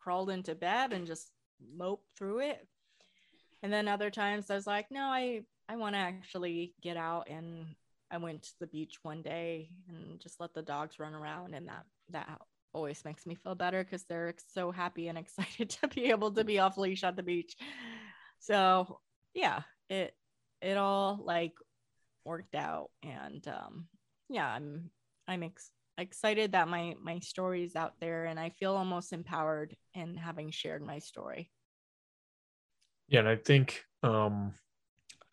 crawled 0.00 0.30
into 0.30 0.54
bed 0.54 0.92
and 0.92 1.06
just 1.06 1.32
mope 1.76 2.04
through 2.16 2.40
it. 2.40 2.66
And 3.62 3.72
then 3.72 3.88
other 3.88 4.10
times 4.10 4.50
I 4.50 4.54
was 4.54 4.66
like, 4.66 4.90
no, 4.90 5.02
I 5.02 5.42
I 5.68 5.76
want 5.76 5.94
to 5.94 6.00
actually 6.00 6.74
get 6.82 6.96
out 6.96 7.28
and 7.28 7.66
I 8.10 8.18
went 8.18 8.44
to 8.44 8.52
the 8.60 8.68
beach 8.68 8.98
one 9.02 9.22
day 9.22 9.70
and 9.88 10.20
just 10.20 10.40
let 10.40 10.54
the 10.54 10.62
dogs 10.62 10.98
run 10.98 11.14
around 11.14 11.54
and 11.54 11.68
that 11.68 11.84
that 12.10 12.40
always 12.72 13.04
makes 13.04 13.26
me 13.26 13.34
feel 13.34 13.54
better 13.54 13.82
because 13.84 14.04
they're 14.04 14.34
so 14.52 14.70
happy 14.70 15.08
and 15.08 15.18
excited 15.24 15.70
to 15.70 15.88
be 15.88 16.06
able 16.10 16.32
to 16.32 16.44
be 16.44 16.58
off 16.58 16.78
leash 16.78 17.04
at 17.04 17.16
the 17.16 17.22
beach. 17.22 17.56
So 18.38 19.00
yeah, 19.34 19.62
it 19.88 20.14
it 20.60 20.76
all 20.76 21.20
like 21.22 21.52
worked 22.24 22.54
out 22.54 22.90
and 23.02 23.46
um 23.48 23.88
yeah, 24.28 24.48
I'm 24.48 24.90
I'm 25.28 25.42
ex- 25.44 25.70
excited 25.98 26.52
that 26.52 26.68
my 26.68 26.94
my 27.02 27.20
story 27.20 27.64
is 27.64 27.76
out 27.76 27.94
there 28.00 28.26
and 28.26 28.38
I 28.40 28.50
feel 28.50 28.74
almost 28.76 29.12
empowered 29.12 29.76
in 29.94 30.16
having 30.16 30.50
shared 30.50 30.82
my 30.84 30.98
story. 30.98 31.50
Yeah, 33.08 33.20
and 33.20 33.28
I 33.28 33.36
think 33.36 33.84
um 34.02 34.54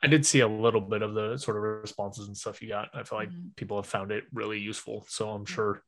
I 0.04 0.08
did 0.08 0.26
see 0.26 0.42
a 0.42 0.48
little 0.48 0.82
bit 0.82 1.02
of 1.02 1.14
the 1.14 1.38
sort 1.38 1.58
of 1.58 1.64
responses 1.64 2.28
and 2.28 2.38
stuff 2.38 2.62
you 2.62 2.70
got. 2.70 2.90
I 2.94 3.04
feel 3.04 3.20
like 3.20 3.32
Mhm. 3.32 3.52
people 3.58 3.78
have 3.78 3.88
found 3.88 4.12
it 4.12 4.26
really 4.34 4.60
useful. 4.60 5.06
So 5.10 5.30
I'm 5.32 5.46
sure 5.46 5.84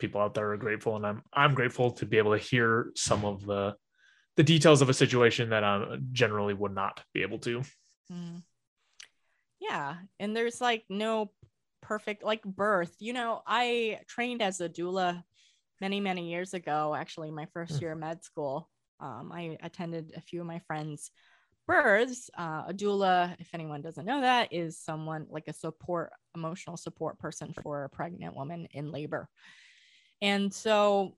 people 0.00 0.20
out 0.20 0.34
there 0.34 0.50
are 0.52 0.56
grateful 0.56 0.96
and 0.96 1.06
I'm 1.06 1.22
I'm 1.32 1.54
grateful 1.54 1.92
to 1.92 2.06
be 2.06 2.18
able 2.18 2.32
to 2.32 2.42
hear 2.42 2.90
some 2.96 3.24
of 3.24 3.44
the 3.46 3.76
the 4.36 4.42
details 4.42 4.80
of 4.80 4.88
a 4.88 4.94
situation 4.94 5.50
that 5.50 5.62
I 5.62 5.98
generally 6.12 6.54
would 6.54 6.74
not 6.74 7.02
be 7.12 7.22
able 7.22 7.38
to. 7.40 7.62
Mm. 8.10 8.42
Yeah, 9.60 9.96
and 10.18 10.34
there's 10.34 10.60
like 10.60 10.84
no 10.88 11.32
perfect 11.82 12.24
like 12.24 12.42
birth. 12.42 12.94
You 12.98 13.12
know, 13.12 13.42
I 13.46 14.00
trained 14.08 14.42
as 14.42 14.60
a 14.60 14.68
doula 14.68 15.22
many 15.80 16.00
many 16.00 16.30
years 16.30 16.54
ago. 16.54 16.94
Actually, 16.94 17.30
my 17.30 17.46
first 17.52 17.74
Mm. 17.74 17.80
year 17.82 17.92
of 17.92 17.98
med 17.98 18.24
school, 18.24 18.70
um, 19.00 19.30
I 19.32 19.58
attended 19.62 20.12
a 20.16 20.20
few 20.20 20.40
of 20.40 20.46
my 20.46 20.60
friends' 20.60 21.10
births. 21.66 22.30
Uh, 22.38 22.64
a 22.68 22.74
doula, 22.74 23.36
if 23.38 23.48
anyone 23.52 23.82
doesn't 23.82 24.06
know 24.06 24.22
that, 24.22 24.52
is 24.52 24.78
someone 24.78 25.26
like 25.28 25.48
a 25.48 25.52
support, 25.52 26.12
emotional 26.34 26.76
support 26.76 27.18
person 27.18 27.52
for 27.62 27.84
a 27.84 27.88
pregnant 27.90 28.34
woman 28.34 28.66
in 28.72 28.90
labor. 28.90 29.28
And 30.22 30.52
so, 30.52 31.16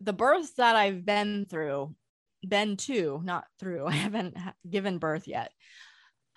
the 0.00 0.12
births 0.12 0.52
that 0.52 0.76
I've 0.76 1.04
been 1.04 1.46
through, 1.48 1.94
been 2.46 2.76
to, 2.78 3.20
not 3.22 3.44
through, 3.58 3.86
I 3.88 3.92
haven't 3.92 4.36
given 4.68 4.98
birth 4.98 5.28
yet 5.28 5.52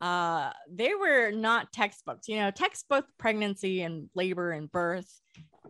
uh 0.03 0.51
they 0.69 0.93
were 0.95 1.31
not 1.31 1.71
textbooks. 1.71 2.27
You 2.27 2.35
know 2.37 2.51
textbook 2.51 3.05
pregnancy 3.17 3.83
and 3.83 4.09
labor 4.13 4.51
and 4.51 4.69
birth 4.69 5.09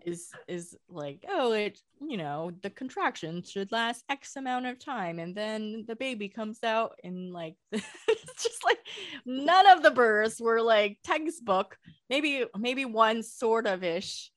is 0.05 0.31
is 0.47 0.75
like 0.89 1.23
oh 1.29 1.51
it 1.51 1.79
you 2.01 2.17
know 2.17 2.51
the 2.63 2.71
contractions 2.71 3.51
should 3.51 3.71
last 3.71 4.03
x 4.09 4.35
amount 4.35 4.65
of 4.65 4.79
time 4.79 5.19
and 5.19 5.35
then 5.35 5.85
the 5.87 5.95
baby 5.95 6.27
comes 6.27 6.63
out 6.63 6.97
and 7.03 7.31
like 7.31 7.55
it's 7.71 8.43
just 8.43 8.63
like 8.65 8.79
none 9.23 9.69
of 9.69 9.83
the 9.83 9.91
births 9.91 10.41
were 10.41 10.61
like 10.61 10.97
textbook. 11.03 11.77
Maybe 12.09 12.43
maybe 12.57 12.85
one 12.85 13.21
sort 13.21 13.67
of 13.67 13.83
ish 13.83 14.31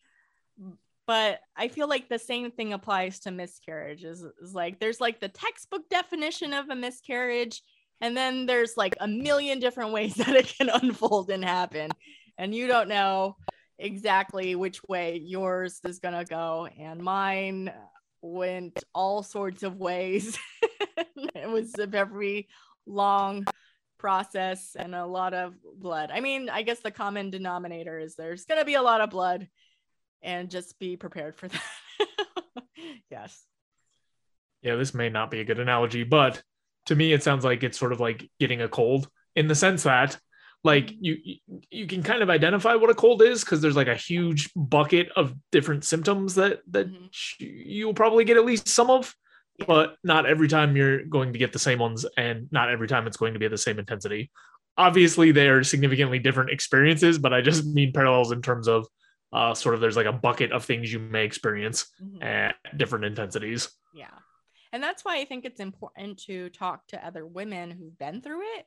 but 1.06 1.40
i 1.56 1.68
feel 1.68 1.88
like 1.88 2.08
the 2.08 2.18
same 2.18 2.50
thing 2.50 2.72
applies 2.72 3.20
to 3.20 3.30
miscarriages 3.30 4.24
is 4.42 4.54
like 4.54 4.78
there's 4.80 5.00
like 5.00 5.20
the 5.20 5.28
textbook 5.28 5.88
definition 5.88 6.52
of 6.52 6.68
a 6.68 6.76
miscarriage 6.76 7.62
and 8.00 8.16
then 8.16 8.46
there's 8.46 8.76
like 8.76 8.96
a 9.00 9.08
million 9.08 9.58
different 9.58 9.92
ways 9.92 10.14
that 10.16 10.34
it 10.34 10.54
can 10.58 10.68
unfold 10.68 11.30
and 11.30 11.44
happen. 11.44 11.90
And 12.38 12.54
you 12.54 12.66
don't 12.66 12.88
know 12.88 13.36
exactly 13.78 14.54
which 14.54 14.82
way 14.84 15.20
yours 15.22 15.80
is 15.84 15.98
going 15.98 16.14
to 16.14 16.24
go. 16.24 16.68
And 16.78 17.00
mine 17.00 17.72
went 18.22 18.82
all 18.94 19.22
sorts 19.22 19.62
of 19.62 19.76
ways. 19.76 20.38
it 21.34 21.48
was 21.48 21.72
a 21.78 21.86
very 21.86 22.48
long 22.86 23.44
process 23.98 24.76
and 24.78 24.94
a 24.94 25.06
lot 25.06 25.32
of 25.32 25.54
blood. 25.78 26.10
I 26.12 26.20
mean, 26.20 26.50
I 26.50 26.62
guess 26.62 26.80
the 26.80 26.90
common 26.90 27.30
denominator 27.30 27.98
is 27.98 28.14
there's 28.14 28.44
going 28.44 28.60
to 28.60 28.66
be 28.66 28.74
a 28.74 28.82
lot 28.82 29.00
of 29.00 29.10
blood 29.10 29.48
and 30.26 30.50
just 30.50 30.78
be 30.78 30.96
prepared 30.96 31.34
for 31.36 31.48
that. 31.48 31.62
yes. 33.10 33.42
Yeah, 34.60 34.74
this 34.74 34.92
may 34.92 35.08
not 35.08 35.30
be 35.30 35.40
a 35.40 35.44
good 35.44 35.60
analogy, 35.60 36.02
but 36.02 36.42
to 36.86 36.94
me 36.94 37.12
it 37.12 37.22
sounds 37.22 37.44
like 37.44 37.62
it's 37.62 37.78
sort 37.78 37.92
of 37.92 38.00
like 38.00 38.28
getting 38.38 38.60
a 38.60 38.68
cold 38.68 39.08
in 39.34 39.48
the 39.48 39.54
sense 39.54 39.84
that 39.84 40.18
like 40.64 40.92
you 41.00 41.16
you 41.70 41.86
can 41.86 42.02
kind 42.02 42.22
of 42.22 42.30
identify 42.30 42.74
what 42.74 42.90
a 42.90 42.94
cold 42.94 43.22
is 43.22 43.44
because 43.44 43.60
there's 43.60 43.76
like 43.76 43.88
a 43.88 43.94
huge 43.94 44.50
bucket 44.56 45.08
of 45.16 45.34
different 45.52 45.84
symptoms 45.84 46.34
that 46.36 46.60
that 46.70 46.88
Mhm. 46.88 47.08
you'll 47.38 47.94
probably 47.94 48.24
get 48.24 48.36
at 48.36 48.44
least 48.44 48.68
some 48.68 48.90
of 48.90 49.14
but 49.66 49.96
not 50.04 50.26
every 50.26 50.48
time 50.48 50.76
you're 50.76 51.04
going 51.04 51.32
to 51.32 51.38
get 51.38 51.52
the 51.52 51.58
same 51.58 51.78
ones 51.78 52.04
and 52.16 52.48
not 52.52 52.70
every 52.70 52.88
time 52.88 53.06
it's 53.06 53.16
going 53.16 53.32
to 53.32 53.38
be 53.38 53.46
at 53.46 53.50
the 53.50 53.58
same 53.58 53.78
intensity 53.78 54.30
obviously 54.78 55.32
they 55.32 55.48
are 55.48 55.62
significantly 55.64 56.18
different 56.18 56.50
experiences 56.50 57.18
but 57.18 57.32
i 57.34 57.40
just 57.40 57.64
mean 57.66 57.92
parallels 57.92 58.32
in 58.32 58.42
terms 58.42 58.68
of 58.68 58.86
uh, 59.32 59.54
sort 59.54 59.74
of 59.74 59.80
there's 59.80 59.96
like 59.96 60.06
a 60.06 60.12
bucket 60.12 60.52
of 60.52 60.64
things 60.64 60.92
you 60.92 60.98
may 60.98 61.24
experience 61.24 61.92
Mhm. 62.00 62.22
at 62.22 62.56
different 62.76 63.04
intensities 63.04 63.68
Yeah. 63.94 64.10
And 64.72 64.82
that's 64.82 65.04
why 65.04 65.16
I 65.18 65.24
think 65.24 65.44
it's 65.44 65.60
important 65.60 66.18
to 66.24 66.50
talk 66.50 66.86
to 66.88 67.06
other 67.06 67.24
women 67.26 67.70
who've 67.70 67.96
been 67.98 68.20
through 68.20 68.42
it 68.58 68.66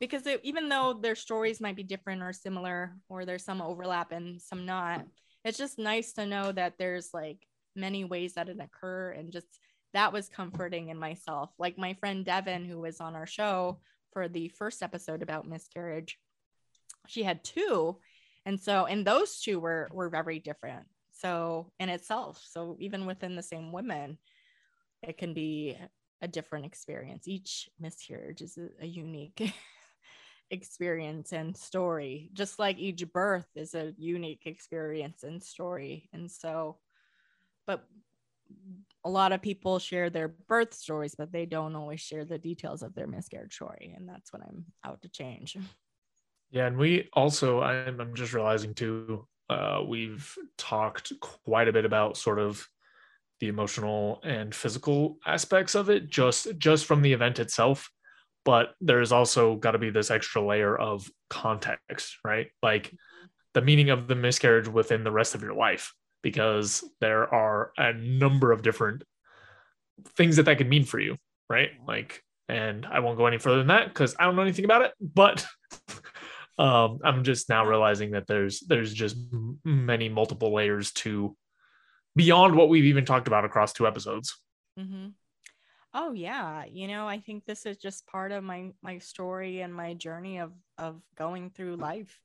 because 0.00 0.26
it, 0.26 0.40
even 0.44 0.68
though 0.68 0.94
their 0.94 1.14
stories 1.14 1.60
might 1.60 1.76
be 1.76 1.82
different 1.82 2.22
or 2.22 2.32
similar 2.32 2.96
or 3.08 3.24
there's 3.26 3.44
some 3.44 3.60
overlap 3.60 4.12
and 4.12 4.40
some 4.40 4.64
not, 4.64 5.06
it's 5.44 5.58
just 5.58 5.78
nice 5.78 6.12
to 6.14 6.26
know 6.26 6.52
that 6.52 6.78
there's 6.78 7.12
like 7.12 7.46
many 7.76 8.04
ways 8.04 8.34
that 8.34 8.48
it 8.48 8.58
occur 8.60 9.10
and 9.10 9.32
just 9.32 9.46
that 9.92 10.12
was 10.12 10.28
comforting 10.28 10.88
in 10.88 10.98
myself. 10.98 11.50
Like 11.58 11.76
my 11.76 11.94
friend 11.94 12.24
Devin 12.24 12.64
who 12.64 12.80
was 12.80 13.00
on 13.00 13.14
our 13.14 13.26
show 13.26 13.80
for 14.12 14.28
the 14.28 14.48
first 14.48 14.82
episode 14.82 15.22
about 15.22 15.46
miscarriage, 15.46 16.18
she 17.08 17.22
had 17.24 17.44
two 17.44 17.98
and 18.46 18.60
so 18.60 18.86
and 18.86 19.06
those 19.06 19.40
two 19.40 19.60
were 19.60 19.88
were 19.92 20.08
very 20.08 20.38
different. 20.38 20.86
So 21.12 21.72
in 21.78 21.88
itself, 21.88 22.42
so 22.44 22.76
even 22.80 23.06
within 23.06 23.36
the 23.36 23.42
same 23.42 23.70
women, 23.70 24.18
it 25.02 25.18
can 25.18 25.34
be 25.34 25.76
a 26.20 26.28
different 26.28 26.64
experience. 26.64 27.28
Each 27.28 27.68
miscarriage 27.78 28.40
is 28.40 28.56
a, 28.56 28.68
a 28.84 28.86
unique 28.86 29.52
experience 30.50 31.32
and 31.32 31.56
story, 31.56 32.30
just 32.32 32.58
like 32.58 32.78
each 32.78 33.04
birth 33.12 33.46
is 33.54 33.74
a 33.74 33.94
unique 33.98 34.46
experience 34.46 35.22
and 35.22 35.42
story. 35.42 36.08
And 36.12 36.30
so, 36.30 36.78
but 37.66 37.84
a 39.04 39.10
lot 39.10 39.32
of 39.32 39.42
people 39.42 39.78
share 39.78 40.10
their 40.10 40.28
birth 40.28 40.74
stories, 40.74 41.14
but 41.16 41.32
they 41.32 41.46
don't 41.46 41.74
always 41.74 42.00
share 42.00 42.24
the 42.24 42.38
details 42.38 42.82
of 42.82 42.94
their 42.94 43.06
miscarriage 43.06 43.54
story. 43.54 43.94
And 43.96 44.08
that's 44.08 44.32
what 44.32 44.42
I'm 44.42 44.66
out 44.84 45.02
to 45.02 45.08
change. 45.08 45.56
Yeah, 46.52 46.66
and 46.66 46.76
we 46.76 47.08
also 47.14 47.60
I'm, 47.62 47.98
I'm 47.98 48.14
just 48.14 48.34
realizing 48.34 48.74
too, 48.74 49.26
uh, 49.48 49.82
we've 49.86 50.32
talked 50.58 51.12
quite 51.20 51.66
a 51.66 51.72
bit 51.72 51.86
about 51.86 52.16
sort 52.18 52.38
of 52.38 52.66
the 53.40 53.48
emotional 53.48 54.20
and 54.22 54.54
physical 54.54 55.16
aspects 55.26 55.74
of 55.74 55.88
it, 55.88 56.10
just 56.10 56.46
just 56.58 56.84
from 56.84 57.00
the 57.02 57.12
event 57.12 57.40
itself. 57.40 57.90
But 58.44 58.74
there's 58.80 59.12
also 59.12 59.56
got 59.56 59.72
to 59.72 59.78
be 59.78 59.90
this 59.90 60.10
extra 60.10 60.44
layer 60.46 60.76
of 60.76 61.10
context, 61.30 62.18
right? 62.22 62.48
Like 62.62 62.94
the 63.54 63.62
meaning 63.62 63.88
of 63.90 64.06
the 64.06 64.14
miscarriage 64.14 64.68
within 64.68 65.04
the 65.04 65.10
rest 65.12 65.34
of 65.34 65.42
your 65.42 65.54
life, 65.54 65.94
because 66.22 66.84
there 67.00 67.32
are 67.32 67.72
a 67.78 67.94
number 67.94 68.52
of 68.52 68.62
different 68.62 69.04
things 70.16 70.36
that 70.36 70.44
that 70.44 70.58
could 70.58 70.68
mean 70.68 70.84
for 70.84 70.98
you, 71.00 71.16
right? 71.48 71.70
Like, 71.86 72.22
and 72.48 72.84
I 72.84 73.00
won't 73.00 73.16
go 73.16 73.26
any 73.26 73.38
further 73.38 73.58
than 73.58 73.68
that 73.68 73.88
because 73.88 74.14
I 74.18 74.24
don't 74.24 74.36
know 74.36 74.42
anything 74.42 74.64
about 74.66 74.82
it, 74.82 74.92
but 75.00 75.46
um 76.58 76.98
i'm 77.04 77.24
just 77.24 77.48
now 77.48 77.64
realizing 77.64 78.10
that 78.10 78.26
there's 78.26 78.60
there's 78.60 78.92
just 78.92 79.16
many 79.64 80.08
multiple 80.08 80.52
layers 80.52 80.92
to 80.92 81.36
beyond 82.14 82.54
what 82.54 82.68
we've 82.68 82.84
even 82.84 83.04
talked 83.04 83.26
about 83.26 83.44
across 83.44 83.72
two 83.72 83.86
episodes 83.86 84.36
Mm-hmm. 84.78 85.08
Oh 85.94 86.12
yeah, 86.12 86.64
you 86.64 86.88
know, 86.88 87.06
I 87.06 87.18
think 87.18 87.44
this 87.44 87.66
is 87.66 87.76
just 87.76 88.06
part 88.06 88.32
of 88.32 88.42
my 88.42 88.70
my 88.82 88.98
story 88.98 89.60
and 89.60 89.74
my 89.74 89.94
journey 89.94 90.38
of 90.38 90.52
of 90.78 91.02
going 91.16 91.50
through 91.50 91.76
life, 91.76 92.18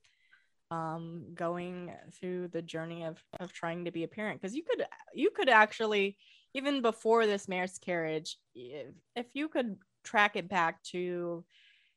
um, 0.70 1.26
going 1.34 1.92
through 2.18 2.48
the 2.48 2.62
journey 2.62 3.04
of 3.04 3.22
of 3.40 3.52
trying 3.52 3.84
to 3.84 3.90
be 3.90 4.04
a 4.04 4.08
parent. 4.08 4.40
Because 4.40 4.56
you 4.56 4.62
could 4.62 4.86
you 5.14 5.30
could 5.30 5.50
actually 5.50 6.16
even 6.54 6.80
before 6.80 7.26
this 7.26 7.46
miscarriage, 7.46 8.38
if, 8.54 8.86
if 9.14 9.26
you 9.34 9.48
could 9.48 9.76
track 10.02 10.34
it 10.36 10.48
back 10.48 10.82
to 10.82 11.44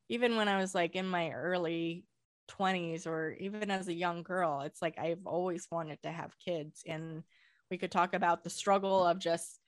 even 0.09 0.35
when 0.35 0.49
I 0.49 0.59
was 0.59 0.75
like 0.75 0.97
in 0.97 1.07
my 1.07 1.31
early 1.31 2.03
20s 2.49 3.07
or 3.07 3.31
even 3.39 3.71
as 3.71 3.87
a 3.87 3.93
young 3.93 4.23
girl, 4.23 4.61
it's 4.61 4.81
like 4.81 4.97
I've 4.97 5.25
always 5.25 5.67
wanted 5.71 6.01
to 6.03 6.11
have 6.11 6.37
kids 6.43 6.83
and 6.85 7.23
we 7.69 7.77
could 7.77 7.91
talk 7.91 8.13
about 8.13 8.43
the 8.43 8.49
struggle 8.49 9.05
of 9.05 9.19
just 9.19 9.59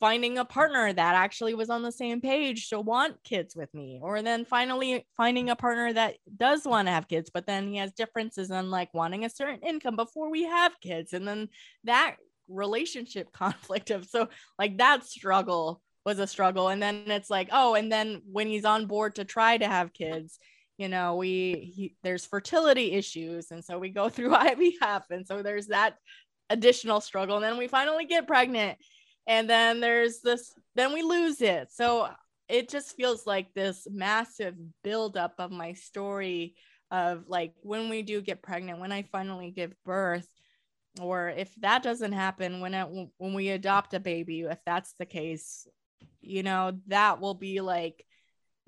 finding 0.00 0.38
a 0.38 0.44
partner 0.44 0.90
that 0.92 1.14
actually 1.14 1.54
was 1.54 1.68
on 1.68 1.82
the 1.82 1.92
same 1.92 2.22
page 2.22 2.70
to 2.70 2.80
want 2.80 3.22
kids 3.22 3.54
with 3.54 3.72
me 3.74 4.00
or 4.02 4.22
then 4.22 4.46
finally 4.46 5.06
finding 5.16 5.50
a 5.50 5.56
partner 5.56 5.92
that 5.92 6.16
does 6.38 6.64
want 6.64 6.88
to 6.88 6.92
have 6.92 7.06
kids 7.06 7.30
but 7.32 7.46
then 7.46 7.68
he 7.68 7.76
has 7.76 7.92
differences 7.92 8.50
on 8.50 8.70
like 8.70 8.92
wanting 8.94 9.24
a 9.24 9.30
certain 9.30 9.60
income 9.60 9.96
before 9.96 10.30
we 10.30 10.44
have 10.44 10.72
kids 10.80 11.12
and 11.12 11.28
then 11.28 11.48
that 11.84 12.16
relationship 12.48 13.30
conflict 13.32 13.90
of 13.90 14.06
so 14.06 14.28
like 14.58 14.78
that 14.78 15.04
struggle 15.04 15.82
was 16.06 16.18
a 16.18 16.26
struggle 16.26 16.68
and 16.68 16.82
then 16.82 17.02
it's 17.08 17.28
like 17.28 17.50
oh 17.52 17.74
and 17.74 17.92
then 17.92 18.22
when 18.24 18.46
he's 18.46 18.64
on 18.64 18.86
board 18.86 19.14
to 19.14 19.24
try 19.24 19.58
to 19.58 19.66
have 19.66 19.92
kids 19.92 20.38
you 20.80 20.88
know 20.88 21.16
we 21.16 21.72
he, 21.76 21.94
there's 22.02 22.24
fertility 22.24 22.92
issues 22.92 23.50
and 23.50 23.62
so 23.62 23.78
we 23.78 23.90
go 23.90 24.08
through 24.14 24.30
IVF 24.30 25.02
and 25.10 25.26
so 25.26 25.42
there's 25.42 25.66
that 25.66 25.96
additional 26.48 27.00
struggle 27.00 27.36
and 27.36 27.44
then 27.44 27.58
we 27.58 27.68
finally 27.68 28.06
get 28.06 28.26
pregnant 28.26 28.78
and 29.26 29.48
then 29.48 29.80
there's 29.80 30.20
this 30.20 30.52
then 30.74 30.92
we 30.92 31.02
lose 31.02 31.40
it. 31.42 31.68
So 31.70 32.08
it 32.48 32.68
just 32.68 32.96
feels 32.96 33.26
like 33.26 33.52
this 33.54 33.86
massive 33.90 34.54
buildup 34.82 35.34
of 35.38 35.50
my 35.50 35.74
story 35.74 36.54
of 36.90 37.24
like 37.28 37.52
when 37.62 37.88
we 37.88 38.02
do 38.02 38.20
get 38.20 38.42
pregnant 38.42 38.80
when 38.80 38.90
i 38.90 39.02
finally 39.02 39.52
give 39.52 39.72
birth 39.84 40.26
or 41.00 41.28
if 41.28 41.54
that 41.60 41.84
doesn't 41.84 42.10
happen 42.10 42.60
when 42.60 42.74
it 42.74 42.88
when 43.18 43.32
we 43.32 43.50
adopt 43.50 43.94
a 43.94 44.00
baby 44.00 44.40
if 44.40 44.58
that's 44.66 44.94
the 44.98 45.06
case 45.06 45.68
you 46.20 46.42
know 46.42 46.72
that 46.88 47.20
will 47.20 47.34
be 47.34 47.60
like 47.60 48.04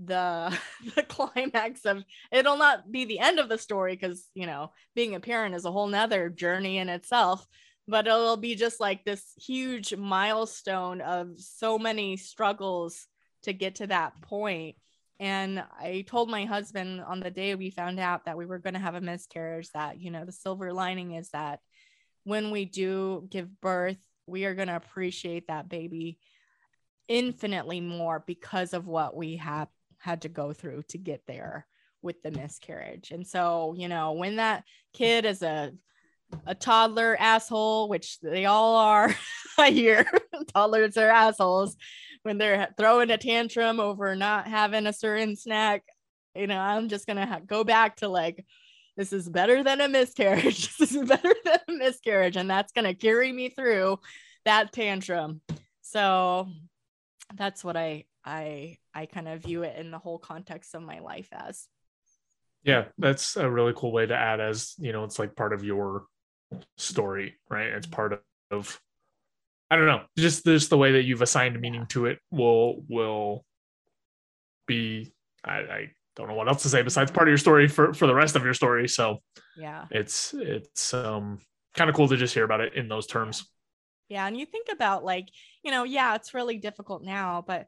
the 0.07 0.57
the 0.96 1.03
climax 1.03 1.84
of 1.84 2.05
it'll 2.30 2.57
not 2.57 2.90
be 2.90 3.05
the 3.05 3.18
end 3.18 3.38
of 3.38 3.48
the 3.48 3.59
story 3.59 3.94
because 3.94 4.28
you 4.34 4.46
know 4.46 4.72
being 4.94 5.14
a 5.14 5.20
parent 5.20 5.55
is 5.55 5.64
a 5.64 5.72
whole 5.72 5.86
nother 5.86 6.28
journey 6.28 6.78
in 6.78 6.88
itself 6.88 7.46
but 7.88 8.07
it'll 8.07 8.36
be 8.36 8.55
just 8.55 8.80
like 8.80 9.05
this 9.05 9.32
huge 9.36 9.94
milestone 9.96 11.00
of 11.00 11.38
so 11.38 11.78
many 11.78 12.16
struggles 12.16 13.07
to 13.42 13.53
get 13.53 13.76
to 13.76 13.86
that 13.88 14.20
point. 14.22 14.76
And 15.20 15.62
i 15.78 16.05
told 16.07 16.30
my 16.30 16.44
husband 16.44 17.00
on 17.00 17.20
the 17.20 17.30
day 17.30 17.55
we 17.55 17.70
found 17.70 18.00
out 18.00 18.24
that 18.24 18.36
we 18.36 18.46
were 18.46 18.59
going 18.59 18.74
to 18.74 18.80
have 18.80 18.94
a 18.94 19.00
miscarriage 19.00 19.68
that 19.74 20.00
you 20.00 20.11
know 20.11 20.24
the 20.24 20.32
silver 20.32 20.72
lining 20.72 21.14
is 21.14 21.28
that 21.30 21.61
when 22.24 22.50
we 22.50 22.64
do 22.64 23.26
give 23.30 23.61
birth 23.61 23.98
we 24.26 24.46
are 24.46 24.55
going 24.55 24.68
to 24.68 24.76
appreciate 24.76 25.46
that 25.46 25.68
baby 25.68 26.18
infinitely 27.09 27.80
more 27.80 28.24
because 28.26 28.72
of 28.72 28.86
what 28.86 29.14
we 29.14 29.36
have 29.36 29.68
had 30.03 30.22
to 30.22 30.28
go 30.28 30.53
through 30.53 30.82
to 30.88 30.98
get 30.98 31.22
there 31.26 31.66
with 32.03 32.20
the 32.22 32.30
miscarriage 32.30 33.11
and 33.12 33.26
so 33.26 33.74
you 33.76 33.88
know 33.88 34.12
when 34.12 34.36
that 34.36 34.64
kid 34.92 35.24
is 35.24 35.42
a 35.42 35.72
a 36.46 36.55
toddler 36.55 37.16
asshole, 37.18 37.88
which 37.88 38.20
they 38.20 38.46
all 38.46 38.76
are. 38.76 39.14
I 39.59 39.70
hear 39.70 40.07
toddlers 40.55 40.96
are 40.96 41.11
assholes 41.11 41.76
when 42.22 42.38
they're 42.38 42.68
throwing 42.78 43.11
a 43.11 43.18
tantrum 43.18 43.80
over 43.80 44.14
not 44.16 44.46
having 44.46 44.86
a 44.86 44.92
certain 44.92 45.36
snack. 45.36 45.82
You 46.34 46.46
know, 46.46 46.59
I'm 46.59 46.88
just 46.88 47.07
gonna 47.07 47.26
ha- 47.26 47.40
go 47.44 47.64
back 47.64 47.96
to 47.96 48.09
like, 48.09 48.44
this 48.96 49.12
is 49.12 49.28
better 49.28 49.62
than 49.62 49.80
a 49.80 49.88
miscarriage. 49.88 50.76
this 50.78 50.94
is 50.94 51.09
better 51.09 51.34
than 51.44 51.59
a 51.68 51.72
miscarriage, 51.72 52.36
and 52.36 52.48
that's 52.48 52.72
gonna 52.72 52.94
carry 52.94 53.30
me 53.30 53.50
through 53.50 53.98
that 54.44 54.72
tantrum. 54.72 55.40
So 55.82 56.48
that's 57.36 57.64
what 57.64 57.76
I 57.76 58.04
I 58.24 58.78
I 58.94 59.06
kind 59.06 59.28
of 59.28 59.42
view 59.42 59.62
it 59.62 59.76
in 59.78 59.90
the 59.90 59.98
whole 59.98 60.18
context 60.18 60.74
of 60.74 60.82
my 60.82 60.98
life 61.00 61.28
as. 61.32 61.66
yeah 62.64 62.84
that's 62.98 63.36
a 63.36 63.50
really 63.50 63.72
cool 63.74 63.92
way 63.92 64.06
to 64.06 64.14
add 64.14 64.40
as 64.40 64.74
you 64.78 64.92
know 64.92 65.04
it's 65.04 65.18
like 65.18 65.34
part 65.34 65.52
of 65.52 65.64
your 65.64 66.04
story 66.76 67.34
right? 67.50 67.66
It's 67.68 67.86
part 67.86 68.22
of 68.50 68.80
i 69.70 69.76
don't 69.76 69.86
know 69.86 70.02
just 70.18 70.44
just 70.44 70.68
the 70.70 70.76
way 70.76 70.92
that 70.92 71.04
you've 71.04 71.22
assigned 71.22 71.58
meaning 71.60 71.86
to 71.86 72.04
it 72.06 72.18
will 72.30 72.84
will 72.88 73.44
be 74.66 75.12
I, 75.44 75.54
I 75.54 75.88
don't 76.14 76.28
know 76.28 76.34
what 76.34 76.48
else 76.48 76.62
to 76.62 76.68
say 76.68 76.82
besides 76.82 77.10
part 77.10 77.26
of 77.26 77.30
your 77.30 77.38
story 77.38 77.66
for 77.68 77.94
for 77.94 78.06
the 78.06 78.14
rest 78.14 78.36
of 78.36 78.44
your 78.44 78.54
story 78.54 78.86
so 78.88 79.18
Yeah. 79.56 79.86
it's 79.90 80.34
it's 80.34 80.92
um 80.92 81.38
kind 81.74 81.88
of 81.88 81.96
cool 81.96 82.08
to 82.08 82.16
just 82.18 82.34
hear 82.34 82.44
about 82.44 82.60
it 82.60 82.74
in 82.74 82.88
those 82.88 83.06
terms 83.06 83.50
Yeah, 84.12 84.26
and 84.26 84.36
you 84.38 84.44
think 84.44 84.66
about 84.70 85.04
like, 85.04 85.30
you 85.62 85.70
know, 85.70 85.84
yeah, 85.84 86.14
it's 86.14 86.34
really 86.34 86.58
difficult 86.58 87.02
now, 87.02 87.42
but 87.46 87.66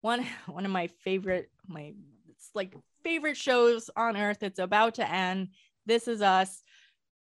one 0.00 0.24
one 0.46 0.64
of 0.64 0.70
my 0.70 0.86
favorite 1.04 1.50
my 1.68 1.92
it's 2.30 2.48
like 2.54 2.74
favorite 3.02 3.36
shows 3.36 3.90
on 3.94 4.16
earth, 4.16 4.42
it's 4.42 4.58
about 4.58 4.94
to 4.94 5.10
end. 5.10 5.48
This 5.84 6.08
is 6.08 6.22
us. 6.22 6.62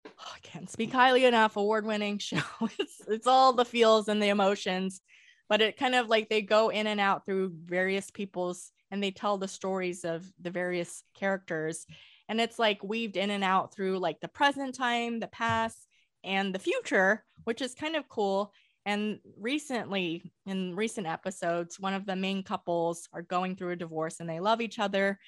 Oh, 0.05 0.31
I 0.35 0.39
can't 0.43 0.69
speak 0.69 0.91
highly 0.93 1.25
enough. 1.25 1.57
Award-winning 1.57 2.17
show. 2.19 2.41
It's 2.77 3.01
it's 3.07 3.27
all 3.27 3.53
the 3.53 3.65
feels 3.65 4.07
and 4.07 4.21
the 4.21 4.29
emotions, 4.29 5.01
but 5.49 5.61
it 5.61 5.75
kind 5.77 5.95
of 5.95 6.07
like 6.07 6.29
they 6.29 6.43
go 6.43 6.69
in 6.69 6.85
and 6.85 6.99
out 6.99 7.25
through 7.25 7.53
various 7.65 8.11
people's 8.11 8.71
and 8.91 9.01
they 9.03 9.09
tell 9.09 9.39
the 9.39 9.47
stories 9.47 10.05
of 10.05 10.31
the 10.39 10.51
various 10.51 11.03
characters. 11.15 11.87
and 12.29 12.39
it's 12.39 12.59
like 12.59 12.83
weaved 12.83 13.17
in 13.17 13.31
and 13.31 13.43
out 13.43 13.73
through 13.73 13.97
like 13.97 14.19
the 14.21 14.27
present 14.27 14.75
time 14.75 15.19
the 15.19 15.27
past 15.27 15.82
and 16.23 16.53
the 16.53 16.59
future 16.59 17.23
which 17.43 17.61
is 17.61 17.73
kind 17.73 17.95
of 17.95 18.07
cool. 18.09 18.53
And 18.85 19.19
recently 19.39 20.33
in 20.45 20.75
recent 20.75 21.07
episodes 21.07 21.79
one 21.79 21.93
of 21.93 22.05
the 22.05 22.15
main 22.15 22.43
couples 22.43 23.07
are 23.13 23.21
going 23.21 23.55
through 23.55 23.71
a 23.71 23.77
divorce 23.77 24.19
and 24.19 24.29
they 24.29 24.39
love 24.39 24.61
each 24.61 24.79
other. 24.79 25.19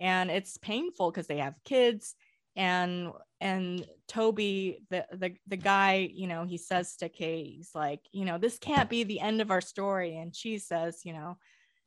And 0.00 0.30
it's 0.30 0.58
painful 0.58 1.10
because 1.10 1.26
they 1.26 1.38
have 1.38 1.54
kids. 1.64 2.14
And 2.56 3.10
and 3.40 3.84
toby 4.06 4.84
the, 4.88 5.04
the 5.12 5.34
the 5.48 5.56
guy 5.56 6.08
you 6.12 6.28
know 6.28 6.44
he 6.44 6.56
says 6.56 6.94
to 6.96 7.08
kate 7.08 7.46
he's 7.56 7.70
like 7.74 7.98
you 8.12 8.24
know 8.24 8.38
this 8.38 8.58
can't 8.58 8.88
be 8.88 9.02
the 9.02 9.20
end 9.20 9.40
of 9.40 9.50
our 9.50 9.60
story. 9.60 10.16
And 10.16 10.34
she 10.34 10.58
says 10.58 11.00
you 11.04 11.12
know 11.12 11.36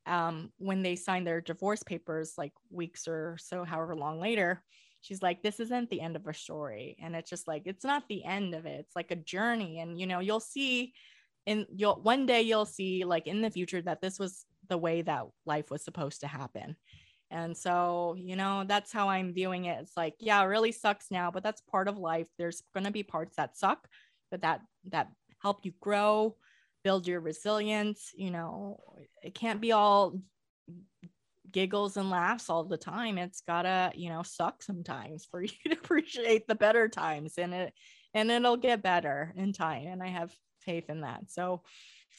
um, 0.06 0.52
when 0.58 0.84
they 0.84 0.96
sign 0.96 1.24
their 1.24 1.42
divorce 1.42 1.84
papers 1.84 2.34
like 2.38 2.54
weeks 2.70 3.08
or 3.08 3.38
so 3.40 3.64
however 3.64 3.96
long 3.96 4.20
later 4.20 4.64
she's 5.02 5.22
like 5.22 5.42
this 5.42 5.60
isn't 5.60 5.90
the 5.90 6.02
end 6.02 6.16
of 6.16 6.26
our 6.26 6.34
story. 6.34 6.98
And 7.02 7.16
it's 7.16 7.30
just 7.30 7.48
like 7.48 7.64
it's 7.66 7.86
not 7.86 8.04
the 8.08 8.24
end 8.24 8.54
of 8.54 8.66
it. 8.66 8.80
It's 8.80 8.96
like 8.96 9.12
a 9.12 9.16
journey. 9.16 9.80
And 9.80 10.00
you 10.00 10.08
know 10.08 10.20
you'll 10.20 10.40
see 10.40 10.94
in 11.46 11.66
you'll 11.74 12.02
one 12.02 12.26
day 12.26 12.42
you'll 12.42 12.66
see 12.66 13.06
like 13.06 13.28
in 13.28 13.42
the 13.42 13.52
future 13.52 13.82
that 13.82 14.02
this 14.02 14.20
was 14.20 14.46
the 14.70 14.78
way 14.78 15.02
that 15.02 15.26
life 15.46 15.72
was 15.72 15.84
supposed 15.84 16.22
to 16.22 16.28
happen. 16.28 16.76
And 17.30 17.56
so 17.56 18.16
you 18.18 18.36
know 18.36 18.64
that's 18.68 18.92
how 18.92 19.10
i'm 19.10 19.34
viewing 19.34 19.66
it. 19.66 19.80
It's 19.82 19.98
like 19.98 20.16
yeah 20.20 20.42
it 20.42 20.46
really 20.46 20.72
sucks 20.72 21.12
now 21.12 21.32
but 21.32 21.44
that's 21.44 21.62
part 21.62 21.88
of 21.88 21.98
life. 21.98 22.28
There's 22.38 22.64
going 22.74 22.86
to 22.86 22.92
be 22.92 23.04
parts 23.04 23.36
that 23.38 23.58
suck 23.58 23.88
but 24.32 24.42
that 24.42 24.62
that 24.92 25.10
help 25.42 25.60
you 25.64 25.74
grow 25.80 26.36
build 26.84 27.08
your 27.08 27.20
resilience 27.20 28.12
you 28.16 28.32
know. 28.32 28.80
It 29.24 29.36
can't 29.36 29.62
be 29.62 29.72
all 29.72 30.14
giggles 31.52 31.98
and 31.98 32.10
laughs 32.10 32.50
all 32.50 32.64
the 32.64 32.78
time 32.78 33.18
it's 33.18 33.42
gotta 33.42 33.92
you 33.96 34.10
know 34.10 34.22
suck 34.24 34.62
sometimes 34.62 35.26
for 35.30 35.42
you 35.44 35.50
to 35.66 35.74
appreciate 35.74 36.48
the 36.48 36.56
better 36.56 36.88
times 36.88 37.34
and 37.38 37.54
it 37.54 37.74
and 38.14 38.32
it'll 38.32 38.58
get 38.58 38.82
better 38.82 39.34
in 39.38 39.54
time 39.54 39.88
and 39.88 40.02
i 40.02 40.08
have 40.08 40.34
faith 40.68 40.90
in 40.90 41.02
that. 41.02 41.32
So 41.32 41.64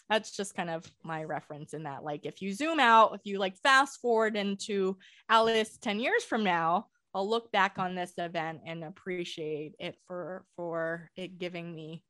that's 0.09 0.35
just 0.35 0.55
kind 0.55 0.71
of 0.71 0.85
my 1.05 1.23
reference 1.25 1.75
in 1.75 1.83
that 1.83 2.05
like 2.05 2.25
if 2.25 2.41
you 2.41 2.53
zoom 2.53 2.79
out 2.79 3.15
if 3.15 3.21
you 3.25 3.39
like 3.39 3.57
fast 3.57 4.01
forward 4.01 4.37
into 4.37 4.97
alice 5.29 5.77
10 5.79 5.99
years 5.99 6.23
from 6.23 6.45
now 6.45 6.87
i'll 7.15 7.29
look 7.29 7.51
back 7.51 7.79
on 7.79 7.95
this 7.97 8.13
event 8.17 8.61
and 8.65 8.85
appreciate 8.85 9.75
it 9.81 9.97
for 10.07 10.45
for 10.57 11.11
it 11.17 11.37
giving 11.37 11.75
me 11.75 12.05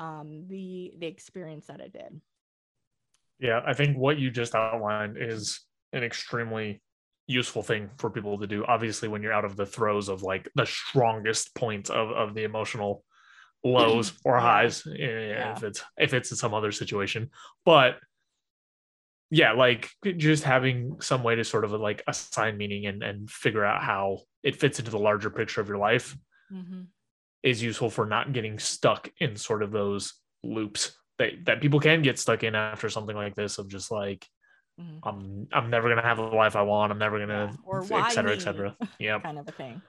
um 0.00 0.46
the 0.48 0.92
the 0.98 1.06
experience 1.06 1.66
that 1.68 1.80
it 1.80 1.92
did. 1.92 2.20
Yeah 3.38 3.60
i 3.64 3.74
think 3.74 3.96
what 3.96 4.18
you 4.18 4.30
just 4.30 4.54
outlined 4.54 5.16
is 5.16 5.60
an 5.92 6.04
extremely 6.04 6.82
useful 7.26 7.62
thing 7.62 7.88
for 7.96 8.10
people 8.10 8.38
to 8.38 8.46
do 8.46 8.64
obviously 8.66 9.08
when 9.08 9.22
you're 9.22 9.32
out 9.32 9.44
of 9.44 9.56
the 9.56 9.66
throes 9.66 10.08
of 10.08 10.22
like 10.22 10.48
the 10.56 10.66
strongest 10.66 11.54
points 11.54 11.88
of, 11.88 12.10
of 12.10 12.34
the 12.34 12.42
emotional 12.42 13.04
lows 13.62 14.12
or 14.24 14.38
highs 14.38 14.82
yeah. 14.86 15.52
if 15.52 15.62
it's 15.62 15.82
if 15.96 16.12
it's 16.12 16.30
in 16.32 16.36
some 16.36 16.54
other 16.54 16.72
situation 16.72 17.30
but 17.64 17.98
yeah 19.30 19.52
like 19.52 19.88
just 20.16 20.42
having 20.42 21.00
some 21.00 21.22
way 21.22 21.36
to 21.36 21.44
sort 21.44 21.64
of 21.64 21.70
like 21.72 22.02
assign 22.08 22.56
meaning 22.56 22.86
and 22.86 23.02
and 23.02 23.30
figure 23.30 23.64
out 23.64 23.80
how 23.80 24.18
it 24.42 24.56
fits 24.56 24.80
into 24.80 24.90
the 24.90 24.98
larger 24.98 25.30
picture 25.30 25.60
of 25.60 25.68
your 25.68 25.78
life 25.78 26.16
mm-hmm. 26.52 26.82
is 27.44 27.62
useful 27.62 27.90
for 27.90 28.06
not 28.06 28.32
getting 28.32 28.58
stuck 28.58 29.08
in 29.20 29.36
sort 29.36 29.62
of 29.62 29.70
those 29.70 30.14
loops 30.42 30.98
that 31.18 31.44
that 31.44 31.60
people 31.60 31.78
can 31.78 32.02
get 32.02 32.18
stuck 32.18 32.42
in 32.42 32.56
after 32.56 32.88
something 32.88 33.14
like 33.14 33.36
this 33.36 33.58
of 33.58 33.68
just 33.68 33.92
like 33.92 34.26
mm-hmm. 34.80 35.08
I'm 35.08 35.48
I'm 35.52 35.70
never 35.70 35.88
gonna 35.88 36.02
have 36.02 36.16
the 36.16 36.24
life 36.24 36.56
I 36.56 36.62
want. 36.62 36.92
I'm 36.92 36.98
never 36.98 37.18
gonna, 37.18 37.52
yeah. 37.90 38.06
et 38.06 38.12
cetera, 38.12 38.32
et 38.32 38.42
cetera. 38.42 38.76
Yeah, 38.98 39.20
kind 39.20 39.38
of 39.38 39.48
a 39.48 39.52
thing. 39.52 39.82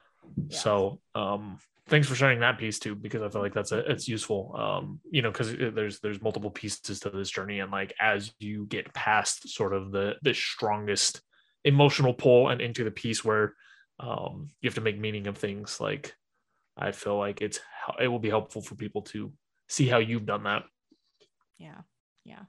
Yeah. 0.48 0.58
So, 0.58 1.00
um, 1.14 1.58
thanks 1.88 2.08
for 2.08 2.14
sharing 2.14 2.40
that 2.40 2.58
piece 2.58 2.78
too 2.78 2.94
because 2.94 3.22
i 3.22 3.28
feel 3.28 3.42
like 3.42 3.54
that's 3.54 3.72
a, 3.72 3.78
it's 3.90 4.08
useful 4.08 4.54
um 4.56 5.00
you 5.10 5.20
know 5.22 5.30
because 5.30 5.54
there's 5.74 6.00
there's 6.00 6.22
multiple 6.22 6.50
pieces 6.50 7.00
to 7.00 7.10
this 7.10 7.30
journey 7.30 7.60
and 7.60 7.70
like 7.72 7.92
as 8.00 8.32
you 8.38 8.66
get 8.66 8.92
past 8.94 9.48
sort 9.48 9.74
of 9.74 9.90
the 9.92 10.14
the 10.22 10.32
strongest 10.32 11.20
emotional 11.64 12.14
pull 12.14 12.48
and 12.48 12.60
into 12.60 12.84
the 12.84 12.90
piece 12.90 13.24
where 13.24 13.54
um 14.00 14.48
you 14.60 14.68
have 14.68 14.74
to 14.74 14.80
make 14.80 14.98
meaning 14.98 15.26
of 15.26 15.36
things 15.36 15.80
like 15.80 16.14
i 16.76 16.92
feel 16.92 17.18
like 17.18 17.42
it's 17.42 17.60
it 18.00 18.08
will 18.08 18.18
be 18.18 18.30
helpful 18.30 18.62
for 18.62 18.74
people 18.74 19.02
to 19.02 19.32
see 19.68 19.86
how 19.86 19.98
you've 19.98 20.26
done 20.26 20.44
that 20.44 20.62
yeah 21.58 21.80
yeah 22.24 22.44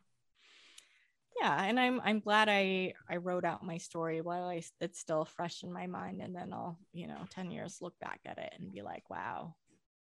yeah 1.41 1.63
and 1.63 1.79
i'm 1.79 2.01
i'm 2.03 2.19
glad 2.19 2.47
i 2.49 2.93
i 3.09 3.17
wrote 3.17 3.45
out 3.45 3.65
my 3.65 3.77
story 3.77 4.21
while 4.21 4.45
i 4.45 4.61
it's 4.81 4.99
still 4.99 5.25
fresh 5.25 5.63
in 5.63 5.71
my 5.71 5.87
mind 5.87 6.21
and 6.21 6.35
then 6.35 6.53
i'll 6.53 6.77
you 6.93 7.07
know 7.07 7.25
10 7.31 7.51
years 7.51 7.77
look 7.81 7.97
back 7.99 8.19
at 8.25 8.37
it 8.37 8.53
and 8.59 8.71
be 8.71 8.81
like 8.81 9.09
wow 9.09 9.55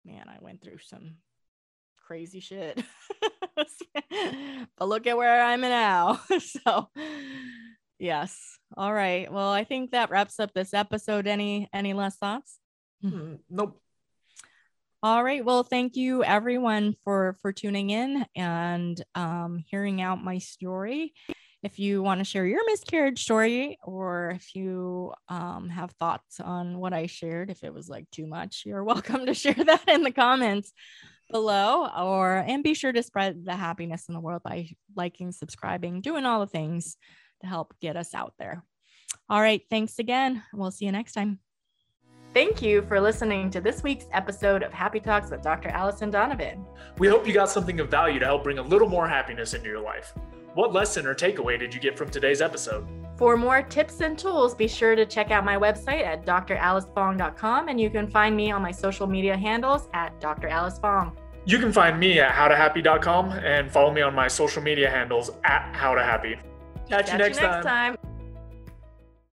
man 0.04 0.28
i 0.28 0.36
went 0.40 0.62
through 0.62 0.78
some 0.78 1.16
crazy 2.08 2.40
shit. 2.40 2.82
But 4.78 4.88
look 4.88 5.06
at 5.06 5.16
where 5.16 5.42
i'm 5.44 5.62
at 5.64 5.68
now. 5.68 6.20
So 6.40 6.88
yes. 7.98 8.58
All 8.76 8.92
right. 8.92 9.30
Well 9.30 9.50
i 9.50 9.64
think 9.64 9.90
that 9.90 10.10
wraps 10.10 10.40
up 10.40 10.52
this 10.54 10.72
episode. 10.72 11.26
Any 11.26 11.68
any 11.72 11.92
last 11.92 12.18
thoughts? 12.18 12.58
Mm, 13.04 13.40
nope 13.50 13.80
all 15.02 15.22
right. 15.22 15.44
Well, 15.44 15.62
thank 15.62 15.94
you 15.94 16.24
everyone 16.24 16.94
for 17.04 17.36
for 17.40 17.52
tuning 17.52 17.90
in 17.90 18.26
and 18.34 19.00
um, 19.14 19.62
hearing 19.70 20.00
out 20.02 20.22
my 20.22 20.38
story. 20.38 21.14
If 21.62 21.78
you 21.78 22.02
want 22.02 22.18
to 22.18 22.24
share 22.24 22.46
your 22.46 22.66
miscarriage 22.66 23.22
story, 23.22 23.78
or 23.84 24.30
if 24.30 24.54
you 24.56 25.12
um, 25.28 25.68
have 25.68 25.92
thoughts 25.92 26.40
on 26.40 26.78
what 26.78 26.92
I 26.92 27.06
shared, 27.06 27.50
if 27.50 27.62
it 27.62 27.72
was 27.72 27.88
like 27.88 28.10
too 28.10 28.26
much, 28.26 28.64
you're 28.66 28.82
welcome 28.92 29.26
to 29.26 29.34
share 29.34 29.54
that 29.54 29.88
in 29.88 30.02
the 30.02 30.10
comments 30.10 30.72
below. 31.30 31.88
Or 31.96 32.36
and 32.36 32.64
be 32.64 32.74
sure 32.74 32.92
to 32.92 33.02
spread 33.02 33.44
the 33.44 33.54
happiness 33.54 34.06
in 34.08 34.14
the 34.14 34.20
world 34.20 34.42
by 34.42 34.68
liking, 34.96 35.30
subscribing, 35.30 36.00
doing 36.00 36.24
all 36.24 36.40
the 36.40 36.46
things 36.46 36.96
to 37.42 37.46
help 37.46 37.72
get 37.80 37.96
us 37.96 38.14
out 38.14 38.34
there. 38.40 38.64
All 39.28 39.40
right. 39.40 39.62
Thanks 39.70 40.00
again. 40.00 40.42
We'll 40.52 40.72
see 40.72 40.86
you 40.86 40.92
next 40.92 41.12
time. 41.12 41.38
Thank 42.34 42.60
you 42.62 42.82
for 42.82 43.00
listening 43.00 43.50
to 43.50 43.60
this 43.60 43.82
week's 43.82 44.06
episode 44.12 44.62
of 44.62 44.72
Happy 44.72 45.00
Talks 45.00 45.30
with 45.30 45.42
Dr. 45.42 45.70
Allison 45.70 46.10
Donovan. 46.10 46.64
We 46.98 47.08
hope 47.08 47.26
you 47.26 47.32
got 47.32 47.48
something 47.48 47.80
of 47.80 47.90
value 47.90 48.18
to 48.20 48.26
help 48.26 48.44
bring 48.44 48.58
a 48.58 48.62
little 48.62 48.88
more 48.88 49.08
happiness 49.08 49.54
into 49.54 49.68
your 49.68 49.80
life. 49.80 50.12
What 50.54 50.72
lesson 50.72 51.06
or 51.06 51.14
takeaway 51.14 51.58
did 51.58 51.74
you 51.74 51.80
get 51.80 51.96
from 51.96 52.10
today's 52.10 52.42
episode? 52.42 52.86
For 53.16 53.36
more 53.36 53.62
tips 53.62 54.00
and 54.00 54.18
tools, 54.18 54.54
be 54.54 54.68
sure 54.68 54.94
to 54.94 55.06
check 55.06 55.30
out 55.30 55.44
my 55.44 55.56
website 55.56 56.04
at 56.04 56.24
dralicefong.com 56.26 57.68
and 57.68 57.80
you 57.80 57.90
can 57.90 58.08
find 58.08 58.36
me 58.36 58.50
on 58.50 58.62
my 58.62 58.70
social 58.72 59.06
media 59.06 59.36
handles 59.36 59.88
at 59.94 60.20
Dr. 60.20 60.48
Alice 60.48 60.78
Fong. 60.78 61.16
You 61.44 61.58
can 61.58 61.72
find 61.72 61.98
me 61.98 62.20
at 62.20 62.30
howtohappy.com 62.32 63.32
and 63.32 63.70
follow 63.70 63.92
me 63.92 64.02
on 64.02 64.14
my 64.14 64.28
social 64.28 64.62
media 64.62 64.90
handles 64.90 65.30
at 65.44 65.72
howtohappy. 65.72 66.38
Catch, 66.88 67.06
Catch 67.06 67.12
you 67.12 67.18
next, 67.18 67.36
you 67.40 67.46
next 67.46 67.64
time. 67.64 67.96
time. 67.96 68.07